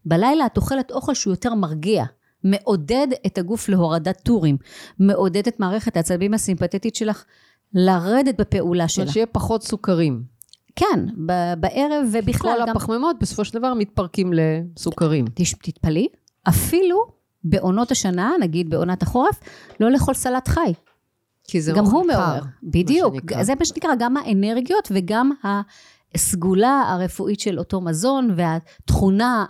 בלילה 0.04 0.46
את 0.46 0.56
אוכלת 0.56 0.90
אוכל 0.90 1.14
שהוא 1.14 1.32
יותר 1.32 1.54
מרגיע, 1.54 2.04
מעודד 2.44 3.06
את 3.26 3.38
הגוף 3.38 3.68
להורדת 3.68 4.20
טורים, 4.22 4.56
מעודד 4.98 5.46
את 5.48 5.60
מערכת 5.60 5.96
העצבים 5.96 6.34
הסימפטית 6.34 6.94
שלך 6.94 7.24
לרדת 7.74 8.40
בפעולה 8.40 8.88
שלה. 8.88 9.12
שיהיה 9.12 9.26
פחות 9.26 9.62
סוכרים. 9.62 10.22
כן, 10.76 11.06
בערב 11.60 12.06
ובכלל 12.12 12.52
כל 12.52 12.60
גם... 12.60 12.66
כל 12.66 12.70
הפחמימות 12.70 13.16
בסופו 13.20 13.44
של 13.44 13.58
דבר 13.58 13.74
מתפרקים 13.74 14.32
לסוכרים. 14.32 15.24
תתפלאי, 15.62 16.08
אפילו 16.48 16.98
בעונות 17.44 17.90
השנה, 17.90 18.32
נגיד 18.40 18.70
בעונת 18.70 19.02
החורף, 19.02 19.40
לא 19.80 19.90
לאכול 19.90 20.14
סלט 20.14 20.48
חי. 20.48 20.72
כי 21.44 21.60
זה 21.60 21.72
גם 21.72 21.84
הוא 21.84 22.06
מעורר. 22.06 22.40
בדיוק, 22.62 23.14
זה 23.42 23.54
מה 23.58 23.64
שנקרא, 23.64 23.90
גם 23.98 24.16
האנרגיות 24.16 24.88
וגם 24.94 25.30
הסגולה 26.14 26.82
הרפואית 26.88 27.40
של 27.40 27.58
אותו 27.58 27.80
מזון 27.80 28.34
והתכונה, 28.36 29.44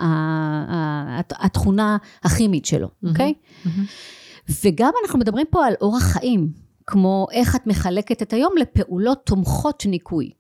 התכונה 1.31 1.97
הכימית 2.23 2.65
שלו, 2.65 2.89
אוקיי? 3.09 3.35
Mm-hmm. 3.35 3.67
Okay? 3.67 3.69
Mm-hmm. 3.69 4.51
וגם 4.65 4.93
אנחנו 5.05 5.19
מדברים 5.19 5.47
פה 5.51 5.67
על 5.67 5.75
אורח 5.81 6.03
חיים, 6.03 6.53
כמו 6.87 7.27
איך 7.33 7.57
את 7.57 7.67
מחלקת 7.67 8.23
את 8.23 8.33
היום 8.33 8.53
לפעולות 8.61 9.27
תומכות 9.27 9.83
ניקוי, 9.87 10.31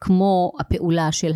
כמו 0.00 0.52
הפעולה 0.60 1.12
של 1.12 1.32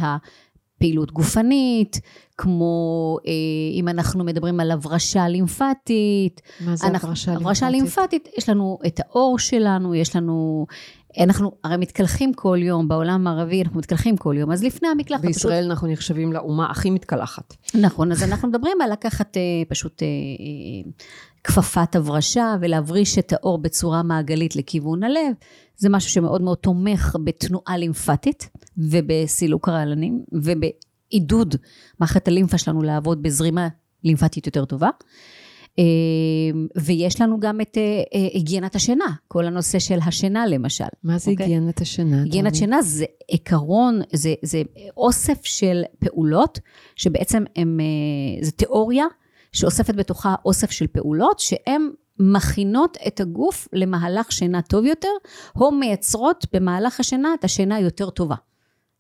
הפעילות 0.85 1.13
גופנית, 1.13 2.01
כמו 2.39 3.19
אה, 3.27 3.33
אם 3.73 3.89
אנחנו 3.89 4.25
מדברים 4.25 4.61
על 4.61 4.71
הברשה 4.71 5.29
לימפטית. 5.29 6.43
מה 6.61 6.77
זה 6.77 6.87
הברשה 6.87 7.31
לימפטית? 7.31 7.47
הברשה 7.47 7.71
לימפטית, 7.71 8.29
יש 8.39 8.49
לנו 8.49 8.79
את 8.87 9.01
האור 9.01 9.39
שלנו, 9.39 9.95
יש 9.95 10.17
לנו 10.17 10.67
אנחנו 11.19 11.53
הרי 11.65 11.77
מתקלחים 11.77 12.33
כל 12.33 12.59
יום, 12.61 12.89
בעולם 12.89 13.27
הערבי 13.27 13.63
אנחנו 13.63 13.79
מתקלחים 13.79 14.17
כל 14.17 14.35
יום, 14.39 14.53
אז 14.53 14.65
לפני 14.65 14.89
המקלחת 14.89 15.25
בישראל 15.25 15.61
פשוט... 15.61 15.71
אנחנו 15.71 15.89
נחשבים 15.89 16.33
לאומה 16.33 16.71
הכי 16.71 16.91
מתקלחת. 16.91 17.55
נכון, 17.75 18.13
אז 18.13 18.23
אנחנו 18.23 18.49
מדברים 18.49 18.81
על 18.81 18.93
לקחת 18.93 19.37
אה, 19.37 19.43
פשוט 19.69 20.03
אה, 20.03 20.07
אה, 20.07 20.91
כפפת 21.45 21.97
הברשה 21.97 22.57
ולהבריש 22.61 23.19
את 23.19 23.33
האור 23.33 23.59
בצורה 23.59 24.03
מעגלית 24.03 24.57
לכיוון 24.57 25.03
הלב. 25.03 25.35
זה 25.77 25.89
משהו 25.89 26.11
שמאוד 26.11 26.43
מאוד 26.43 26.59
תומך 26.59 27.17
בתנועה 27.25 27.77
לימפטית 27.77 28.51
ובסילוק 28.79 29.69
רעלנים 29.69 30.25
ובעידוד 30.33 31.55
מערכת 32.01 32.29
הלימפה 32.29 32.59
שלנו 32.59 32.83
לעבוד 32.83 33.23
בזרימה 33.23 33.69
לימפטית 34.05 34.47
יותר 34.47 34.65
טובה. 34.65 34.89
אמ, 35.79 36.67
ויש 36.77 37.21
לנו 37.21 37.41
גם 37.41 37.61
את 37.61 37.79
אה, 37.79 37.83
אה, 38.15 38.29
היגיינת 38.33 38.75
השינה, 38.75 39.05
כל 39.29 39.47
הנושא 39.47 39.79
של 39.79 39.99
השינה 40.07 40.47
למשל. 40.47 40.85
מה 41.05 41.19
זה 41.19 41.31
אוקיי? 41.31 41.47
היגיינת 41.47 41.81
השינה? 41.81 42.23
היגיינת 42.23 42.55
שינה 42.55 42.83
זה 42.83 43.05
עיקרון, 43.29 44.01
זה, 44.13 44.35
זה 44.43 44.63
אוסף 44.97 45.45
של 45.45 45.83
פעולות, 45.99 46.59
שבעצם 46.97 47.45
הם, 47.57 47.81
אה, 47.81 48.45
זה 48.45 48.51
תיאוריה 48.51 49.05
שאוספת 49.53 49.95
בתוכה 49.95 50.35
אוסף 50.45 50.71
של 50.71 50.87
פעולות, 50.87 51.41
שהן 51.41 51.91
מכינות 52.19 52.97
את 53.07 53.21
הגוף 53.21 53.69
למהלך 53.73 54.33
שינה 54.33 54.63
טוב 54.63 54.85
יותר, 54.85 55.09
או 55.57 55.73
מייצרות 55.73 56.47
במהלך 56.53 57.01
השינה 57.01 57.35
את 57.35 57.45
השינה 57.45 57.77
היותר 57.77 58.11
טובה. 58.11 58.37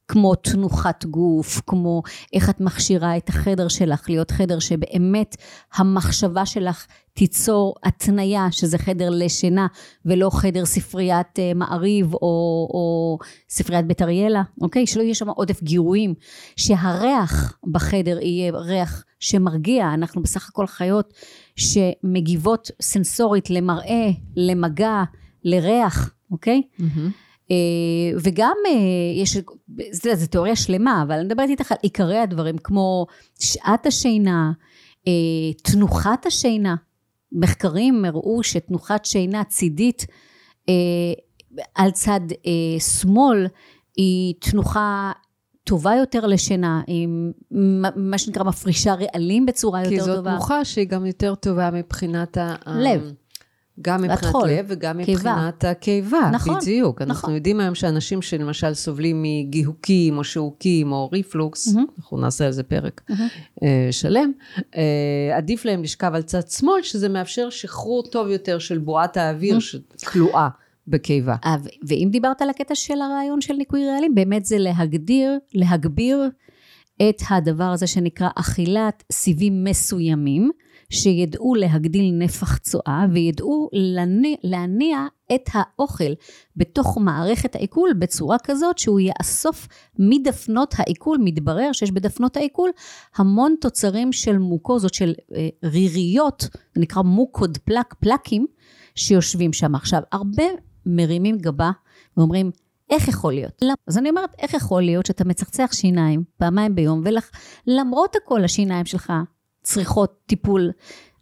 כמו 0.09 0.34
תנוחת 0.34 1.05
גוף, 1.05 1.61
כמו 1.66 2.02
איך 2.32 2.50
את 2.50 2.61
מכשירה 2.61 3.16
את 3.16 3.28
החדר 3.28 3.68
שלך 3.68 4.05
להיות 4.09 4.30
חדר 4.30 4.59
שבאמת 4.59 5.36
המחשבה 5.74 6.46
שלך 6.46 6.86
תיצור 7.14 7.74
התניה 7.84 8.46
שזה 8.50 8.78
חדר 8.78 9.11
לשינה 9.11 9.66
ולא 10.05 10.30
חדר 10.32 10.64
ספריית 10.64 11.38
אה, 11.38 11.55
מעריב 11.55 12.14
או, 12.14 12.18
או 12.74 13.18
ספריית 13.48 13.86
בית 13.86 14.02
אריאלה, 14.02 14.42
אוקיי? 14.61 14.86
שלא 14.86 15.02
יהיה 15.02 15.14
שם 15.14 15.28
עודף 15.28 15.62
גירויים, 15.62 16.14
שהריח 16.57 17.59
בחדר 17.72 18.18
יהיה 18.22 18.52
ריח 18.52 19.05
שמרגיע, 19.20 19.94
אנחנו 19.94 20.22
בסך 20.22 20.48
הכל 20.48 20.66
חיות 20.66 21.14
שמגיבות 21.57 22.70
סנסורית 22.82 23.50
למראה, 23.50 24.11
למגע, 24.36 25.02
לריח, 25.44 26.11
אוקיי? 26.30 26.62
אה, 26.80 26.86
וגם 28.20 28.57
אה, 28.66 29.22
יש, 29.22 29.36
זה 29.90 30.26
תיאוריה 30.26 30.57
שלמה, 30.57 31.03
אבל 31.03 31.14
אני 31.14 31.24
מדברת 31.24 31.49
איתך 31.49 31.72
על 31.72 31.78
עיקרי 31.82 32.18
הדברים, 32.18 32.59
כמו 32.59 33.07
שעת 33.40 33.86
השינה, 33.86 34.53
אה, 35.09 35.12
תנוחת 35.62 36.26
השינה. 36.26 36.74
מחקרים 37.32 38.05
הראו 38.05 38.42
שתנוחת 38.42 39.05
שינה 39.05 39.45
צידית 39.45 40.07
על 41.74 41.90
צד 41.90 42.20
שמאל 42.78 43.47
היא 43.97 44.34
תנוחה 44.40 45.12
טובה 45.64 45.95
יותר 45.95 46.26
לשינה, 46.26 46.82
היא 46.86 47.09
מה 47.97 48.18
שנקרא 48.18 48.45
מפרישה 48.45 48.95
רעלים 48.95 49.47
בצורה 49.47 49.84
יותר 49.84 49.90
טובה. 49.90 50.07
כי 50.07 50.16
זאת 50.16 50.24
תנוחה 50.24 50.64
שהיא 50.64 50.88
גם 50.88 51.07
יותר 51.07 51.34
טובה 51.34 51.70
מבחינת 51.70 52.36
ה... 52.36 52.55
לב. 52.66 53.12
גם 53.83 54.03
מבחינת 54.03 54.25
והטחול, 54.25 54.49
לב 54.49 54.66
וגם 54.68 55.05
קיבה. 55.05 55.18
מבחינת 55.18 55.64
הקיבה, 55.64 56.31
נכון, 56.33 56.59
בדיוק. 56.61 57.03
אנחנו 57.03 57.18
נכון. 57.18 57.35
יודעים 57.35 57.61
היום 57.61 57.75
שאנשים 57.75 58.22
שלמשל 58.22 58.75
סובלים 58.75 59.22
מגיהוקים 59.22 60.18
או 60.18 60.25
שעוקים 60.25 60.93
או 60.93 61.11
ריפלוקס, 61.12 61.75
מהמם. 61.75 61.87
אנחנו 61.99 62.18
נעשה 62.18 62.47
על 62.47 62.53
זה 62.53 62.62
פרק. 62.62 63.01
אה, 63.62 63.89
שלם, 63.91 64.33
אה, 64.77 65.37
עדיף 65.37 65.64
להם 65.64 65.83
לשכב 65.83 66.11
על 66.14 66.22
צד 66.22 66.49
שמאל, 66.49 66.83
שזה 66.83 67.09
מאפשר 67.09 67.51
שחרור 67.51 68.03
טוב 68.03 68.29
יותר 68.29 68.59
של 68.59 68.79
בועת 68.79 69.16
האוויר 69.16 69.59
שכלואה 69.61 70.49
בקיבה. 70.89 71.37
אה, 71.45 71.57
ואם 71.89 72.09
דיברת 72.12 72.43
על 72.43 72.51
הקטע 72.51 72.75
של 72.75 73.01
הרעיון 73.01 73.41
של 73.41 73.55
ניקוי 73.55 73.87
רעלים, 73.87 74.14
באמת 74.14 74.45
זה 74.45 74.59
להגדיר, 74.59 75.39
להגביר 75.55 76.29
את 77.03 77.22
הדבר 77.31 77.64
הזה 77.64 77.87
שנקרא 77.87 78.29
אכילת 78.35 79.05
סיבים 79.12 79.64
מסוימים, 79.64 80.51
שידעו 80.95 81.55
להגדיל 81.55 82.12
נפח 82.18 82.59
צואה 82.59 83.07
וידעו 83.12 83.68
להניע, 83.72 84.36
להניע 84.42 84.99
את 85.34 85.49
האוכל 85.53 86.12
בתוך 86.57 86.99
מערכת 87.01 87.55
העיכול 87.57 87.92
בצורה 87.99 88.36
כזאת 88.45 88.78
שהוא 88.78 89.01
יאסוף 89.01 89.68
מדפנות 89.99 90.74
העיכול, 90.78 91.18
מתברר 91.20 91.72
שיש 91.72 91.90
בדפנות 91.90 92.36
העיכול 92.36 92.70
המון 93.16 93.55
תוצרים 93.61 94.12
של 94.12 94.38
מוקוזות, 94.38 94.95
של 94.95 95.12
אה, 95.36 95.49
ריריות, 95.64 96.49
זה 96.74 96.80
נקרא 96.80 97.03
מוקוד 97.03 97.59
פלק, 97.59 97.95
פלקים, 97.95 98.47
שיושבים 98.95 99.53
שם. 99.53 99.74
עכשיו, 99.74 100.01
הרבה 100.12 100.45
מרימים 100.86 101.38
גבה 101.38 101.70
ואומרים, 102.16 102.51
איך 102.90 103.09
יכול 103.09 103.32
להיות? 103.32 103.62
למ- 103.62 103.74
אז 103.88 103.99
אני 103.99 104.11
אומרת, 104.11 104.30
איך 104.38 104.55
יכול 104.55 104.82
להיות 104.82 105.07
שאתה 105.07 105.24
מצחצח 105.24 105.70
שיניים 105.72 106.24
פעמיים 106.36 106.74
ביום, 106.74 107.03
ולמרות 107.66 108.16
הכל 108.16 108.45
השיניים 108.45 108.86
שלך 108.86 109.12
צריכות 109.64 110.18
טיפול 110.26 110.70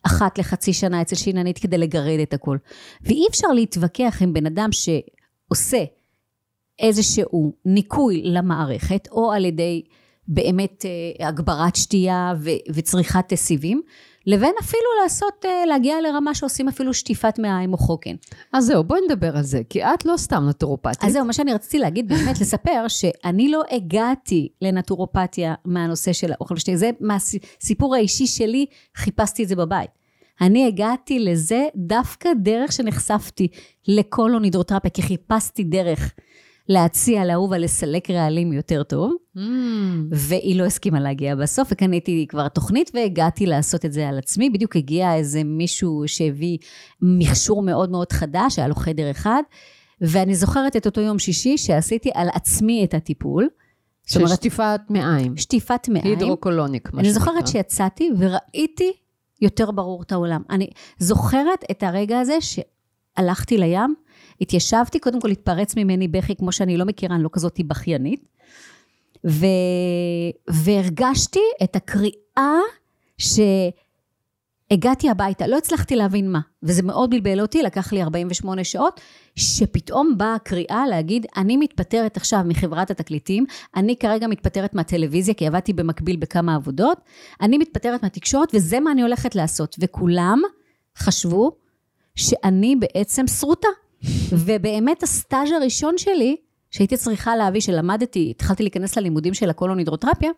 אחת 0.03 0.39
לחצי 0.39 0.73
שנה 0.73 1.03
אצל 1.03 1.17
שיננית 1.17 1.59
כדי 1.59 1.79
לגרד 1.79 2.21
את 2.23 2.35
הכל. 2.35 2.57
ואי 3.01 3.27
אפשר 3.31 3.49
להתווכח 3.49 4.19
עם 4.21 4.33
בן 4.33 4.47
אדם 4.47 4.69
שעושה 4.73 5.85
איזשהו 6.79 7.53
ניקוי 7.65 8.23
למערכת, 8.25 9.09
או 9.11 9.33
על 9.33 9.45
ידי 9.45 9.83
באמת 10.29 10.85
אה, 10.85 11.29
הגברת 11.29 11.77
שתייה 11.77 12.35
ו- 12.39 12.75
וצריכת 12.75 13.35
סיבים, 13.35 13.83
לבין 14.27 14.55
אפילו 14.61 14.83
לעשות, 15.03 15.45
אה, 15.45 15.67
להגיע 15.67 16.01
לרמה 16.01 16.35
שעושים 16.35 16.69
אפילו 16.69 16.95
שטיפת 16.95 17.39
מעיים 17.39 17.73
או 17.73 17.79
חוקן. 17.79 18.15
אז 18.53 18.67
זהו, 18.67 18.85
בואי 18.85 19.01
נדבר 19.09 19.37
על 19.37 19.43
זה, 19.43 19.63
כי 19.71 19.85
את 19.85 20.05
לא 20.05 20.17
סתם 20.17 20.45
נטורופטית. 20.49 21.05
אז 21.05 21.13
זהו, 21.13 21.25
מה 21.25 21.33
שאני 21.33 21.55
רציתי 21.55 21.79
להגיד, 21.79 22.09
באמת 22.09 22.41
לספר, 22.41 22.89
שאני 22.89 23.51
לא 23.51 23.63
הגעתי 23.71 24.49
לנטורופתיה 24.63 25.55
מהנושא 25.65 26.13
של 26.13 26.33
האוכל 26.33 26.55
ושתי, 26.55 26.77
זה 26.77 26.91
מהסיפור 27.01 27.95
האישי 27.95 28.27
שלי, 28.27 28.67
חיפשתי 28.97 29.43
את 29.43 29.49
זה 29.49 29.57
בבית. 29.57 29.91
אני 30.41 30.67
הגעתי 30.67 31.19
לזה 31.19 31.67
דווקא 31.77 32.29
דרך 32.43 32.73
שנחשפתי 32.73 33.49
הידרותרפיה, 34.43 34.91
כי 34.91 35.03
חיפשתי 35.03 35.65
דרך 35.65 36.15
להציע 36.69 37.25
לאהובה 37.25 37.59
לסלק 37.59 38.11
רעלים 38.11 38.53
יותר 38.53 38.83
טוב, 38.83 39.13
Mm, 39.37 39.41
והיא 40.11 40.57
לא 40.57 40.65
הסכימה 40.65 41.01
להגיע 41.01 41.35
בסוף, 41.35 41.69
וקניתי 41.73 42.27
כבר 42.29 42.49
תוכנית 42.49 42.91
והגעתי 42.95 43.47
לעשות 43.47 43.85
את 43.85 43.93
זה 43.93 44.09
על 44.09 44.19
עצמי. 44.19 44.51
בדיוק 44.51 44.77
הגיע 44.77 45.15
איזה 45.15 45.45
מישהו 45.45 46.03
שהביא 46.07 46.59
מכשור 47.03 47.63
מאוד 47.63 47.91
מאוד 47.91 48.13
חדש, 48.13 48.59
היה 48.59 48.69
לו 48.69 48.75
חדר 48.75 49.11
אחד, 49.11 49.43
ואני 50.01 50.35
זוכרת 50.35 50.77
את 50.77 50.87
אותו 50.87 51.01
יום 51.01 51.19
שישי 51.19 51.59
שעשיתי 51.59 52.11
על 52.15 52.29
עצמי 52.35 52.85
את 52.85 52.95
הטיפול. 52.95 53.49
של 54.07 54.21
אומרת, 54.21 54.37
שטיפת 54.37 54.81
מעיים. 54.91 55.37
שטיפת 55.37 55.89
מעיים. 55.89 56.07
הידרוקולוניק, 56.07 56.93
מה 56.93 57.01
אני 57.01 57.09
שנקרא. 57.09 57.25
זוכרת 57.25 57.47
שיצאתי 57.47 58.11
וראיתי 58.19 58.93
יותר 59.43 59.71
ברור 59.71 60.03
את 60.03 60.13
העולם. 60.13 60.43
אני 60.51 60.67
זוכרת 60.99 61.65
את 61.71 61.83
הרגע 61.83 62.21
הזה 62.21 62.37
שהלכתי 63.17 63.59
לים, 63.59 63.95
התיישבתי, 64.41 64.99
קודם 64.99 65.21
כל 65.21 65.31
התפרץ 65.31 65.77
ממני 65.77 66.09
בכי, 66.09 66.37
כמו 66.37 66.53
שאני 66.53 66.77
לא 66.77 66.85
מכירה, 66.85 67.15
אני 67.15 67.23
לא 67.25 67.29
כזאת 67.33 67.61
בכיינית, 67.67 68.29
ו... 69.27 69.47
והרגשתי 70.51 71.41
את 71.65 71.77
הקריאה 71.77 72.59
שהגעתי 73.19 75.11
הביתה, 75.11 75.47
לא 75.47 75.59
הצלחתי 75.59 75.97
להבין 75.97 76.33
מה, 76.33 76.41
וזה 76.63 76.83
מאוד 76.83 77.11
בלבל 77.11 77.41
אותי, 77.41 77.63
לקח 77.63 77.93
לי 77.93 78.03
48 78.03 78.65
שעות, 78.65 79.01
שפתאום 79.37 80.19
באה 80.19 80.35
הקריאה 80.35 80.87
להגיד, 80.91 81.27
אני 81.37 81.57
מתפטרת 81.57 82.17
עכשיו 82.17 82.41
מחברת 82.45 82.91
התקליטים, 82.91 83.45
אני 83.77 83.97
כרגע 83.97 84.27
מתפטרת 84.27 84.75
מהטלוויזיה, 84.75 85.35
כי 85.35 85.47
עבדתי 85.47 85.73
במקביל 85.73 86.17
בכמה 86.17 86.55
עבודות, 86.55 86.99
אני 87.41 87.59
מתפטרת 87.59 88.03
מהתקשורת, 88.03 88.55
וזה 88.55 88.81
מה 88.81 88.93
אני 88.93 89.03
הולכת 89.03 89.35
לעשות. 89.35 89.77
וכולם 89.81 90.43
חשבו 90.99 91.62
שאני 92.15 92.77
בעצם 92.77 93.27
שרוטה. 93.27 93.69
ובאמת 94.33 95.03
הסטאז' 95.03 95.51
הראשון 95.53 95.99
שלי, 95.99 96.37
שהייתי 96.71 96.97
צריכה 96.97 97.37
להביא, 97.37 97.61
שלמדתי, 97.61 98.29
התחלתי 98.31 98.63
להיכנס 98.63 98.99
ללימודים 98.99 99.35
של 99.35 99.51
הקולון 99.51 99.79
הידרותרפיה, 99.79 100.31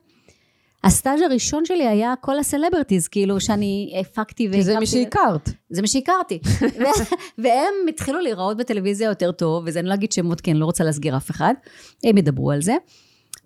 הסטאז' 0.85 1.21
הראשון 1.21 1.65
שלי 1.65 1.87
היה 1.89 2.15
כל 2.21 2.39
הסלבריטיז, 2.39 3.09
כאילו 3.09 3.41
שאני 3.41 3.95
הפקתי 4.01 4.49
כי 4.53 4.63
זה 4.63 4.71
מי 4.73 4.79
והקמתי- 4.79 4.87
שהכרת. 4.87 5.51
זה 5.71 5.81
מה 5.83 5.87
שהכרתי. 5.89 6.39
והם 7.39 7.75
התחילו 7.89 8.21
להיראות 8.21 8.57
בטלוויזיה 8.57 9.09
יותר 9.09 9.33
טוב, 9.33 9.63
וזה 9.67 9.81
אני 9.81 9.89
לא 9.89 9.95
אגיד 9.95 10.13
שמות, 10.13 10.41
כי 10.41 10.51
אני 10.51 10.59
לא 10.61 10.65
רוצה 10.65 10.85
להסגיר 10.85 11.17
אף 11.17 11.31
אחד, 11.31 11.55
הם 12.05 12.19
ידברו 12.19 12.51
על 12.51 12.63
זה. 12.63 12.75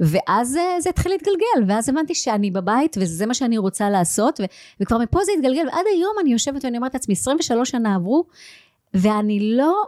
ואז 0.01 0.57
אה, 0.57 0.81
זה 0.81 0.91
התחיל 0.91 1.13
להתגלגל, 1.13 1.67
ואז 1.73 1.89
הבנתי 1.89 2.15
שאני 2.15 2.51
בבית, 2.51 2.97
וזה 3.01 3.27
מה 3.27 3.35
שאני 3.35 3.59
רוצה 3.59 3.91
לעשות, 3.91 4.41
ו- 4.41 4.45
וכבר 4.81 4.99
מפה 4.99 5.25
זה 5.25 5.33
התגלגל, 5.39 5.67
ועד 5.67 5.85
היום 5.95 6.13
אני 6.21 6.33
יושבת 6.33 6.65
ואני 6.65 6.77
אומרת 6.77 6.95
לעצמי, 6.95 7.15
23 7.15 7.71
שנה 7.71 7.95
עברו, 7.95 8.25
ואני 8.95 9.57
לא, 9.57 9.83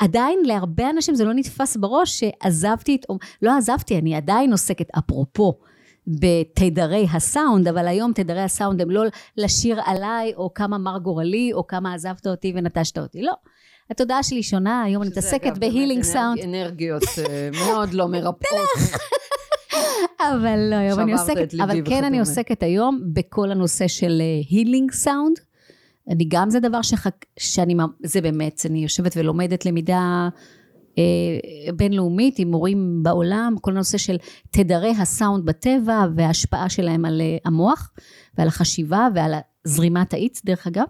עדיין 0.00 0.38
להרבה 0.44 0.90
אנשים 0.90 1.14
זה 1.14 1.24
לא 1.24 1.32
נתפס 1.34 1.76
בראש 1.76 2.20
שעזבתי 2.20 2.96
את, 2.96 3.06
לא 3.42 3.56
עזבתי, 3.56 3.98
אני 3.98 4.14
עדיין 4.14 4.52
עוסקת, 4.52 4.86
אפרופו, 4.98 5.58
בתדרי 6.06 7.06
הסאונד, 7.12 7.68
אבל 7.68 7.88
היום 7.88 8.12
תדרי 8.12 8.42
הסאונד 8.42 8.80
הם 8.80 8.90
לא 8.90 9.02
לשיר 9.36 9.80
עליי, 9.84 10.34
או 10.36 10.54
כמה 10.54 10.78
מר 10.78 10.98
גורלי, 10.98 11.52
או 11.52 11.66
כמה 11.66 11.94
עזבת 11.94 12.26
אותי 12.26 12.52
ונטשת 12.56 12.98
אותי, 12.98 13.22
לא. 13.22 13.32
התודעה 13.90 14.22
שלי 14.22 14.42
שונה, 14.42 14.82
היום 14.82 15.02
אני 15.02 15.10
מתעסקת 15.10 15.58
ב 15.58 15.63
healing 15.63 16.02
sound, 16.02 16.38
אנרגיות 16.44 17.02
אה, 17.18 17.50
מאוד 17.66 17.94
לא 17.94 18.08
מרפאות. 18.08 18.68
אבל 20.20 20.58
לא, 20.70 20.76
היום 20.76 21.00
אני 21.00 21.12
עוסקת, 21.12 21.54
אבל 21.62 21.80
כן 21.84 22.04
אני. 22.04 22.20
עוסקת 22.20 22.62
היום 22.62 23.00
בכל 23.12 23.50
הנושא 23.50 23.88
של 23.88 24.22
healing 24.50 24.92
sound. 24.92 25.36
אני 26.10 26.24
גם 26.28 26.50
זה 26.50 26.60
דבר 26.60 26.82
שחק... 26.82 27.14
שאני, 27.38 27.74
זה 28.02 28.20
באמת, 28.20 28.62
אני 28.70 28.78
יושבת 28.78 29.12
ולומדת 29.16 29.66
למידה 29.66 30.28
אה, 30.98 31.72
בינלאומית 31.76 32.38
עם 32.38 32.50
מורים 32.50 33.02
בעולם, 33.02 33.54
כל 33.60 33.70
הנושא 33.70 33.98
של 33.98 34.16
תדרי 34.50 34.90
הסאונד 34.90 35.44
בטבע 35.44 36.06
וההשפעה 36.16 36.68
שלהם 36.68 37.04
על 37.04 37.20
אה, 37.20 37.36
המוח 37.44 37.90
ועל 38.38 38.48
החשיבה 38.48 39.08
ועל 39.14 39.34
זרימת 39.64 40.14
האיץ, 40.14 40.44
דרך 40.44 40.66
אגב. 40.66 40.84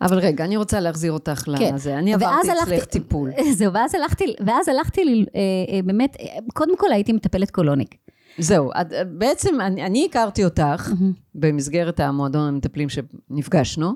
אבל 0.00 0.18
רגע, 0.18 0.44
אני 0.44 0.56
רוצה 0.56 0.80
להחזיר 0.80 1.12
אותך 1.12 1.42
כן. 1.58 1.74
לזה. 1.74 1.98
אני 1.98 2.14
עברתי 2.14 2.50
הלכתי- 2.50 2.74
אצלך 2.76 2.84
טיפול. 2.84 3.30
זהו, 3.58 3.72
ואז 3.72 3.94
הלכתי, 3.94 4.24
ואז 4.46 4.68
הלכתי 4.68 5.00
אה, 5.34 5.40
אה, 5.74 5.80
באמת, 5.84 6.16
אה, 6.20 6.26
קודם 6.54 6.76
כל 6.76 6.92
הייתי 6.92 7.12
מטפלת 7.12 7.50
קולוניק. 7.50 7.94
זהו, 8.38 8.70
את- 8.80 8.86
בעצם 9.18 9.60
אני, 9.60 9.86
אני 9.86 10.06
הכרתי 10.10 10.44
אותך 10.44 10.90
במסגרת 11.34 12.00
המועדון 12.00 12.48
המטפלים 12.48 12.88
שנפגשנו, 12.88 13.92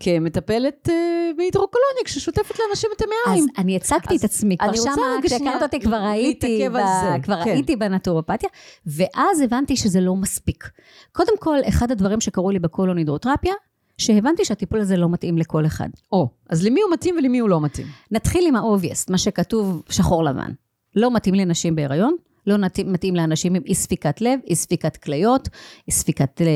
כמטפלת 0.00 0.88
אה, 0.88 0.94
בהידרוקולוניק 1.36 2.08
ששוטפת 2.08 2.54
לאנשים 2.58 2.90
את 2.96 3.02
אז 3.02 3.08
המעיים. 3.26 3.46
אני 3.58 3.76
הצגתי 3.76 4.14
אז 4.14 4.20
את 4.20 4.24
עצמי, 4.24 4.56
כבר 4.58 4.74
שמה, 4.74 4.92
כשהכרת 5.22 5.62
אותי 5.62 5.80
כבר 5.80 5.96
הייתי, 5.96 6.68
ב- 6.68 7.22
כבר 7.22 7.44
כן. 7.44 7.50
הייתי 7.50 7.76
בנטורופתיה, 7.76 8.48
ואז 8.86 9.40
הבנתי 9.40 9.76
שזה 9.76 10.00
לא 10.00 10.14
מספיק. 10.16 10.70
קודם 11.12 11.32
כל, 11.38 11.58
אחד 11.68 11.90
הדברים 11.90 12.20
שקרו 12.20 12.50
לי 12.50 12.58
בקולון 12.58 12.98
הידרותרפיה, 12.98 13.54
שהבנתי 14.00 14.44
שהטיפול 14.44 14.80
הזה 14.80 14.96
לא 14.96 15.08
מתאים 15.08 15.38
לכל 15.38 15.66
אחד. 15.66 15.88
או, 16.12 16.28
אז 16.50 16.66
למי 16.66 16.80
הוא 16.80 16.92
מתאים 16.92 17.14
ולמי 17.18 17.38
הוא 17.38 17.48
לא 17.48 17.60
מתאים? 17.60 17.86
נתחיל 18.10 18.44
עם 18.48 18.56
ה-obvious, 18.56 19.10
מה 19.10 19.18
שכתוב 19.18 19.82
שחור 19.88 20.24
לבן. 20.24 20.50
לא 20.96 21.14
מתאים 21.14 21.34
לנשים 21.34 21.74
בהיריון, 21.74 22.16
לא 22.46 22.56
מתאים 22.86 23.16
לאנשים 23.16 23.54
עם 23.54 23.62
אי 23.66 23.74
ספיקת 23.74 24.20
לב, 24.20 24.40
אי 24.46 24.54
ספיקת 24.54 24.96
כליות, 24.96 25.48
אי 25.88 25.92
ספיקת 25.92 26.40
אה, 26.40 26.46
אה, 26.46 26.50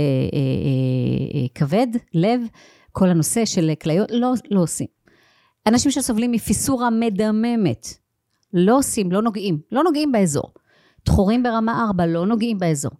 אה, 1.35 1.47
כבד, 1.55 1.87
לב, 2.15 2.41
כל 2.93 3.09
הנושא 3.09 3.45
של 3.45 3.73
כליות, 3.83 4.11
לא, 4.11 4.33
לא 4.51 4.61
עושים. 4.61 4.87
אנשים 5.67 5.91
שסובלים 5.91 6.33
מפיסורה 6.33 6.91
מדממת, 6.91 7.87
לא 8.53 8.79
עושים, 8.79 9.13
לא 9.13 9.23
נוגעים, 9.23 9.59
לא 9.73 9.83
נוגעים 9.85 10.13
באזור. 10.13 10.55
דחורים 11.07 11.43
ברמה 11.43 11.85
4, 11.89 12.07
לא 12.07 12.27
נוגעים 12.27 12.59
באזור. 12.59 12.93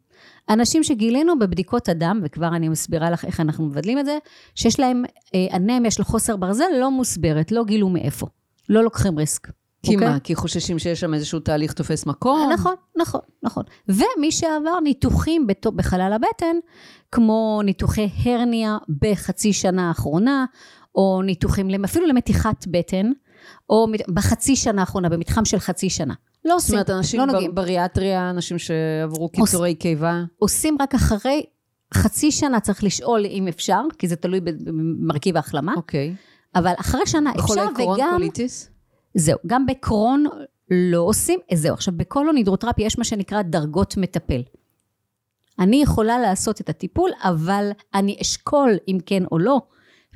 אנשים 0.49 0.83
שגילינו 0.83 1.39
בבדיקות 1.39 1.89
הדם, 1.89 2.21
וכבר 2.25 2.49
אני 2.57 2.69
מסבירה 2.69 3.11
לך 3.11 3.25
איך 3.25 3.41
אנחנו 3.41 3.65
מבדלים 3.65 3.99
את 3.99 4.05
זה, 4.05 4.19
שיש 4.55 4.81
להם 4.81 5.05
אנמיה 5.53 5.91
של 5.91 6.05
חוסר 6.05 6.37
ברזל 6.37 6.65
לא 6.81 6.91
מוסברת, 6.91 7.53
לא 7.53 7.65
גילו 7.65 7.89
מאיפה. 7.89 8.27
לא 8.69 8.85
לוקחים 8.85 9.19
ריסק. 9.19 9.49
כי 9.83 9.95
אוקיי? 9.95 10.09
מה? 10.09 10.21
כי 10.21 10.35
חוששים 10.35 10.79
שיש 10.79 11.01
שם 11.01 11.15
איזשהו 11.15 11.41
תהליך 11.41 11.73
תופס 11.73 12.07
מקום? 12.07 12.51
נכון, 12.53 12.75
נכון, 12.97 13.21
נכון. 13.43 13.65
ומי 13.89 14.33
שעבר 14.33 14.81
ניתוחים 14.85 15.47
בחלל 15.77 16.13
הבטן, 16.13 16.57
כמו 17.13 17.61
ניתוחי 17.65 18.09
הרניה 18.25 18.79
בחצי 19.01 19.53
שנה 19.53 19.89
האחרונה, 19.89 20.45
או 20.95 21.23
ניתוחים, 21.23 21.85
אפילו 21.85 22.07
למתיחת 22.07 22.67
בטן, 22.67 23.11
או 23.71 23.87
בחצי 24.15 24.57
שנה 24.57 24.81
האחרונה, 24.81 25.09
במתחם 25.09 25.45
של 25.45 25.59
חצי 25.59 25.91
שנה. 25.91 26.15
לא 26.45 26.57
עושים, 26.57 26.75
לא 26.77 26.81
נוגעים. 26.81 26.83
זאת 26.83 26.91
אומרת, 26.91 26.91
אנשים 26.91 27.21
לא 27.21 27.63
בריאטריה, 27.63 28.31
אנשים 28.31 28.59
שעברו 28.59 29.29
קיצורי 29.29 29.75
קיבה? 29.75 30.23
עושים 30.39 30.77
רק 30.81 30.95
אחרי 30.95 31.45
חצי 31.95 32.31
שנה, 32.31 32.61
צריך 32.61 32.85
לשאול 32.85 33.27
אם 33.27 33.49
אפשר, 33.49 33.81
כי 33.99 34.09
זה 34.09 34.17
תלוי 34.17 34.41
במרכיב 34.41 35.37
ההחלמה. 35.37 35.75
אוקיי. 35.77 36.15
אבל 36.55 36.73
אחרי 36.77 37.07
שנה 37.07 37.31
אפשר, 37.31 37.43
וגם... 37.53 37.75
חולי 37.75 37.85
קרון 37.87 38.11
קוליטיס? 38.13 38.71
זהו, 39.15 39.39
גם 39.47 39.67
בקרון 39.67 40.25
לא 40.71 41.01
עושים, 41.01 41.39
זהו. 41.55 41.75
עכשיו, 41.75 41.95
בקולון 41.97 42.37
הידרותרפיה 42.37 42.87
יש 42.87 42.99
מה 42.99 43.05
שנקרא 43.05 43.43
דרגות 43.43 43.97
מטפל. 43.97 44.43
אני 45.59 45.83
יכולה 45.83 46.19
לעשות 46.19 46.61
את 46.61 46.69
הטיפול, 46.69 47.11
אבל 47.23 47.71
אני 47.95 48.17
אשקול 48.23 48.71
אם 48.89 48.99
כן 49.07 49.23
או 49.33 49.39
לא. 49.39 49.61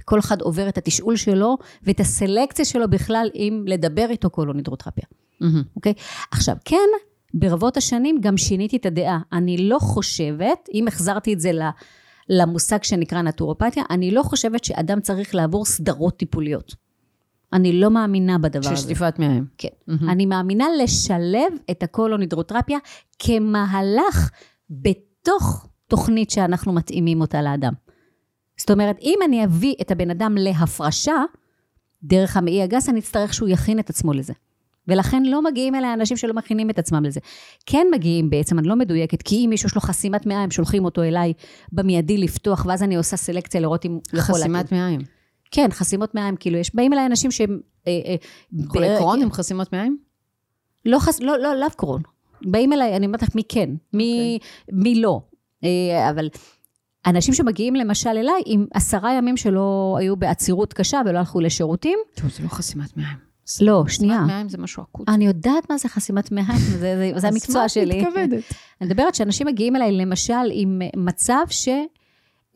כל 0.04 0.18
אחד 0.18 0.40
עובר 0.40 0.68
את 0.68 0.78
התשאול 0.78 1.16
שלו 1.16 1.56
ואת 1.82 2.00
הסלקציה 2.00 2.64
שלו 2.64 2.90
בכלל, 2.90 3.30
אם 3.34 3.64
לדבר 3.66 4.06
איתו 4.10 4.30
קולון 4.30 4.56
הידרותרפיה. 4.56 5.04
אוקיי? 5.40 5.92
Mm-hmm. 5.92 5.98
Okay? 5.98 6.28
עכשיו, 6.30 6.56
כן, 6.64 6.88
ברבות 7.34 7.76
השנים 7.76 8.18
גם 8.20 8.36
שיניתי 8.36 8.76
את 8.76 8.86
הדעה. 8.86 9.18
אני 9.32 9.68
לא 9.68 9.78
חושבת, 9.78 10.68
אם 10.74 10.88
החזרתי 10.88 11.34
את 11.34 11.40
זה 11.40 11.50
למושג 12.28 12.82
שנקרא 12.82 13.22
נטורופתיה, 13.22 13.82
אני 13.90 14.10
לא 14.10 14.22
חושבת 14.22 14.64
שאדם 14.64 15.00
צריך 15.00 15.34
לעבור 15.34 15.64
סדרות 15.64 16.16
טיפוליות. 16.16 16.74
אני 17.52 17.80
לא 17.80 17.90
מאמינה 17.90 18.38
בדבר 18.38 18.58
הזה. 18.58 18.76
של 18.76 18.82
שטיפת 18.82 19.18
מעיים. 19.18 19.46
כן. 19.58 19.68
Mm-hmm. 19.68 20.10
אני 20.10 20.26
מאמינה 20.26 20.66
לשלב 20.82 21.52
את 21.70 21.82
הקולונידרוטרפיה 21.82 22.78
כמהלך 23.18 24.30
בתוך 24.70 25.66
תוכנית 25.86 26.30
שאנחנו 26.30 26.72
מתאימים 26.72 27.20
אותה 27.20 27.42
לאדם. 27.42 27.72
זאת 28.56 28.70
אומרת, 28.70 28.96
אם 29.02 29.18
אני 29.24 29.44
אביא 29.44 29.74
את 29.80 29.90
הבן 29.90 30.10
אדם 30.10 30.34
להפרשה, 30.38 31.22
דרך 32.02 32.36
המעי 32.36 32.62
הגס, 32.62 32.88
אני 32.88 33.00
אצטרך 33.00 33.34
שהוא 33.34 33.48
יכין 33.48 33.78
את 33.78 33.90
עצמו 33.90 34.12
לזה. 34.12 34.32
ולכן 34.88 35.22
לא 35.22 35.42
מגיעים 35.42 35.74
אליי 35.74 35.92
אנשים 35.92 36.16
שלא 36.16 36.34
מכינים 36.34 36.70
את 36.70 36.78
עצמם 36.78 37.04
לזה. 37.04 37.20
כן 37.66 37.86
מגיעים 37.92 38.30
בעצם, 38.30 38.58
אני 38.58 38.68
לא 38.68 38.76
מדויקת, 38.76 39.22
כי 39.22 39.44
אם 39.44 39.50
מישהו 39.50 39.66
יש 39.66 39.74
לו 39.74 39.80
חסימת 39.80 40.26
מעיים, 40.26 40.50
שולחים 40.50 40.84
אותו 40.84 41.02
אליי 41.02 41.32
במיידי 41.72 42.18
לפתוח, 42.18 42.66
ואז 42.68 42.82
אני 42.82 42.96
עושה 42.96 43.16
סלקציה 43.16 43.60
לראות 43.60 43.84
אם 43.84 43.90
הוא 43.90 44.00
יכול... 44.12 44.34
חסימת 44.34 44.72
מעיים. 44.72 45.00
כן, 45.50 45.68
חסימות 45.70 46.14
מעיים, 46.14 46.36
כאילו, 46.36 46.58
יש, 46.58 46.74
באים 46.74 46.92
אליי 46.92 47.06
אנשים 47.06 47.30
שהם... 47.30 47.60
אה, 47.86 47.92
אה, 48.06 48.16
חולי 48.68 48.88
קרון 48.98 49.22
עם 49.22 49.32
חסימות 49.32 49.72
מעיים? 49.72 49.98
לא, 50.86 50.98
חס, 50.98 51.20
לא, 51.20 51.38
לא, 51.38 51.56
לאו 51.56 51.70
קרון. 51.76 52.02
באים 52.42 52.72
אליי, 52.72 52.96
אני 52.96 53.06
אומרת 53.06 53.22
לך 53.22 53.34
מי 53.34 53.42
כן, 53.48 53.70
מי, 53.92 54.38
okay. 54.40 54.44
אוקיי. 54.68 54.82
מי 54.82 55.00
לא. 55.00 55.20
אה, 55.64 56.10
אבל 56.10 56.28
אנשים 57.06 57.34
שמגיעים 57.34 57.74
למשל 57.74 58.10
אליי 58.10 58.42
עם 58.46 58.66
עשרה 58.74 59.14
ימים 59.14 59.36
שלא 59.36 59.96
היו 60.00 60.16
בעצירות 60.16 60.72
קשה 60.72 61.00
ולא 61.06 61.18
הלכו 61.18 61.40
לשירותים. 61.40 61.98
טוב, 62.14 62.30
זה 62.30 62.42
לא 62.42 62.48
חסימת 62.48 62.96
מעיים. 62.96 63.27
לא, 63.60 63.84
שנייה. 63.88 64.14
חסימת 64.14 64.30
מעיים 64.30 64.48
זה 64.48 64.58
משהו 64.58 64.82
אקוטי. 64.82 65.12
אני 65.12 65.26
יודעת 65.26 65.70
מה 65.70 65.78
זה 65.78 65.88
חסימת 65.88 66.32
מעיים, 66.32 66.58
זה, 66.80 67.12
זה, 67.12 67.12
זה 67.16 67.28
המקצוע 67.28 67.68
שלי. 67.68 67.82
אז 67.82 67.88
מה 67.88 67.98
את 67.98 68.06
מתכוונת? 68.06 68.44
אני 68.80 68.88
מדברת 68.88 69.14
שאנשים 69.14 69.46
מגיעים 69.46 69.76
אליי 69.76 69.92
למשל 69.92 70.50
עם 70.52 70.82
מצב 70.96 71.44
ש... 71.50 71.68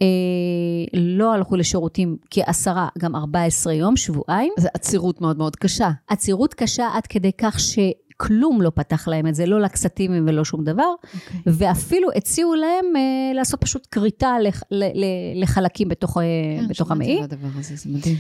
אה, 0.03 1.01
לא 1.01 1.33
הלכו 1.33 1.57
לשירותים 1.57 2.17
כעשרה, 2.31 2.89
גם 2.99 3.17
14 3.17 3.73
יום, 3.73 3.97
שבועיים. 3.97 4.53
זו 4.59 4.69
עצירות 4.75 5.21
מאוד 5.21 5.39
מאוד 5.39 5.57
קשה. 5.57 5.91
עצירות 6.09 6.55
קשה 6.55 6.89
עד 6.95 7.07
כדי 7.07 7.31
כך 7.39 7.61
שכלום 7.61 8.63
לא 8.63 8.73
פתח 8.75 9.09
להם 9.09 9.27
את 9.27 9.35
זה, 9.35 9.47
לא 9.47 9.61
לקסטימים 9.61 10.25
ולא 10.29 10.45
שום 10.45 10.65
דבר, 10.65 10.83
okay. 10.83 11.17
אוקיי. 11.37 11.41
ואפילו 11.47 12.09
הציעו 12.17 12.55
להם 12.55 12.97
אה, 12.97 13.35
לעשות 13.35 13.61
פשוט 13.61 13.87
כריתה 13.91 14.39
לח, 14.41 14.63
ל, 14.71 14.85
ל, 14.85 15.05
לחלקים 15.43 15.89
בתוך, 15.89 16.19
אה, 16.19 16.23
כן, 16.61 16.69
בתוך 16.69 16.91
המעי. 16.91 17.19
כן, 17.21 17.37
שמעתי 17.39 17.59
הזה, 17.59 17.77
זה 17.77 17.91
מדהים. 17.91 18.17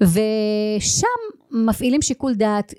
ושם 0.00 1.06
מפעילים 1.50 2.02
שיקול 2.02 2.34
דעת 2.34 2.74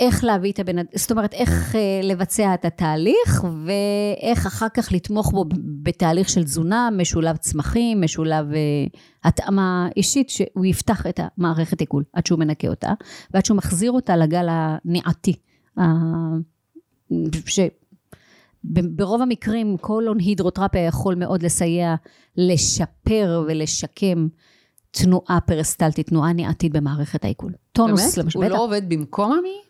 איך 0.00 0.24
להביא 0.24 0.52
את 0.52 0.58
הבן 0.58 0.78
אדם, 0.78 0.88
זאת 0.94 1.10
אומרת, 1.10 1.34
איך 1.34 1.76
אה, 1.76 2.00
לבצע 2.02 2.54
את 2.54 2.64
התהליך, 2.64 3.44
ואיך 3.64 4.46
אחר 4.46 4.68
כך 4.74 4.92
לתמוך 4.92 5.32
בו 5.32 5.44
בתהליך 5.82 6.28
של 6.28 6.44
תזונה, 6.44 6.88
משולב 6.96 7.36
צמחים, 7.36 8.00
משולב 8.00 8.52
אה, 8.52 8.58
התאמה 9.24 9.88
אישית, 9.96 10.30
שהוא 10.30 10.64
יפתח 10.64 11.06
את 11.06 11.20
המערכת 11.22 11.80
עיכול, 11.80 12.04
עד 12.12 12.26
שהוא 12.26 12.38
מנקה 12.38 12.68
אותה, 12.68 12.92
ועד 13.30 13.44
שהוא 13.44 13.56
מחזיר 13.56 13.92
אותה 13.92 14.16
לגל 14.16 14.46
הניעתי. 14.50 15.34
שברוב 17.46 19.22
המקרים 19.22 19.76
קולון 19.76 20.18
הידרוטרפיה 20.18 20.86
יכול 20.86 21.14
מאוד 21.14 21.42
לסייע 21.42 21.94
לשפר 22.36 23.44
ולשקם 23.48 24.28
תנועה 24.92 25.38
פרסטלטית, 25.46 26.06
תנועה 26.06 26.32
ניעתית 26.32 26.72
במערכת 26.72 27.24
העיכול. 27.24 27.52
טונוס, 27.72 28.00
באמת? 28.00 28.18
למשל. 28.18 28.38
הוא 28.38 28.44
לא 28.44 28.64
עובד 28.64 28.82
במקום 28.88 29.32
המי? 29.32 29.60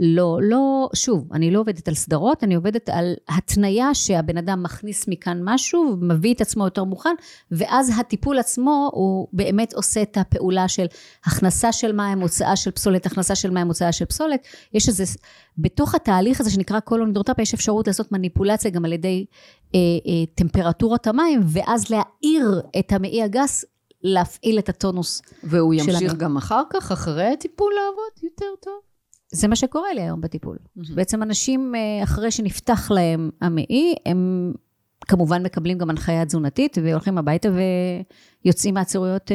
לא, 0.00 0.38
לא, 0.42 0.88
שוב, 0.94 1.28
אני 1.32 1.50
לא 1.50 1.60
עובדת 1.60 1.88
על 1.88 1.94
סדרות, 1.94 2.44
אני 2.44 2.54
עובדת 2.54 2.88
על 2.88 3.14
התניה 3.28 3.94
שהבן 3.94 4.36
אדם 4.38 4.62
מכניס 4.62 5.08
מכאן 5.08 5.40
משהו, 5.44 5.96
מביא 6.00 6.34
את 6.34 6.40
עצמו 6.40 6.64
יותר 6.64 6.84
מוכן, 6.84 7.14
ואז 7.50 7.92
הטיפול 8.00 8.38
עצמו 8.38 8.90
הוא 8.92 9.28
באמת 9.32 9.72
עושה 9.74 10.02
את 10.02 10.16
הפעולה 10.16 10.68
של 10.68 10.86
הכנסה 11.24 11.72
של 11.72 11.92
מים, 11.92 12.20
הוצאה 12.20 12.56
של 12.56 12.70
פסולת, 12.70 13.06
הכנסה 13.06 13.34
של 13.34 13.50
מים, 13.50 13.66
הוצאה 13.66 13.92
של 13.92 14.04
פסולת. 14.04 14.46
יש 14.74 14.88
איזה, 14.88 15.04
בתוך 15.58 15.94
התהליך 15.94 16.40
הזה 16.40 16.50
שנקרא 16.50 16.80
קולונידרוטפיה, 16.80 17.42
יש 17.42 17.54
אפשרות 17.54 17.86
לעשות 17.86 18.12
מניפולציה 18.12 18.70
גם 18.70 18.84
על 18.84 18.92
ידי 18.92 19.24
אה, 19.74 19.80
אה, 19.80 20.26
טמפרטורת 20.34 21.06
המים, 21.06 21.40
ואז 21.46 21.84
להעיר 21.90 22.60
את 22.78 22.92
המעי 22.92 23.22
הגס 23.22 23.64
להפעיל 24.02 24.58
את 24.58 24.68
הטונוס. 24.68 25.22
והוא 25.44 25.74
ימשיך 25.74 26.14
גם 26.14 26.36
אחר 26.36 26.62
כך, 26.70 26.92
אחרי 26.92 27.32
הטיפול 27.32 27.72
לעבוד 27.74 28.30
יותר 28.30 28.46
טוב? 28.60 28.80
זה 29.32 29.48
מה 29.48 29.56
שקורה 29.56 29.94
לי 29.94 30.02
היום 30.02 30.20
בטיפול. 30.20 30.56
Mm-hmm. 30.56 30.94
בעצם 30.94 31.22
אנשים, 31.22 31.74
אה, 31.74 32.02
אחרי 32.02 32.30
שנפתח 32.30 32.90
להם 32.90 33.30
המעי, 33.40 33.94
הם 34.06 34.52
כמובן 35.08 35.42
מקבלים 35.42 35.78
גם 35.78 35.90
הנחיה 35.90 36.24
תזונתית, 36.24 36.78
והולכים 36.82 37.18
הביתה 37.18 37.48
ויוצאים 38.44 38.74
מעצירויות... 38.74 39.30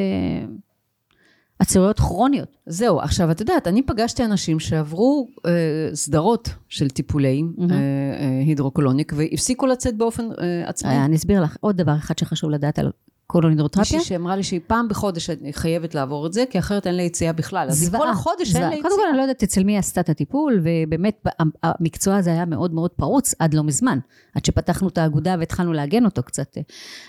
עצירויות 1.60 2.00
כרוניות. 2.00 2.58
זהו, 2.66 3.00
עכשיו 3.00 3.32
את 3.32 3.40
יודעת, 3.40 3.68
אני 3.68 3.82
פגשתי 3.82 4.26
אנשים 4.26 4.60
שעברו 4.60 5.28
אה, 5.46 5.52
סדרות 5.94 6.50
של 6.70 6.90
טיפולים 6.90 7.54
mm-hmm. 7.58 7.72
אה, 7.72 7.76
אה, 7.76 8.40
הידרוקולוניק 8.46 9.14
והפסיקו 9.16 9.66
לצאת 9.66 9.98
באופן 9.98 10.24
אה, 10.24 10.70
עצמאי. 10.70 10.92
אה, 10.92 11.06
אני 11.06 11.16
אסביר 11.16 11.42
לך 11.42 11.58
עוד 11.60 11.78
דבר 11.78 11.96
אחד 11.98 12.18
שחשוב 12.18 12.50
לדעת 12.50 12.80
על 12.80 12.92
קולונידרוטרפיה? 13.28 13.98
מישהי 13.98 14.10
שאמרה 14.10 14.36
לי 14.36 14.44
שהיא 14.44 14.60
פעם 14.68 14.88
בחודש 14.88 15.30
חייבת 15.52 15.96
לעבור 15.96 16.28
את 16.28 16.34
זה, 16.34 16.44
כי 16.50 16.60
אחרת 16.60 16.88
אין 16.88 16.96
לה 16.96 17.02
יציאה 17.02 17.34
בכלל. 17.34 17.68
אז 17.70 17.96
כל 17.98 18.10
החודש 18.10 18.56
אין 18.56 18.62
לה 18.62 18.68
יציאה. 18.68 18.82
קודם 18.82 18.96
כל 18.96 19.08
אני 19.10 19.18
לא 19.18 19.22
יודעת 19.22 19.44
אצל 19.44 19.64
מי 19.64 19.78
עשתה 19.78 20.02
את 20.02 20.10
הטיפול, 20.10 20.62
ובאמת 20.64 21.26
המקצוע 21.64 22.16
הזה 22.16 22.30
היה 22.30 22.46
מאוד 22.46 22.74
מאוד 22.74 22.92
פרוץ 22.92 23.36
עד 23.40 23.54
לא 23.54 23.64
מזמן, 23.64 24.00
עד 24.36 24.46
שפתחנו 24.46 24.88
את 24.88 24.98
האגודה 24.98 25.36
והתחלנו 25.40 25.74
לעגן 25.74 26.06
אותו 26.06 26.24
קצת. 26.24 26.58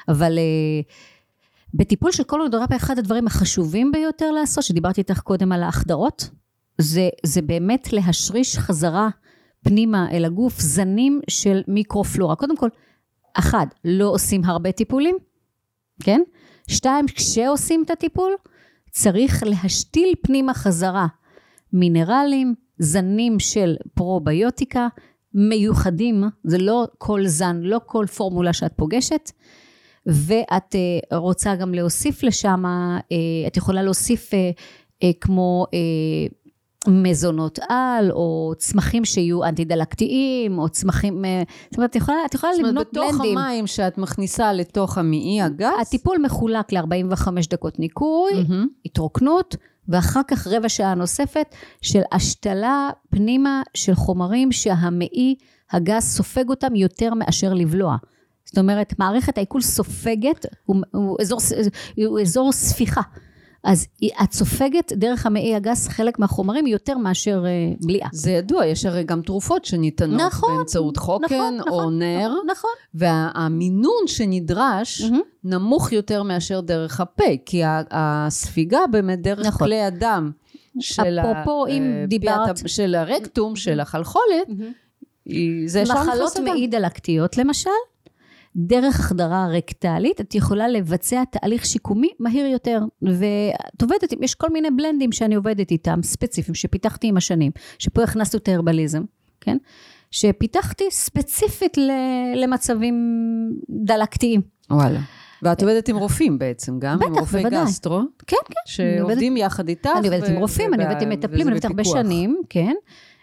אבל... 0.09 0.39
אה, 0.39 0.83
בטיפול 1.75 2.13
של 2.13 2.23
קולונידרפיה, 2.23 2.77
אחד 2.77 2.99
הדברים 2.99 3.27
החשובים 3.27 3.93
ביותר 3.93 4.31
לעשות, 4.31 4.65
שדיברתי 4.65 5.01
איתך 5.01 5.21
קודם 5.21 5.53
על 5.53 5.63
ההחדרות, 5.63 6.31
זה, 6.79 7.09
זה 7.27 7.43
באמת 7.43 7.93
להשריש 7.93 8.59
חזרה 8.59 9.09
פנימה 9.65 10.11
אל 10.11 10.25
הגוף 10.25 10.61
זנים 10.61 11.21
של 11.29 11.63
מיקרופלורה. 11.69 12.37
קודם 12.37 12.57
כל, 12.57 12.69
אחד, 13.35 13.67
לא 13.85 14.05
עושים 14.09 14.45
הרבה 14.45 14.73
טיפולים, 14.73 15.17
כן? 16.03 16.21
שתיים, 16.69 17.07
כשעושים 17.07 17.83
את 17.87 17.91
הטיפול, 17.91 18.33
צריך 18.91 19.43
להשתיל 19.47 20.15
פנימה 20.23 20.55
חזרה 20.55 21.07
מינרלים, 21.73 22.55
זנים 22.79 23.39
של 23.39 23.77
פרוביוטיקה, 23.95 24.89
מיוחדים, 25.35 26.25
זה 26.45 26.59
לא 26.59 26.87
כל 26.99 27.27
זן, 27.27 27.61
לא 27.63 27.81
כל 27.87 28.07
פורמולה 28.17 28.53
שאת 28.53 28.73
פוגשת, 28.77 29.31
ואת 30.07 30.75
uh, 30.75 31.17
רוצה 31.17 31.55
גם 31.55 31.75
להוסיף 31.75 32.23
לשם, 32.23 32.63
uh, 32.65 33.13
את 33.47 33.57
יכולה 33.57 33.83
להוסיף 33.83 34.31
uh, 34.31 35.07
כמו 35.21 35.67
מזונות 36.87 37.59
על, 37.69 38.11
או 38.13 38.53
צמחים 38.59 39.05
שיהיו 39.05 39.45
אנטי-דלקתיים, 39.45 40.59
או 40.59 40.69
צמחים... 40.69 41.25
אה, 41.25 41.43
זאת 41.71 41.77
אומרת, 41.77 41.91
את 41.91 41.97
יכולה, 41.97 42.17
את 42.27 42.35
יכולה 42.35 42.53
זאת 42.53 42.61
אומרת, 42.61 42.73
לבנות 42.73 42.89
בתוך 42.91 43.13
בלנדים. 43.13 43.39
המים 43.39 43.67
שאת 43.67 43.99
מכניסה 43.99 44.53
לתוך 44.53 44.99
המעי 44.99 45.43
הגס, 45.43 45.75
הטיפול 45.81 46.19
מחולק 46.19 46.73
ל-45 46.73 47.29
דקות 47.51 47.79
ניקוי, 47.79 48.33
מהמם. 48.35 48.67
התרוקנות, 48.85 49.57
ואחר 49.89 50.21
כך 50.29 50.47
רבע 50.47 50.69
שעה 50.69 50.95
נוספת 50.95 51.55
של 51.83 52.01
השתלה 52.13 52.91
פנימה 53.11 53.63
של 53.75 53.95
חומרים 53.95 54.53
שהמעי 54.53 55.35
הגס 55.73 56.17
סופג 56.17 56.49
אותם 56.49 56.75
יותר 56.75 57.15
מאשר 57.15 57.55
לבלוע. 57.55 57.97
זאת 58.45 58.59
אומרת, 58.59 58.99
מערכת 58.99 59.39
העיכול 59.39 59.61
סופגת, 59.61 60.47
הוא, 60.65 60.77
הוא, 60.93 61.17
אזור, 61.21 61.41
הוא 62.07 62.21
אזור 62.21 62.53
ספיחה. 62.53 63.01
אז 63.69 63.87
את 64.23 64.33
סופגת 64.33 64.93
דרך 64.93 65.27
המעי 65.27 65.55
הגס 65.55 65.89
חלק 65.89 66.19
מהחומרים 66.19 66.67
יותר 66.67 66.99
מאשר 66.99 67.45
אה, 67.47 67.51
בליעה. 67.81 68.09
זה 68.13 68.31
ידוע, 68.31 68.67
יש 68.67 68.87
הרי 68.87 69.05
גם 69.05 69.23
תרופות 69.23 69.65
שניתנות 69.65 70.21
נכון, 70.21 70.57
באמצעות 70.57 70.97
חוקן 70.97 71.25
נכון, 71.27 71.61
או 71.61 71.77
נכון, 71.81 71.99
נר, 71.99 72.33
נכון. 72.51 72.71
והמינון 72.95 74.03
שנדרש 74.07 75.03
מהמם. 75.03 75.21
נמוך 75.45 75.93
יותר 75.93 76.23
מאשר 76.23 76.61
דרך 76.61 77.01
הפה, 77.01 77.25
כי 77.47 77.65
ה- 77.65 77.83
הספיגה 77.91 78.79
באמת 78.91 79.23
דרך 79.23 79.47
נכון. 79.47 79.67
כלי 79.67 79.83
הדם 79.83 80.31
של, 80.81 81.19
ה- 81.19 81.23
אפרופו, 81.33 81.67
אם 81.67 81.83
אה, 82.01 82.07
דיברת- 82.07 82.69
של 82.69 82.95
הרקטום, 82.95 83.57
של 83.57 83.81
החלחולת, 83.81 84.47
היא- 85.27 85.69
זה 85.69 85.81
ישר 85.81 85.95
מחלות. 86.03 86.37
מעי 86.45 86.67
דלקתיות 86.67 87.39
למשל, 87.39 87.71
דרך 88.57 89.01
החדרה 89.01 89.47
רקטלית, 89.57 90.21
את 90.21 90.35
יכולה 90.35 90.69
לבצע 90.69 91.23
תהליך 91.31 91.67
שיקומי 91.67 92.09
מהיר 92.21 92.47
יותר. 92.47 92.81
ואת 93.03 93.83
עובדת, 93.83 94.13
עם- 94.13 94.23
יש 94.23 94.35
כל 94.35 94.49
מיני 94.53 94.69
בלנדים 94.71 95.13
שאני 95.13 95.35
עובדת 95.35 95.71
איתם, 95.71 95.99
ספציפיים, 96.03 96.55
שפיתחתי 96.55 97.07
עם 97.07 97.17
השנים, 97.17 97.53
שפה 97.79 98.03
הכנסנו 98.03 98.39
את 98.39 98.49
ה 98.49 98.54
herbalism, 98.54 99.03
כן? 99.41 99.57
שפיתחתי 100.11 100.85
ספציפית 100.91 101.77
ל- 101.79 101.91
למצבים 102.37 102.95
דלקתיים. 103.71 104.41
וואלה. 104.71 105.01
ואת 105.43 105.63
עובדת 105.63 105.89
עם 105.89 105.97
רופאים 105.97 106.39
בעצם, 106.39 106.79
גם 106.79 106.99
עם 107.03 107.13
בטח, 107.13 107.21
רופאי 107.21 107.43
בוודאי. 107.43 107.65
גסטרו, 107.65 108.01
כן, 108.27 108.37
כן. 108.49 108.53
אני 108.85 108.99
עובדת- 109.01 109.09
שעובדים 109.09 109.37
יחד 109.37 109.69
איתך. 109.69 109.91
אני 109.99 110.09
עובדת 110.09 110.29
עם 110.29 110.37
ו- 110.37 110.41
רופאים, 110.41 110.75
אני 110.75 110.83
וב- 110.83 110.89
עובדת 110.89 111.03
עם 111.03 111.09
מטפלים, 111.11 111.41
אני 111.49 111.57
עובדת 111.57 111.65
הרבה. 111.65 111.85
שנים, 111.85 112.41
כן. 112.51 112.75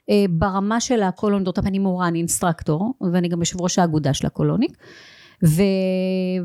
אה, 0.09 0.25
ברמה 0.29 0.79
של 0.79 1.03
הקולונדוטופ, 1.03 1.65
אני 1.65 1.79
מורה, 1.79 2.07
אני 2.07 2.19
instructor, 2.19 2.93
ואני 3.13 3.27
גם 3.27 3.39
יושב 3.39 3.61
ראש 3.61 3.79
האגודה 3.79 4.13
של 4.13 4.27
ה 4.27 4.33
colonic. 4.33 4.77
ו... 5.43 5.61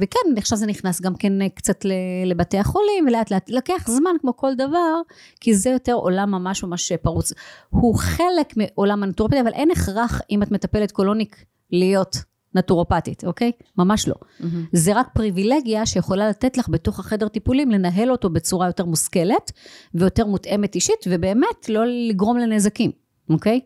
וכן, 0.01 0.19
עכשיו 0.37 0.59
זה 0.59 0.67
נכנס 0.67 1.01
גם 1.01 1.15
כן 1.15 1.43
אה, 1.43 1.49
קצת 1.49 1.85
לבתי 2.27 2.59
החולים, 2.59 3.05
ולאט 3.09 3.31
לאט, 3.31 3.51
לקח 3.51 3.85
זמן 3.87 4.11
כמו 4.21 4.37
כל 4.37 4.55
דבר, 4.55 5.01
כי 5.41 5.55
זה 5.55 5.71
יותר 5.71 5.93
עולם 5.93 6.31
ממש 6.31 6.65
ממש 6.65 6.93
פרוץ. 6.93 7.33
הוא 7.71 7.95
חלק 7.99 8.55
מעולם 8.57 9.03
הנטורופטיה, 9.03 9.41
אבל 9.41 9.53
אין 9.53 9.71
הכרח 9.71 10.21
אם 10.31 10.43
את 10.43 10.51
מטפלת 10.51 10.93
קולוניק 10.93 11.45
להיות 11.73 12.17
נטורופטית, 12.55 13.25
אוקיי? 13.25 13.53
ממש 13.79 14.09
לא. 14.09 14.15
מהמם. 14.41 14.67
זה 14.73 14.93
רק 14.95 15.09
פריבילגיה 15.15 15.87
שיכולה 15.87 16.29
לתת 16.29 16.57
לך 16.57 16.69
בתוך 16.69 17.01
החדר 17.01 17.29
טיפולים 17.29 17.71
לנהל 17.71 18.11
אותו 18.11 18.31
בצורה 18.31 18.67
יותר 18.67 18.85
מושכלת 18.85 19.53
ויותר 19.95 20.27
מותאמת 20.27 20.75
אישית 20.75 21.05
ובאמת 21.07 21.69
לא 21.69 21.83
לגרום 21.87 22.39
לנזקים, 22.39 22.91
אוקיי? 23.31 23.61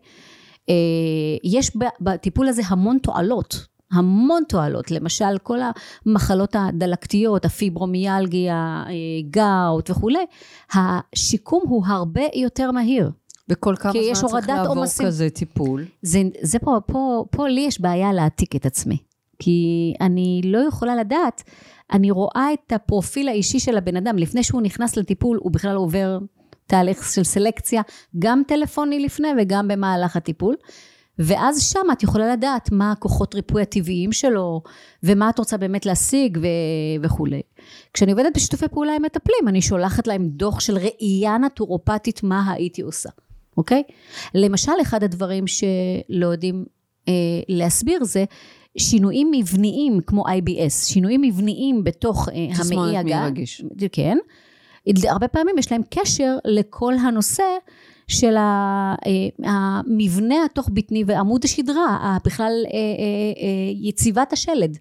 אה, 0.69 0.75
יש 1.43 1.71
בטיפול 2.01 2.47
הזה 2.47 2.61
המון 2.67 2.97
תועלות, 2.97 3.65
המון 3.91 4.43
תועלות, 4.49 4.91
למשל 4.91 5.37
כל 5.43 5.59
המחלות 6.05 6.55
הדלקתיות, 6.59 7.45
הפיברומיאלגיה, 7.45 8.83
גאוט 9.29 9.89
וכולי, 9.89 10.25
השיקום 10.73 11.63
הוא 11.67 11.83
הרבה 11.87 12.21
יותר 12.33 12.71
מהיר. 12.71 13.11
וכל 13.49 13.75
כמה 13.79 13.91
זמן 13.91 14.27
צריך 14.27 14.49
לעבור 14.49 14.75
עומסים. 14.75 15.07
כזה 15.07 15.29
טיפול? 15.29 15.85
זה, 16.01 16.21
זה 16.41 16.59
פה, 16.59 16.77
פה, 16.87 17.25
פה 17.31 17.47
לי 17.47 17.61
יש 17.61 17.81
בעיה 17.81 18.13
להעתיק 18.13 18.55
את 18.55 18.65
עצמי. 18.65 18.97
כי 19.39 19.93
אני 20.01 20.41
לא 20.43 20.57
יכולה 20.57 20.95
לדעת, 20.95 21.43
אני 21.91 22.11
רואה 22.11 22.47
את 22.53 22.71
הפרופיל 22.71 23.27
האישי 23.27 23.59
של 23.59 23.77
הבן 23.77 23.97
אדם, 23.97 24.17
לפני 24.17 24.43
שהוא 24.43 24.61
נכנס 24.61 24.97
לטיפול, 24.97 25.39
הוא 25.41 25.51
בכלל 25.51 25.75
עובר 25.75 26.19
תהליך 26.67 27.11
של 27.11 27.23
סלקציה, 27.23 27.81
גם 28.19 28.41
טלפוני 28.47 28.99
לפני 28.99 29.27
וגם 29.41 29.67
במהלך 29.67 30.15
הטיפול. 30.15 30.55
ואז 31.19 31.61
שם 31.61 31.91
את 31.91 32.03
יכולה 32.03 32.33
לדעת 32.33 32.71
מה 32.71 32.91
הכוחות 32.91 33.35
ריפוי 33.35 33.61
הטבעיים 33.61 34.11
שלו, 34.11 34.61
ומה 35.03 35.29
את 35.29 35.39
רוצה 35.39 35.57
באמת 35.57 35.85
להשיג 35.85 36.37
ו- 36.41 37.03
וכולי. 37.03 37.41
כשאני 37.93 38.11
עובדת 38.11 38.35
בשיתופי 38.35 38.67
פעולה 38.67 38.95
עם 38.95 39.01
מטפלים, 39.01 39.47
אני 39.47 39.61
שולחת 39.61 40.07
להם 40.07 40.27
דוח 40.27 40.59
של 40.59 40.77
ראייה 40.77 41.37
נטורופטית, 41.37 42.23
מה 42.23 42.51
הייתי 42.51 42.81
עושה, 42.81 43.09
אוקיי? 43.57 43.83
למשל, 44.33 44.71
אחד 44.81 45.03
הדברים 45.03 45.47
שלא 45.47 46.25
יודעים 46.25 46.65
אה, 47.07 47.13
להסביר 47.49 48.03
זה 48.03 48.25
שינויים 48.77 49.31
מבניים 49.31 49.99
כמו 50.07 50.23
IBS, 50.27 50.85
שינויים 50.85 51.21
מבניים 51.21 51.83
בתוך 51.83 52.29
אה, 52.29 52.33
המעי 52.33 52.53
תסמונת 52.53 52.91
מעי 52.93 52.97
הגה. 52.97 53.25
רגיש. 53.25 53.63
כן. 53.91 54.17
הרבה 55.09 55.27
פעמים 55.27 55.57
יש 55.57 55.71
להם 55.71 55.81
קשר 55.89 56.37
לכל 56.45 56.93
הנושא 56.93 57.43
של 58.07 58.37
ה- 58.37 58.95
אה, 59.05 59.49
המבנה 59.51 60.35
התוך 60.45 60.69
בטני 60.73 61.03
ועמוד 61.07 61.43
השדרה, 61.43 62.17
בכלל 62.25 62.51
אה, 62.65 62.71
אה, 62.73 62.77
יציבת 63.89 64.33
השלד, 64.33 64.77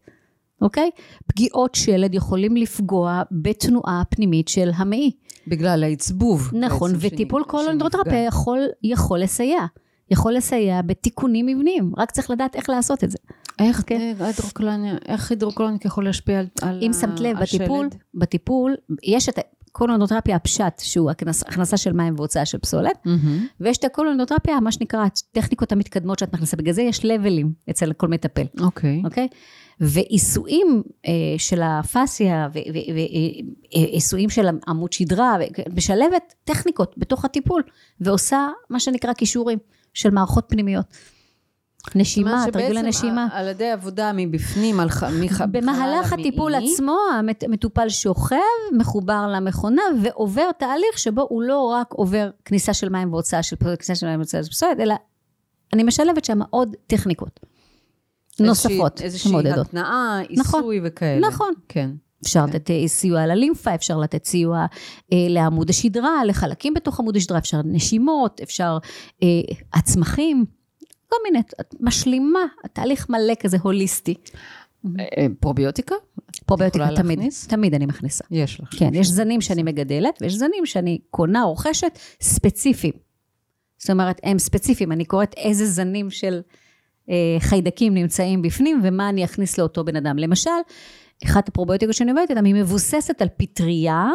אוקיי? 0.62 0.91
פגיעות 1.27 1.75
שלד 1.75 2.14
יכולים 2.14 2.57
לפגוע 2.57 3.22
בתנועה 3.33 4.03
פנימית 4.11 4.49
של 4.49 4.70
המעי. 4.77 5.11
בגלל 5.47 5.85
העצבוב. 5.85 6.51
נכון, 6.55 6.93
וטיפול. 6.99 7.45
קולונדרוטרפיה 7.45 8.25
יכול, 8.25 8.59
יכול 8.83 9.20
לסייע. 9.20 9.61
יכול 10.11 10.35
לסייע 10.35 10.83
בתיקונים 10.83 11.47
מבניים, 11.47 11.93
רק 11.99 12.11
צריך 12.11 12.31
לדעת 12.31 12.57
איך 12.57 12.70
לעשות 12.70 13.05
את 13.05 13.11
זה. 13.11 13.18
איך 13.59 13.83
כן. 13.87 14.14
אה, 14.20 14.27
הידרוקלוניה, 14.27 14.95
איך 15.09 15.31
הידרוקלוניק 15.31 15.85
יכול 15.85 16.05
להשפיע 16.05 16.39
על 16.39 16.47
על 16.62 16.81
אם 16.83 16.93
שמת 17.01 17.20
לב? 17.20 17.37
בטיפול, 17.41 17.89
בטיפול, 18.14 18.75
יש 19.03 19.29
את 19.29 19.39
הקולונדרוטרפיה 19.75 20.37
הפשט, 20.37 20.79
שהוא 20.79 21.11
הכנס- 21.11 21.43
הכנסה 21.47 21.77
של 21.77 21.93
מים 21.93 22.14
והוצאה 22.16 22.47
של 22.47 22.59
פסולת, 22.59 22.99
מהמם. 23.05 23.47
ויש 23.61 23.79
את 23.79 23.85
הקולונדרוטרפיה, 23.85 24.61
מה 24.61 24.72
שנקרא, 24.72 25.05
הטכניקות 25.05 25.72
המתקדמות 25.72 26.18
שאת 26.18 26.33
מכניסה, 26.35 26.57
בגלל 26.57 26.72
זה 26.75 26.83
יש 26.83 27.05
לבלים 27.05 27.53
אצל 27.70 27.93
כל 27.93 28.09
מטפל, 28.09 28.47
אוקיי. 28.61 29.03
אוקיי? 29.05 29.29
ועיסויים 29.81 30.83
אה, 31.07 31.12
של 31.39 31.62
הפאסיה, 31.62 32.49
ועיסויים 33.75 34.31
של 34.31 34.47
עמוד 34.68 34.93
שדרה, 34.93 35.37
משלבת 35.75 36.35
טכניקות 36.45 36.95
בתוך 36.99 37.25
הטיפול, 37.25 37.62
ועושה 38.01 38.49
מה 38.70 38.81
שנקרא 38.81 39.12
כישורים 39.12 39.59
של 39.95 40.11
מערכות 40.11 40.45
פנימיות. 40.49 40.87
נשימה, 41.95 42.30
זאת 42.30 42.39
אומרת 42.39 42.53
תרגיל 42.53 42.68
שבעצם 42.70 42.85
הנשימה. 42.87 43.28
על 43.32 43.49
ידי 43.49 43.70
עבודה 43.70 44.11
מבפנים, 44.14 44.80
על 44.80 44.89
ח- 44.91 45.03
מח- 45.03 45.41
במהלך 45.53 46.12
הטיפול 46.12 46.55
המעי, 46.55 46.72
עצמו, 46.74 46.97
המטופל 47.47 47.89
שוכב, 47.89 48.37
מחובר 48.78 49.26
למכונה, 49.35 49.82
ועובר 50.03 50.51
תהליך 50.59 50.99
שבו 50.99 51.26
הוא 51.28 51.43
לא 51.43 51.61
רק 51.64 51.93
עובר 51.93 52.30
כניסה 52.45 52.74
של 52.74 52.89
מים 52.89 53.12
והוצאה 53.12 53.43
של 53.43 53.57
פסולת, 53.57 53.78
כניסה 53.78 53.95
של 53.95 54.07
מים 54.07 54.18
והוצאה 54.20 54.43
של 54.43 54.51
פסולת, 54.51 54.80
אלא 54.80 54.95
אני 55.72 55.82
משלבת 55.82 56.24
שם 56.24 56.39
עוד 56.51 56.76
טכניקות 56.87 57.41
נוספות 58.41 59.01
איזושהי 59.03 59.28
שמעודדות. 59.30 59.66
התנאה, 59.66 60.18
נכון. 60.37 60.61
עיסוי 60.61 60.80
וכאלה. 60.85 61.28
נכון. 61.28 61.53
כן. 61.68 61.91
אפשר 62.22 62.45
לתת 62.47 62.70
אה, 62.70 62.89
סיוע 62.89 63.26
ללימפה, 63.26 63.74
אפשר 63.74 63.99
לתת 63.99 64.24
סיוע 64.24 64.59
אה, 65.12 65.26
לעמוד 65.28 65.70
השדרה, 65.70 66.24
לחלקים 66.24 66.74
בתוך 66.74 67.01
עמוד 67.01 67.16
השדרה, 67.16 67.39
אפשר 67.39 67.61
נשימות, 67.64 68.41
אפשר 68.41 68.78
אה, 69.22 69.28
הצמחים, 69.74 70.45
כל 71.14 71.22
מיני, 71.24 71.42
את 71.60 71.74
משלימה, 71.80 72.44
תהליך 72.72 73.10
מלא 73.10 73.34
כזה 73.40 73.56
הוליסטי. 73.62 74.14
אה, 74.98 75.26
פרוביוטיקה? 75.40 75.94
פרוביוטיקה 76.46 76.84
יכולה 76.84 77.02
תמיד, 77.02 77.18
להכניס? 77.18 77.46
תמיד 77.46 77.74
אני 77.74 77.86
מכניסה. 77.86 78.24
יש 78.30 78.60
לך. 78.60 78.68
כן, 78.78 78.94
יש 78.94 79.06
זנים 79.06 79.40
שאני 79.40 79.62
מגדלת, 79.62 80.18
ויש 80.20 80.34
זנים 80.34 80.66
שאני 80.66 80.98
קונה, 81.10 81.42
רוכשת, 81.42 81.98
ספציפיים. 82.20 82.92
זאת 83.78 83.90
אומרת, 83.90 84.20
הם 84.22 84.38
ספציפיים, 84.38 84.92
אני 84.92 85.04
קוראת 85.04 85.34
איזה 85.36 85.66
זנים 85.66 86.10
של 86.10 86.40
אה, 87.10 87.36
חיידקים 87.38 87.94
נמצאים 87.94 88.42
בפנים, 88.42 88.80
ומה 88.84 89.08
אני 89.08 89.24
אכניס 89.24 89.58
לאותו 89.58 89.84
בן 89.84 89.96
אדם. 89.96 90.18
למשל, 90.18 90.50
אחת 91.24 91.48
הפרוביוטיקות 91.48 91.94
שאני 91.94 92.10
עובדת 92.10 92.30
איתן, 92.30 92.44
היא 92.44 92.54
מבוססת 92.54 93.22
על 93.22 93.28
פטריה, 93.36 94.08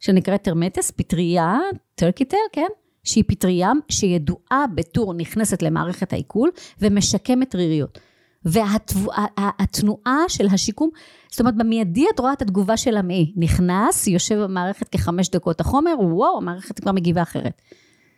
שנקראת 0.00 0.42
Trametes, 0.42 0.90
פטריה, 0.90 1.58
turkey 1.94 2.17
tail, 2.17 2.36
כן? 2.52 2.66
שהיא 3.06 3.24
פטריה 3.26 3.72
שידועה 3.88 4.64
בתור 4.74 5.14
נכנסת 5.14 5.62
למערכת 5.62 6.12
העיכול 6.12 6.50
ומשקמת 6.80 7.54
ריריות. 7.54 7.98
והתנועה 8.44 10.18
של 10.28 10.46
השיקום, 10.46 10.90
זאת 11.30 11.40
אומרת 11.40 11.56
במיידי 11.56 12.04
את 12.14 12.20
רואה 12.20 12.32
את 12.32 12.42
התגובה 12.42 12.76
של 12.76 12.96
המעי, 12.96 13.32
נכנס, 13.36 14.06
יושב 14.06 14.38
במערכת 14.42 14.88
כחמש 14.88 15.30
דקות 15.30 15.60
החומר, 15.60 15.94
וואו, 16.00 16.36
המערכת 16.36 16.80
כבר 16.80 16.92
מגיבה 16.92 17.22
אחרת. 17.22 17.62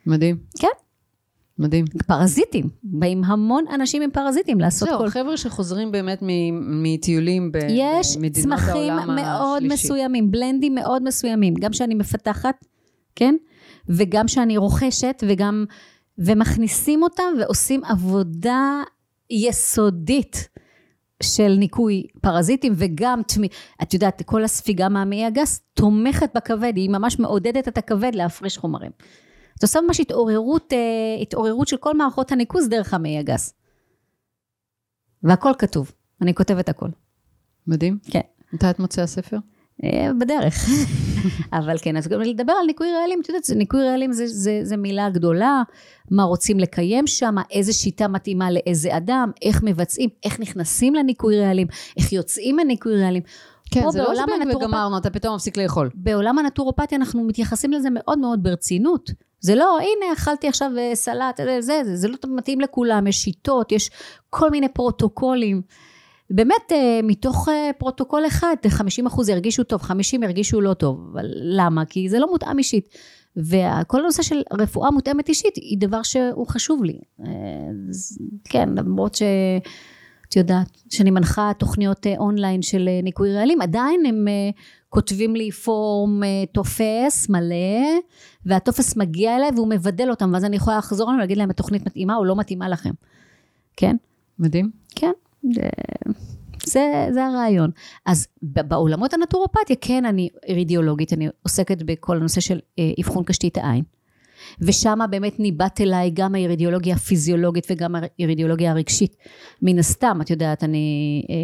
מדהים. 0.05 0.37
כן. 0.59 0.67
מדהים. 1.59 1.85
פרזיטים, 2.07 2.69
באים 2.83 3.23
המון 3.23 3.65
אנשים 3.73 4.01
עם 4.01 4.11
פרזיטים 4.11 4.59
לעשות 4.59 4.89
זהו, 4.89 4.99
כל... 4.99 5.09
חבר'ה 5.09 5.37
שחוזרים 5.37 5.91
באמת 5.91 6.23
מטיולים 6.61 7.51
ב- 7.51 7.57
יש 7.69 8.17
במדינות 8.17 8.59
צמחים 8.59 8.93
העולם 8.93 9.15
מאוד 9.15 9.63
השלישי. 9.63 9.73
מסוימים, 9.73 10.31
בלנדים 10.31 10.75
מאוד 10.75 11.03
מסוימים, 11.03 11.53
גם 11.53 11.73
שאני 11.73 11.95
מפתחת, 11.95 12.65
כן? 13.15 13.35
וגם 13.89 14.27
שאני 14.27 14.57
רוכשת, 14.57 15.23
וגם, 15.27 15.65
ומכניסים 16.17 17.03
אותם 17.03 17.33
ועושים 17.39 17.83
עבודה 17.83 18.81
יסודית. 19.29 20.49
של 21.23 21.55
ניקוי 21.59 22.03
פרזיטים 22.21 22.73
וגם, 22.75 23.21
תמי, 23.27 23.47
את 23.83 23.93
יודעת, 23.93 24.21
כל 24.25 24.43
הספיגה 24.43 24.89
מהמעי 24.89 25.25
הגס 25.25 25.61
תומכת 25.73 26.29
בכבד, 26.35 26.73
היא 26.75 26.89
ממש 26.89 27.19
מעודדת 27.19 27.67
את 27.67 27.77
הכבד 27.77 28.15
להפריש 28.15 28.57
חומרים. 28.57 28.91
את 29.57 29.63
עושה 29.63 29.81
ממש 29.81 29.99
התעוררות, 29.99 30.73
אה, 30.73 31.21
התעוררות 31.21 31.67
של 31.67 31.77
כל 31.77 31.97
מערכות 31.97 32.31
הניקוז 32.31 32.69
דרך 32.69 32.93
המעי 32.93 33.17
הגס. 33.17 33.53
והכל 35.23 35.51
כתוב, 35.57 35.91
אני 36.21 36.33
כותבת 36.33 36.69
הכל. 36.69 36.89
מדהים. 37.67 37.99
כן. 38.03 38.21
מתי 38.53 38.69
את 38.69 38.79
מוציאה 38.79 39.07
ספר? 39.07 39.37
אה, 39.83 40.13
בדרך. 40.19 40.69
אבל 41.59 41.75
כן, 41.81 41.97
אז 41.97 42.07
גם 42.07 42.21
לדבר 42.21 42.53
על 42.53 42.65
ניקוי 42.65 42.87
רעלים, 42.91 43.21
את 43.21 43.29
יודעת, 43.29 43.49
ניקוי 43.55 43.83
רעלים 43.83 44.13
זה, 44.13 44.27
זה, 44.27 44.59
זה 44.63 44.77
מילה 44.77 45.09
גדולה, 45.09 45.63
מה 46.11 46.23
רוצים 46.23 46.59
לקיים 46.59 47.07
שם, 47.07 47.35
איזה 47.51 47.73
שיטה 47.73 48.07
מתאימה 48.07 48.51
לאיזה 48.51 48.97
אדם, 48.97 49.31
איך 49.41 49.63
מבצעים, 49.63 50.09
איך 50.23 50.39
נכנסים 50.39 50.95
לניקוי 50.95 51.39
רעלים, 51.39 51.67
איך 51.97 52.13
יוצאים 52.13 52.55
מניקוי 52.55 53.01
רעלים. 53.01 53.23
כן, 53.71 53.89
זה 53.91 53.99
לא 54.01 54.13
הנטורופ... 54.33 54.63
וגמרנו, 54.63 54.97
אתה 54.97 55.09
פתאום 55.09 55.35
מפסיק 55.35 55.57
לאכול. 55.57 55.89
בעולם 55.93 56.39
הנטורופתיה 56.39 56.97
אנחנו 56.97 57.23
מתייחסים 57.23 57.71
לזה 57.71 57.89
מאוד 57.91 58.19
מאוד 58.19 58.43
ברצינות. 58.43 59.11
זה 59.41 59.55
לא, 59.55 59.77
הנה, 59.79 60.13
אכלתי 60.13 60.47
עכשיו 60.47 60.71
אה, 60.77 60.91
סלט, 60.95 61.37
זה, 61.37 61.61
זה, 61.61 61.81
זה, 61.85 61.95
זה 61.95 62.07
לא 62.07 62.15
מתאים 62.27 62.61
לכולם, 62.61 63.07
יש 63.07 63.17
שיטות, 63.17 63.71
יש 63.71 63.89
כל 64.29 64.49
מיני 64.49 64.69
פרוטוקולים. 64.69 65.61
באמת, 66.29 66.71
אה, 66.71 66.99
מתוך 67.03 67.49
אה, 67.49 67.71
פרוטוקול 67.77 68.27
אחד, 68.27 68.55
50 68.67 69.07
אחוז 69.07 69.29
ירגישו 69.29 69.63
טוב, 69.63 69.81
50 69.81 70.23
ירגישו 70.23 70.61
לא 70.61 70.73
טוב. 70.73 71.09
אבל 71.13 71.25
למה? 71.33 71.85
כי 71.85 72.09
זה 72.09 72.19
לא 72.19 72.29
מותאם 72.29 72.57
אישית. 72.57 72.89
וכל 73.37 73.99
הנושא 73.99 74.23
של 74.23 74.41
רפואה 74.53 74.91
מותאמת 74.91 75.29
אישית 75.29 75.55
היא 75.55 75.77
דבר 75.77 76.03
שהוא 76.03 76.47
חשוב 76.47 76.83
לי. 76.83 76.99
כן, 78.43 78.69
למרות 78.75 79.15
ש... 79.15 79.21
את 80.29 80.35
יודעת, 80.35 80.77
שאני 80.89 81.11
מנחה 81.11 81.51
תוכניות 81.57 82.07
אונליין 82.17 82.61
של 82.61 82.89
ניקוי 83.03 83.33
רעלים, 83.33 83.61
עדיין 83.61 84.05
הם 84.05 84.27
כותבים 84.89 85.35
לי 85.35 85.51
form 85.51 86.21
טופס 86.51 87.29
מלא, 87.29 87.99
והטופס 88.45 88.95
מגיע 88.95 89.35
אליי 89.35 89.49
והוא 89.55 89.67
מבדל 89.67 90.09
אותם, 90.09 90.29
ואז 90.33 90.45
אני 90.45 90.55
יכולה 90.55 90.77
לחזור 90.77 91.07
אליהם 91.07 91.17
ולהגיד 91.17 91.37
להם, 91.37 91.49
התוכנית 91.49 91.85
מתאימה 91.85 92.15
או 92.15 92.25
לא 92.25 92.35
מתאימה 92.35 92.69
לכם. 92.69 92.91
כן? 93.77 93.95
מדהים. 94.39 94.71
כן. 94.95 95.11
זה, 96.65 97.09
זה 97.13 97.25
הרעיון. 97.25 97.71
אז 98.05 98.27
בעולמות 98.41 99.13
הנטורופתיה, 99.13 99.75
כן, 99.81 100.05
אני 100.05 100.29
אירידיאולוגית, 100.47 101.13
אני 101.13 101.27
עוסקת 101.43 101.81
בכל 101.81 102.17
הנושא 102.17 102.41
של 102.41 102.59
אה, 102.79 102.91
אבחון 102.99 103.23
קשתית 103.23 103.57
העין. 103.57 103.83
ושם 104.61 104.99
באמת 105.09 105.39
ניבט 105.39 105.81
אליי 105.81 106.11
גם 106.13 106.35
האירידיאולוגיה 106.35 106.95
הפיזיולוגית 106.95 107.67
וגם 107.69 107.95
האירידיאולוגיה 107.95 108.71
הרגשית. 108.71 109.15
מן 109.61 109.79
הסתם, 109.79 110.19
את 110.21 110.29
יודעת, 110.29 110.63
אני 110.63 111.23
אה, 111.29 111.35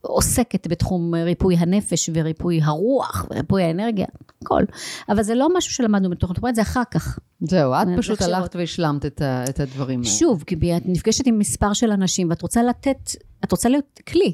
עוסקת 0.00 0.66
בתחום 0.66 1.14
ריפוי 1.14 1.56
הנפש 1.56 2.10
וריפוי 2.14 2.60
הרוח 2.62 3.26
וריפוי 3.30 3.62
האנרגיה, 3.62 4.06
הכל. 4.42 4.62
אבל 5.08 5.22
זה 5.22 5.34
לא 5.34 5.48
משהו 5.56 5.72
שלמדנו 5.72 6.10
בתוך 6.10 6.30
התוכנית, 6.30 6.54
זה 6.54 6.62
אחר 6.62 6.82
כך. 6.90 7.18
זהו, 7.40 7.72
את 7.74 7.88
פשוט 7.98 8.22
הלכת 8.22 8.56
והשלמת 8.56 9.06
את, 9.06 9.22
את 9.22 9.60
הדברים 9.60 10.00
האלה. 10.00 10.10
שוב, 10.10 10.44
כי 10.46 10.76
את 10.76 10.82
נפגשת 10.84 11.26
עם 11.26 11.38
מספר 11.38 11.72
של 11.72 11.90
אנשים 11.90 12.30
ואת 12.30 12.42
רוצה 12.42 12.62
לתת, 12.62 13.10
את 13.44 13.52
רוצה 13.52 13.68
להיות 13.68 14.00
כלי. 14.08 14.32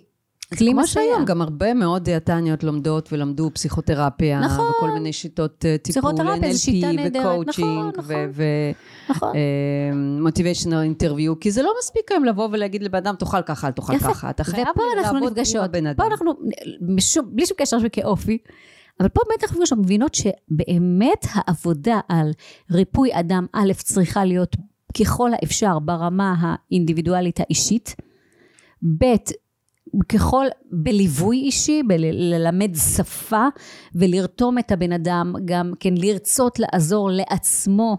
כלי 0.58 0.74
מסייע. 0.74 0.84
כמו 0.84 0.86
שהיום, 0.86 1.24
גם 1.24 1.42
הרבה 1.42 1.74
מאוד 1.74 2.04
דיאטניות 2.04 2.64
לומדות 2.64 3.12
ולמדו 3.12 3.50
פסיכותרפיה, 3.54 4.40
נכון. 4.40 4.70
וכל 4.70 4.90
מיני 4.90 5.12
שיטות 5.12 5.64
אה, 5.64 5.76
טיפול, 5.78 6.12
NLP 6.12 6.70
וקואוצ'ינג, 7.04 7.94
ומוטיביישנל 9.92 10.82
אינטרוויו, 10.82 11.32
נכון, 11.32 11.32
נכון. 11.32 11.40
כי 11.40 11.50
זה 11.50 11.62
לא 11.62 11.72
מספיק 11.78 12.12
היום 12.12 12.24
לבוא 12.24 12.48
ולהגיד 12.52 12.82
לבן 12.82 12.98
אדם, 12.98 13.14
תאכל 13.18 13.42
ככה, 13.42 13.66
אל 13.66 13.72
תאכל 13.72 13.98
ככה, 13.98 14.30
אתה 14.30 14.44
חייב 14.44 14.68
לעבוד 15.02 15.38
עם 15.54 15.60
הבן 15.60 15.86
אדם. 15.86 15.96
פה 15.96 16.06
אנחנו, 16.06 16.32
בלי 17.32 17.46
שום 17.46 17.56
קשר 17.56 17.78
כאופי, 17.92 18.38
אבל 19.00 19.08
פה 19.08 19.20
באמת 19.28 19.44
אנחנו 19.44 19.82
מבינות 19.82 20.14
שבאמת 20.14 21.26
העבודה 21.32 22.00
על 22.08 22.30
ריפוי 22.70 23.10
אדם, 23.12 23.46
א', 23.52 23.72
צריכה 23.76 24.24
להיות 24.24 24.56
ככל 25.00 25.30
האפשר 25.32 25.78
ברמה 25.78 26.34
האינדיבידואלית 26.40 27.40
האישית, 27.40 27.96
ב', 28.98 29.04
ככל, 30.08 30.46
בליווי 30.72 31.36
אישי, 31.36 31.82
בללמד 31.82 32.74
שפה 32.96 33.46
ולרתום 33.94 34.58
את 34.58 34.72
הבן 34.72 34.92
אדם 34.92 35.34
גם 35.44 35.72
כן 35.80 35.94
לרצות 35.96 36.58
לעזור 36.58 37.10
לעצמו. 37.10 37.96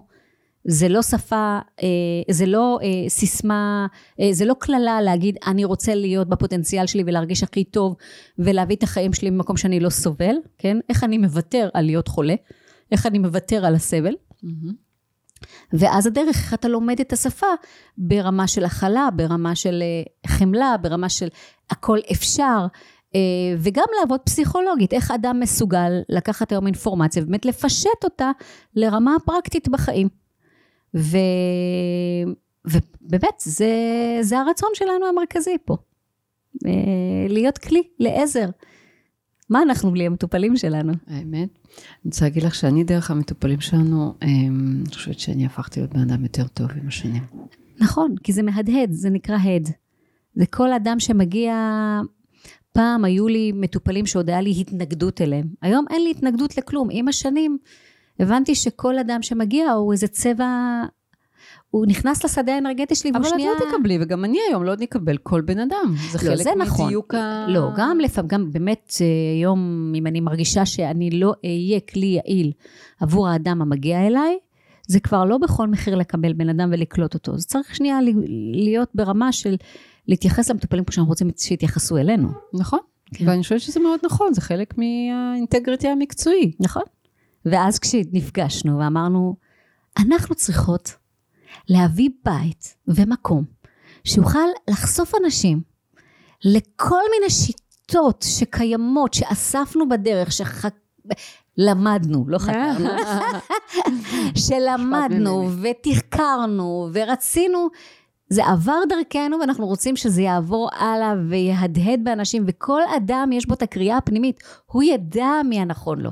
זה 0.68 0.90
לא 0.90 1.02
שפה, 1.02 1.60
אה, 1.84 1.88
זה 2.32 2.46
לא 2.46 2.80
אה, 2.84 3.10
סיסמה, 3.10 3.88
אה, 4.20 4.30
זה 4.32 4.46
לא 4.46 4.56
קללה 4.60 5.02
להגיד 5.02 5.38
אני 5.48 5.66
רוצה 5.66 5.96
להיות 5.96 6.30
בפוטנציאל 6.30 6.88
שלי 6.88 7.04
ולהרגיש 7.06 7.44
הכי 7.44 7.64
טוב 7.64 7.96
ולהביא 8.40 8.76
את 8.76 8.84
החיים 8.84 9.14
שלי 9.14 9.30
ממקום 9.30 9.58
שאני 9.58 9.80
לא 9.80 9.90
סובל, 9.90 10.36
כן? 10.58 10.78
איך 10.90 11.04
אני 11.04 11.18
מוותר 11.18 11.70
על 11.74 11.86
להיות 11.86 12.08
חולה, 12.08 12.36
איך 12.92 13.06
אני 13.06 13.20
מוותר 13.20 13.66
על 13.66 13.76
הסבל. 13.76 14.14
Mm-hmm. 14.14 14.85
ואז 15.74 16.08
הדרך, 16.08 16.38
איך 16.38 16.54
אתה 16.54 16.68
לומד 16.68 17.00
את 17.00 17.14
השפה 17.14 17.48
ברמה 17.98 18.48
של 18.48 18.66
הכלה, 18.66 19.10
ברמה 19.16 19.56
של 19.56 19.84
אה, 19.84 20.30
חמלה, 20.32 20.76
ברמה 20.82 21.10
של 21.10 21.28
הכל 21.70 22.00
אפשר, 22.12 22.66
אה, 23.16 23.20
וגם 23.58 23.86
לעבוד 24.00 24.20
פסיכולוגית, 24.20 24.94
איך 24.94 25.12
אדם 25.12 25.40
מסוגל 25.40 25.92
לקחת 26.10 26.52
היום 26.52 26.68
אינפורמציה 26.68 27.24
ובאמת 27.24 27.46
לפשט 27.46 28.04
אותה 28.04 28.32
לרמה 28.76 29.16
פרקטית 29.26 29.68
בחיים. 29.68 30.08
ו... 30.96 31.18
ובאמת, 32.66 33.40
זה, 33.40 33.70
זה 34.22 34.40
הרצון 34.40 34.70
שלנו 34.74 35.06
המרכזי 35.06 35.58
פה. 35.66 35.78
אה, 36.66 36.72
להיות 37.30 37.58
כלי 37.58 37.84
לעזר. 38.00 38.46
מה 39.50 39.62
אנחנו 39.62 39.92
בלי 39.92 40.06
המטופלים 40.06 40.58
שלנו? 40.58 40.94
האמת, 41.08 41.50
אני 41.80 42.06
רוצה 42.06 42.26
להגיד 42.26 42.44
לך 42.44 42.56
שאני 42.56 42.84
דרך 42.84 43.12
המטופלים 43.12 43.62
שלנו, 43.62 44.14
אני 44.22 44.50
חושבת 44.94 45.20
שאני 45.20 45.46
הפכתי 45.46 45.80
להיות 45.80 45.94
בן 45.94 46.00
אדם 46.00 46.24
יותר 46.24 46.48
טוב 46.48 46.68
עם 46.82 46.88
השנים. 46.88 47.24
נכון, 47.80 48.16
כי 48.24 48.34
זה 48.34 48.44
מהדהד, 48.44 48.92
זה 48.92 49.10
נקרא 49.10 49.38
הד. 49.38 49.70
זה 50.36 50.46
כל 50.46 50.74
אדם 50.74 51.00
שמגיע, 51.00 51.54
פעם 52.72 53.06
היו 53.06 53.28
לי 53.28 53.52
מטופלים 53.52 54.06
שעוד 54.06 54.30
היה 54.30 54.42
לי 54.42 54.54
התנגדות 54.62 55.22
אליהם. 55.22 55.48
היום 55.62 55.86
אין 55.90 56.04
לי 56.04 56.12
התנגדות 56.12 56.58
לכלום. 56.58 56.88
עם 56.92 57.08
השנים 57.08 57.58
הבנתי 58.20 58.56
שכל 58.56 59.00
אדם 59.00 59.22
שמגיע 59.22 59.72
הוא 59.72 59.94
איזה 59.94 60.08
צבע 60.08 60.82
הוא 61.76 61.86
נכנס 61.86 62.26
לשדה 62.26 62.56
האנרגטי 62.56 62.96
שלי, 62.96 63.12
והוא 63.14 63.24
שנייה... 63.24 63.52
אבל 63.52 63.58
את 63.58 63.72
לא 63.72 63.78
תקבלי, 63.78 63.98
וגם 64.02 64.26
אני 64.26 64.38
היום 64.50 64.64
לא 64.64 64.76
נקבל 64.80 65.18
כל 65.18 65.42
בן 65.42 65.60
אדם. 65.60 65.96
זה 66.12 66.18
לא, 66.18 66.24
חלק 66.24 66.44
זה 66.44 66.50
נכון. 66.60 66.86
מדיוק 66.86 67.14
ה... 67.14 67.46
לא, 67.50 67.70
גם 67.78 68.00
לפעמים, 68.00 68.28
גם 68.28 68.52
באמת 68.52 68.94
אה, 69.02 69.06
היום, 69.38 69.94
אם 69.96 70.08
אני 70.08 70.20
מרגישה 70.20 70.66
שאני 70.66 71.10
לא 71.10 71.34
אהיה 71.46 71.80
כלי 71.80 72.06
יעיל 72.06 72.52
עבור 73.00 73.28
האדם 73.28 73.62
המגיע 73.62 74.08
אליי, 74.08 74.38
זה 74.88 75.00
כבר 75.00 75.26
לא 75.26 75.38
בכל 75.38 75.68
מחיר 75.68 75.96
לקבל 75.96 76.34
בן 76.34 76.50
אדם 76.50 76.70
ולקלוט 76.72 77.14
אותו. 77.14 77.38
זה 77.38 77.46
צריך 77.46 77.76
שנייה 77.76 78.00
להיות 78.54 78.90
ברמה 78.96 79.32
של 79.32 79.56
להתייחס 80.08 80.50
למטופלים 80.50 80.84
כמו 80.84 80.94
שאנחנו 80.94 81.10
רוצים 81.10 81.30
שיתייחסו 81.38 81.98
אלינו. 81.98 82.30
נכון. 82.54 82.80
כן. 83.14 83.30
ואני 83.30 83.42
חושבת 83.42 83.62
שזה 83.62 83.80
מאוד 83.80 84.00
נכון, 84.06 84.34
זה 84.34 84.42
חלק 84.42 84.74
מהאינטגריטי 84.78 85.88
המקצועי. 85.88 86.52
נכון. 86.60 86.84
ואז 87.46 87.80
כשנפגשנו 87.80 88.80
ואמרנו, 88.80 89.36
אנחנו 89.98 90.36
צריכות 90.36 91.05
להביא 91.70 92.10
בית 92.26 92.76
ומקום 92.88 93.44
שיוכל 94.04 94.48
לחשוף 94.70 95.14
אנשים 95.24 95.62
לכל 96.44 97.02
מיני 97.12 97.30
שיטות 97.30 98.26
שקיימות, 98.28 99.14
שאספנו 99.14 99.90
בדרך, 99.90 100.30
שלמדנו, 100.32 102.26
לא 102.28 102.38
חקרנו, 102.38 102.90
שלמדנו 104.48 105.50
ותחקרנו 105.62 106.90
ורצינו, 106.94 107.70
זה 108.30 108.46
עבר 108.46 108.80
דרכנו 108.90 109.40
ואנחנו 109.40 109.66
רוצים 109.66 109.96
שזה 109.96 110.22
יעבור 110.22 110.70
הלאה 110.74 111.14
ויהדהד 111.30 112.04
באנשים 112.04 112.44
וכל 112.48 112.82
אדם 112.98 113.30
יש 113.34 113.46
בו 113.46 113.54
את 113.54 113.62
הקריאה 113.62 113.98
הפנימית, 113.98 114.40
הוא 114.66 114.84
ידע 114.84 115.32
מי 115.46 115.60
הנכון 115.60 116.02
לו. 116.02 116.12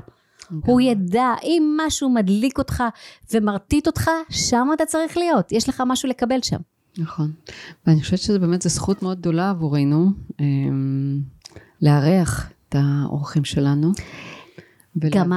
הוא 0.66 0.80
ידע, 0.80 1.34
אם 1.42 1.78
משהו 1.86 2.10
מדליק 2.10 2.58
אותך 2.58 2.84
ומרטיט 3.32 3.86
אותך, 3.86 4.10
שם 4.30 4.68
אתה 4.74 4.86
צריך 4.86 5.16
להיות, 5.16 5.52
יש 5.52 5.68
לך 5.68 5.82
משהו 5.86 6.08
לקבל 6.08 6.42
שם. 6.42 6.60
נכון. 6.98 7.32
ואני 7.86 8.00
חושבת 8.00 8.18
שזה 8.18 8.38
באמת, 8.38 8.62
זו 8.62 8.68
זכות 8.68 9.02
מאוד 9.02 9.18
גדולה 9.18 9.50
עבורנו, 9.50 10.06
אמ, 10.40 11.20
לארח 11.82 12.50
את 12.68 12.74
האורחים 12.78 13.44
שלנו. 13.44 13.92
גם 14.98 15.32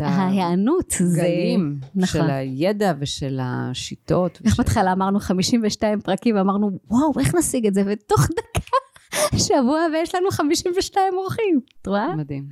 ההיענות 0.00 0.94
זה... 0.98 1.22
גלים 1.22 1.80
נכון. 1.94 2.20
של 2.20 2.30
הידע 2.30 2.92
ושל 2.98 3.38
השיטות. 3.42 4.38
איך 4.44 4.56
בהתחלה 4.56 4.92
אמרנו 4.92 5.20
52 5.20 6.00
פרקים, 6.00 6.36
ואמרנו, 6.36 6.70
וואו, 6.90 7.12
איך 7.20 7.34
נשיג 7.34 7.66
את 7.66 7.74
זה? 7.74 7.82
ותוך 7.86 8.20
דקה, 8.38 9.38
שבוע 9.38 9.80
ויש 9.92 10.14
לנו 10.14 10.30
52 10.30 11.14
אורחים. 11.14 11.60
את 11.82 11.86
רואה? 11.86 12.16
מדהים. 12.16 12.48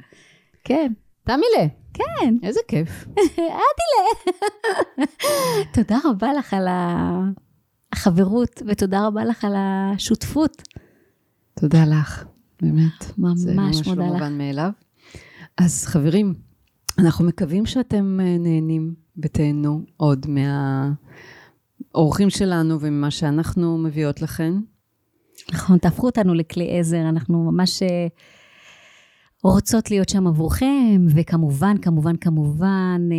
כן. 0.65 0.93
תמילה. 1.27 1.67
כן. 1.95 2.35
איזה 2.43 2.61
כיף. 2.69 3.07
אדילה. 3.37 4.07
תודה 5.75 5.99
רבה 6.05 6.33
לך 6.33 6.55
על 6.55 6.67
החברות, 7.93 8.63
ותודה 8.67 9.07
רבה 9.07 9.25
לך 9.25 9.45
על 9.45 9.53
השותפות. 9.57 10.63
תודה 11.61 11.85
לך, 11.85 12.25
באמת. 12.63 13.05
ממש 13.19 13.39
זה 13.39 13.55
ממש 13.55 13.89
מודה 13.89 14.01
לא 14.01 14.07
לך. 14.07 14.13
מובן 14.13 14.39
מאליו. 14.39 14.71
אז 15.59 15.85
חברים, 15.87 16.35
אנחנו 16.99 17.25
מקווים 17.25 17.67
שאתם 17.67 18.21
אה, 18.21 18.39
נהנים 18.39 18.95
ותהנו 19.23 19.81
עוד 19.97 20.27
מהאורחים 21.93 22.31
שלנו 22.31 22.81
וממה 22.81 23.11
שאנחנו 23.11 23.79
מביאות 23.79 24.23
לכם. 24.23 24.61
נכון, 25.53 25.79
תהפכו 25.79 26.07
אותנו 26.07 26.35
לכלי 26.35 26.79
עזר, 26.79 27.09
אנחנו 27.09 27.53
ממש 27.53 27.83
אה, 27.83 28.07
רוצות 29.53 29.91
להיות 29.91 30.09
שם 30.09 30.27
עבורכם, 30.27 31.07
וכמובן, 31.15 31.77
כמובן, 31.83 32.17
כמובן, 32.17 33.01
אה, 33.13 33.17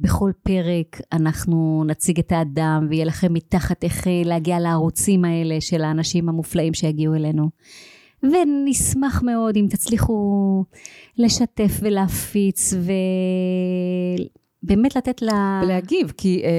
בכל 0.00 0.30
פרק 0.42 1.00
אנחנו 1.12 1.84
נציג 1.86 2.18
את 2.18 2.32
האדם, 2.32 2.86
ויהיה 2.90 3.04
לכם 3.04 3.32
מתחת 3.32 3.84
איך 3.84 4.06
אה, 4.06 4.22
להגיע 4.24 4.60
לערוצים 4.60 5.24
האלה 5.24 5.60
של 5.60 5.82
האנשים 5.82 6.28
המופלאים 6.28 6.74
שיגיעו 6.74 7.14
אלינו. 7.14 7.50
ונשמח 8.22 9.22
מאוד 9.22 9.56
אם 9.56 9.66
תצליחו 9.70 10.64
לשתף 11.18 11.80
ולהפיץ, 11.80 12.74
ובאמת 14.62 14.96
לתת 14.96 15.22
לה... 15.22 15.60
ולהגיב, 15.64 16.12
כי 16.16 16.42
אה, 16.44 16.50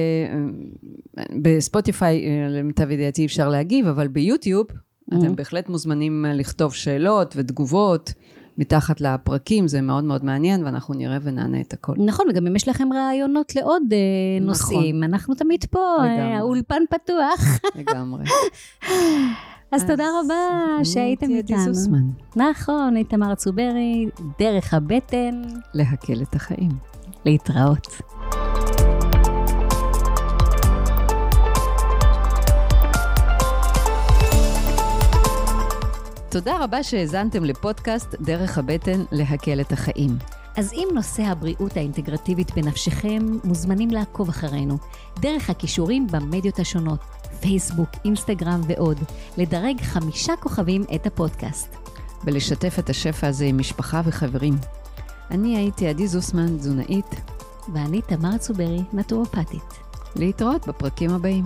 אה, 1.18 1.24
בספוטיפיי, 1.42 2.26
אה, 2.26 2.48
למיטב 2.48 2.90
ידיעתי 2.90 3.26
אפשר 3.26 3.48
להגיב, 3.48 3.86
אבל 3.86 4.08
ביוטיוב 4.08 4.66
אתם 5.08 5.36
בהחלט 5.36 5.68
מוזמנים 5.68 6.24
לכתוב 6.28 6.74
שאלות 6.74 7.34
ותגובות 7.36 8.12
מתחת 8.58 9.00
לפרקים, 9.00 9.68
זה 9.68 9.80
מאוד 9.80 10.04
מאוד 10.04 10.24
מעניין, 10.24 10.64
ואנחנו 10.64 10.94
נראה 10.94 11.18
ונענה 11.22 11.60
את 11.60 11.72
הכל. 11.72 11.94
נכון, 11.98 12.26
וגם 12.30 12.46
אם 12.46 12.56
יש 12.56 12.68
לכם 12.68 12.92
רעיונות 12.92 13.56
לעוד 13.56 13.82
אה, 13.92 13.98
נכון. 14.40 14.48
נושאים, 14.48 15.02
אנחנו 15.02 15.34
תמיד 15.34 15.64
פה, 15.70 15.96
אה, 15.98 16.04
לגמרי. 16.04 16.34
האולפן 16.34 16.82
פתוח. 16.90 17.60
לגמרי. 17.74 18.24
אז 19.72 19.84
תודה 19.84 20.04
רבה 20.20 20.84
שהייתם 20.84 21.30
איתנו. 21.30 21.72
נכון, 22.36 22.96
איתמר 22.96 23.34
צוברי, 23.34 24.06
דרך 24.38 24.74
הבטן, 24.74 25.42
להקל 25.74 26.22
את 26.22 26.34
החיים. 26.34 26.70
להתראות. 27.24 27.86
תודה 36.32 36.64
רבה 36.64 36.82
שהאזנתם 36.82 37.44
לפודקאסט 37.44 38.14
דרך 38.20 38.58
הבטן 38.58 39.04
להקל 39.12 39.60
את 39.60 39.72
החיים. 39.72 40.10
אז 40.56 40.72
אם 40.72 40.88
נושא 40.94 41.22
הבריאות 41.22 41.76
האינטגרטיבית 41.76 42.54
בנפשכם, 42.54 43.22
מוזמנים 43.44 43.90
לעקוב 43.90 44.28
אחרינו, 44.28 44.78
דרך 45.20 45.50
הכישורים 45.50 46.06
במדיות 46.06 46.58
השונות, 46.58 47.00
פייסבוק, 47.40 47.88
אינסטגרם 48.04 48.60
ועוד, 48.66 48.98
לדרג 49.36 49.80
חמישה 49.80 50.32
כוכבים 50.36 50.84
את 50.94 51.06
הפודקאסט. 51.06 51.76
ולשתף 52.24 52.76
את 52.78 52.90
השפע 52.90 53.26
הזה 53.26 53.44
עם 53.44 53.58
משפחה 53.58 54.00
וחברים. 54.04 54.54
אני 55.30 55.56
הייתי 55.56 55.88
עדי 55.88 56.06
זוסמן, 56.06 56.56
תזונאית. 56.56 57.14
ואני 57.72 58.02
תמר 58.02 58.38
צוברי, 58.38 58.82
נטורופטית. 58.92 59.78
להתראות 60.16 60.68
בפרקים 60.68 61.10
הבאים. 61.10 61.44